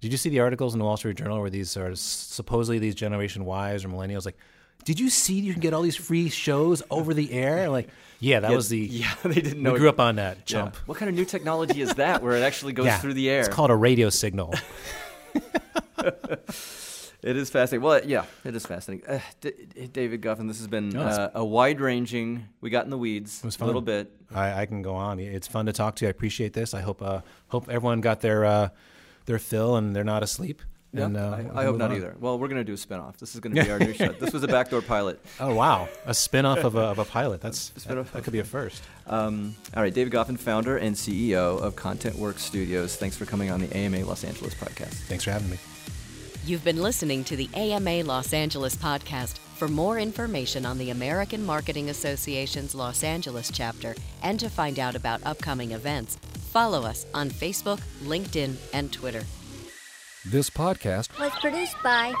Did 0.00 0.12
you 0.12 0.18
see 0.18 0.28
the 0.28 0.40
articles 0.40 0.74
in 0.74 0.78
the 0.78 0.84
Wall 0.84 0.96
Street 0.96 1.16
Journal 1.16 1.40
where 1.40 1.48
these 1.50 1.76
are 1.76 1.94
supposedly 1.94 2.78
these 2.78 2.94
Generation 2.94 3.42
Ys 3.42 3.84
or 3.84 3.88
Millennials 3.88 4.24
like? 4.26 4.36
Did 4.84 5.00
you 5.00 5.08
see 5.10 5.40
you 5.40 5.52
can 5.52 5.60
get 5.62 5.72
all 5.74 5.82
these 5.82 5.96
free 5.96 6.28
shows 6.28 6.82
over 6.90 7.12
the 7.14 7.32
air? 7.32 7.68
Like, 7.70 7.88
yeah, 8.20 8.40
that 8.40 8.50
was 8.52 8.68
the. 8.68 8.78
yeah. 8.92 9.14
They 9.24 9.34
didn't 9.40 9.62
know. 9.62 9.70
we 9.72 9.76
it- 9.76 9.80
grew 9.80 9.88
up 9.88 9.98
on 10.00 10.16
that 10.16 10.48
Yeah. 10.50 10.70
What 10.84 10.98
kind 10.98 11.08
of 11.08 11.14
new 11.14 11.24
technology 11.24 11.80
is 11.80 11.94
that, 11.94 12.22
where 12.22 12.36
it 12.36 12.42
actually 12.42 12.72
goes 12.74 12.86
Yeah, 12.86 12.98
through 12.98 13.14
the 13.14 13.28
air? 13.30 13.40
It's 13.40 13.48
called 13.48 13.70
a 13.70 13.74
radio 13.76 14.10
signal. 14.10 14.54
It 17.22 17.36
is 17.36 17.50
fascinating. 17.50 17.84
Well, 17.84 18.00
yeah, 18.04 18.24
it 18.44 18.54
is 18.54 18.64
fascinating. 18.66 19.08
Uh, 19.08 19.20
D- 19.40 19.88
David 19.92 20.20
Guffin, 20.20 20.46
this 20.46 20.58
has 20.58 20.68
been 20.68 20.90
No, 20.90 21.02
uh, 21.02 21.30
a 21.34 21.44
wide-ranging. 21.44 22.46
We 22.60 22.70
got 22.70 22.84
in 22.84 22.90
the 22.90 22.98
weeds 22.98 23.42
was 23.42 23.58
a 23.58 23.64
little 23.64 23.80
bit. 23.80 24.12
I, 24.34 24.62
I 24.62 24.66
can 24.66 24.82
go 24.82 24.94
on. 24.94 25.18
It's 25.18 25.48
fun 25.48 25.66
to 25.66 25.72
talk 25.72 25.96
to 25.96 26.04
you. 26.04 26.08
I 26.08 26.10
appreciate 26.10 26.52
this. 26.52 26.74
I 26.74 26.80
hope 26.82 27.02
uh, 27.02 27.20
hope 27.48 27.68
everyone 27.68 28.00
got 28.00 28.20
their 28.20 28.44
uh, 28.44 28.68
their 29.26 29.38
fill 29.38 29.76
and 29.76 29.94
they're 29.94 30.04
not 30.04 30.22
asleep. 30.22 30.62
Yeah, 30.92 31.06
and, 31.06 31.16
uh, 31.16 31.38
I, 31.54 31.62
I 31.62 31.64
hope 31.64 31.76
not 31.76 31.90
on. 31.90 31.96
either. 31.96 32.16
Well, 32.18 32.38
we're 32.38 32.48
going 32.48 32.60
to 32.60 32.64
do 32.64 32.72
a 32.72 32.76
spinoff. 32.76 33.18
This 33.18 33.34
is 33.34 33.40
going 33.40 33.54
to 33.56 33.62
be 33.64 33.70
our 33.70 33.78
new 33.78 33.92
show. 33.92 34.12
This 34.12 34.32
was 34.32 34.42
a 34.44 34.48
backdoor 34.48 34.80
pilot. 34.82 35.20
Oh 35.40 35.54
wow, 35.54 35.88
a 36.06 36.14
spin-off 36.14 36.58
of 36.64 36.76
a, 36.76 36.80
of 36.80 36.98
a 36.98 37.04
pilot. 37.04 37.40
That's 37.40 37.58
spin-off. 37.76 38.06
that, 38.12 38.18
that 38.18 38.24
could 38.24 38.32
be 38.32 38.38
a 38.38 38.44
first. 38.44 38.82
Um, 39.06 39.54
all 39.74 39.82
right, 39.82 39.92
David 39.92 40.12
Goffin, 40.12 40.38
founder 40.38 40.78
and 40.78 40.94
CEO 40.94 41.60
of 41.60 41.76
Content 41.76 42.16
Works 42.16 42.42
Studios. 42.42 42.96
Thanks 42.96 43.16
for 43.16 43.26
coming 43.26 43.50
on 43.50 43.60
the 43.60 43.76
AMA 43.76 44.04
Los 44.06 44.24
Angeles 44.24 44.54
podcast. 44.54 44.94
Thanks 45.08 45.24
for 45.24 45.32
having 45.32 45.50
me. 45.50 45.58
You've 46.46 46.62
been 46.62 46.80
listening 46.80 47.24
to 47.24 47.34
the 47.34 47.50
AMA 47.54 48.04
Los 48.04 48.32
Angeles 48.32 48.76
podcast. 48.76 49.38
For 49.56 49.66
more 49.66 49.98
information 49.98 50.64
on 50.64 50.78
the 50.78 50.90
American 50.90 51.44
Marketing 51.44 51.90
Association's 51.90 52.72
Los 52.72 53.02
Angeles 53.02 53.50
chapter 53.52 53.96
and 54.22 54.38
to 54.38 54.48
find 54.48 54.78
out 54.78 54.94
about 54.94 55.26
upcoming 55.26 55.72
events, 55.72 56.14
follow 56.52 56.82
us 56.82 57.04
on 57.12 57.30
Facebook, 57.30 57.80
LinkedIn, 58.04 58.54
and 58.72 58.92
Twitter. 58.92 59.24
This 60.24 60.48
podcast 60.48 61.18
was 61.18 61.32
produced 61.40 61.74
by 61.82 62.14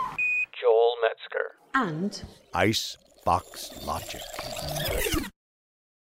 Joel 0.60 0.94
Metzger. 1.02 1.52
and 1.74 2.22
Ice 2.52 2.96
Icebox 3.26 3.86
Logic. 3.86 5.32